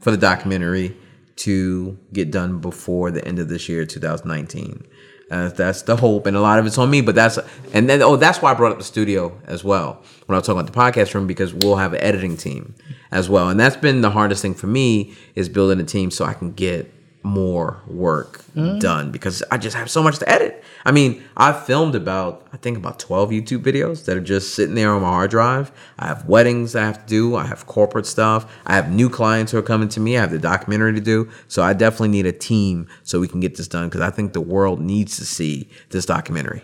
for 0.00 0.10
the 0.10 0.16
documentary 0.16 0.96
to 1.36 1.98
get 2.12 2.30
done 2.30 2.60
before 2.60 3.10
the 3.10 3.26
end 3.26 3.38
of 3.38 3.48
this 3.48 3.68
year, 3.68 3.84
2019. 3.86 4.86
Uh, 5.30 5.48
that's 5.50 5.82
the 5.82 5.94
hope, 5.96 6.26
and 6.26 6.36
a 6.36 6.40
lot 6.40 6.58
of 6.58 6.66
it's 6.66 6.76
on 6.76 6.90
me. 6.90 7.00
But 7.00 7.14
that's 7.14 7.38
and 7.72 7.88
then 7.88 8.02
oh, 8.02 8.16
that's 8.16 8.42
why 8.42 8.50
I 8.50 8.54
brought 8.54 8.72
up 8.72 8.78
the 8.78 8.84
studio 8.84 9.40
as 9.46 9.62
well 9.62 10.02
when 10.26 10.34
I 10.34 10.38
was 10.38 10.46
talking 10.46 10.60
about 10.60 10.72
the 10.72 10.78
podcast 10.78 11.14
room 11.14 11.28
because 11.28 11.54
we'll 11.54 11.76
have 11.76 11.92
an 11.92 12.00
editing 12.00 12.36
team 12.36 12.74
as 13.12 13.30
well, 13.30 13.48
and 13.48 13.58
that's 13.58 13.76
been 13.76 14.00
the 14.00 14.10
hardest 14.10 14.42
thing 14.42 14.54
for 14.54 14.66
me 14.66 15.14
is 15.36 15.48
building 15.48 15.78
a 15.78 15.84
team 15.84 16.10
so 16.10 16.24
I 16.24 16.34
can 16.34 16.50
get 16.52 16.92
more 17.22 17.82
work 17.86 18.44
done 18.78 19.10
because 19.10 19.42
I 19.50 19.58
just 19.58 19.76
have 19.76 19.90
so 19.90 20.02
much 20.02 20.18
to 20.18 20.28
edit. 20.28 20.64
I 20.84 20.92
mean, 20.92 21.22
I've 21.36 21.64
filmed 21.66 21.94
about 21.94 22.46
I 22.52 22.56
think 22.56 22.76
about 22.76 22.98
12 22.98 23.30
YouTube 23.30 23.62
videos 23.62 24.04
that 24.06 24.16
are 24.16 24.22
just 24.22 24.54
sitting 24.54 24.74
there 24.74 24.92
on 24.92 25.02
my 25.02 25.08
hard 25.08 25.30
drive. 25.30 25.70
I 25.98 26.06
have 26.06 26.26
weddings 26.26 26.74
I 26.74 26.84
have 26.84 27.04
to 27.04 27.06
do, 27.06 27.36
I 27.36 27.46
have 27.46 27.66
corporate 27.66 28.06
stuff, 28.06 28.50
I 28.66 28.74
have 28.74 28.90
new 28.90 29.08
clients 29.10 29.52
who 29.52 29.58
are 29.58 29.62
coming 29.62 29.88
to 29.90 30.00
me, 30.00 30.16
I 30.16 30.20
have 30.20 30.30
the 30.30 30.38
documentary 30.38 30.94
to 30.94 31.00
do. 31.00 31.28
So 31.48 31.62
I 31.62 31.72
definitely 31.72 32.08
need 32.08 32.26
a 32.26 32.32
team 32.32 32.88
so 33.02 33.20
we 33.20 33.28
can 33.28 33.40
get 33.40 33.56
this 33.56 33.68
done 33.68 33.88
because 33.88 34.00
I 34.00 34.10
think 34.10 34.32
the 34.32 34.40
world 34.40 34.80
needs 34.80 35.16
to 35.18 35.24
see 35.24 35.68
this 35.90 36.06
documentary. 36.06 36.62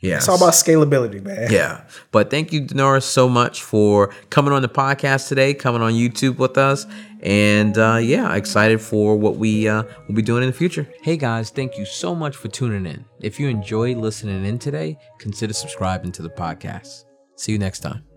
Yeah. 0.00 0.16
It's 0.16 0.28
all 0.28 0.36
about 0.36 0.52
scalability, 0.54 1.22
man. 1.22 1.52
Yeah. 1.52 1.84
But 2.10 2.30
thank 2.30 2.52
you, 2.52 2.62
Denoris, 2.62 3.02
so 3.02 3.28
much 3.28 3.62
for 3.62 4.12
coming 4.30 4.52
on 4.52 4.62
the 4.62 4.68
podcast 4.68 5.28
today, 5.28 5.52
coming 5.52 5.82
on 5.82 5.92
YouTube 5.92 6.38
with 6.38 6.56
us. 6.56 6.86
And 7.22 7.76
uh, 7.76 7.98
yeah, 8.00 8.34
excited 8.34 8.80
for 8.80 9.16
what 9.16 9.36
we 9.36 9.68
uh, 9.68 9.82
will 10.08 10.14
be 10.14 10.22
doing 10.22 10.42
in 10.42 10.48
the 10.48 10.56
future. 10.56 10.88
Hey 11.02 11.18
guys, 11.18 11.50
thank 11.50 11.76
you 11.76 11.84
so 11.84 12.14
much 12.14 12.34
for 12.36 12.48
tuning 12.48 12.86
in. 12.86 13.04
If 13.20 13.38
you 13.38 13.48
enjoyed 13.48 13.98
listening 13.98 14.44
in 14.46 14.58
today, 14.58 14.98
consider 15.18 15.52
subscribing 15.52 16.12
to 16.12 16.22
the 16.22 16.30
podcast. 16.30 17.04
See 17.36 17.52
you 17.52 17.58
next 17.58 17.80
time. 17.80 18.09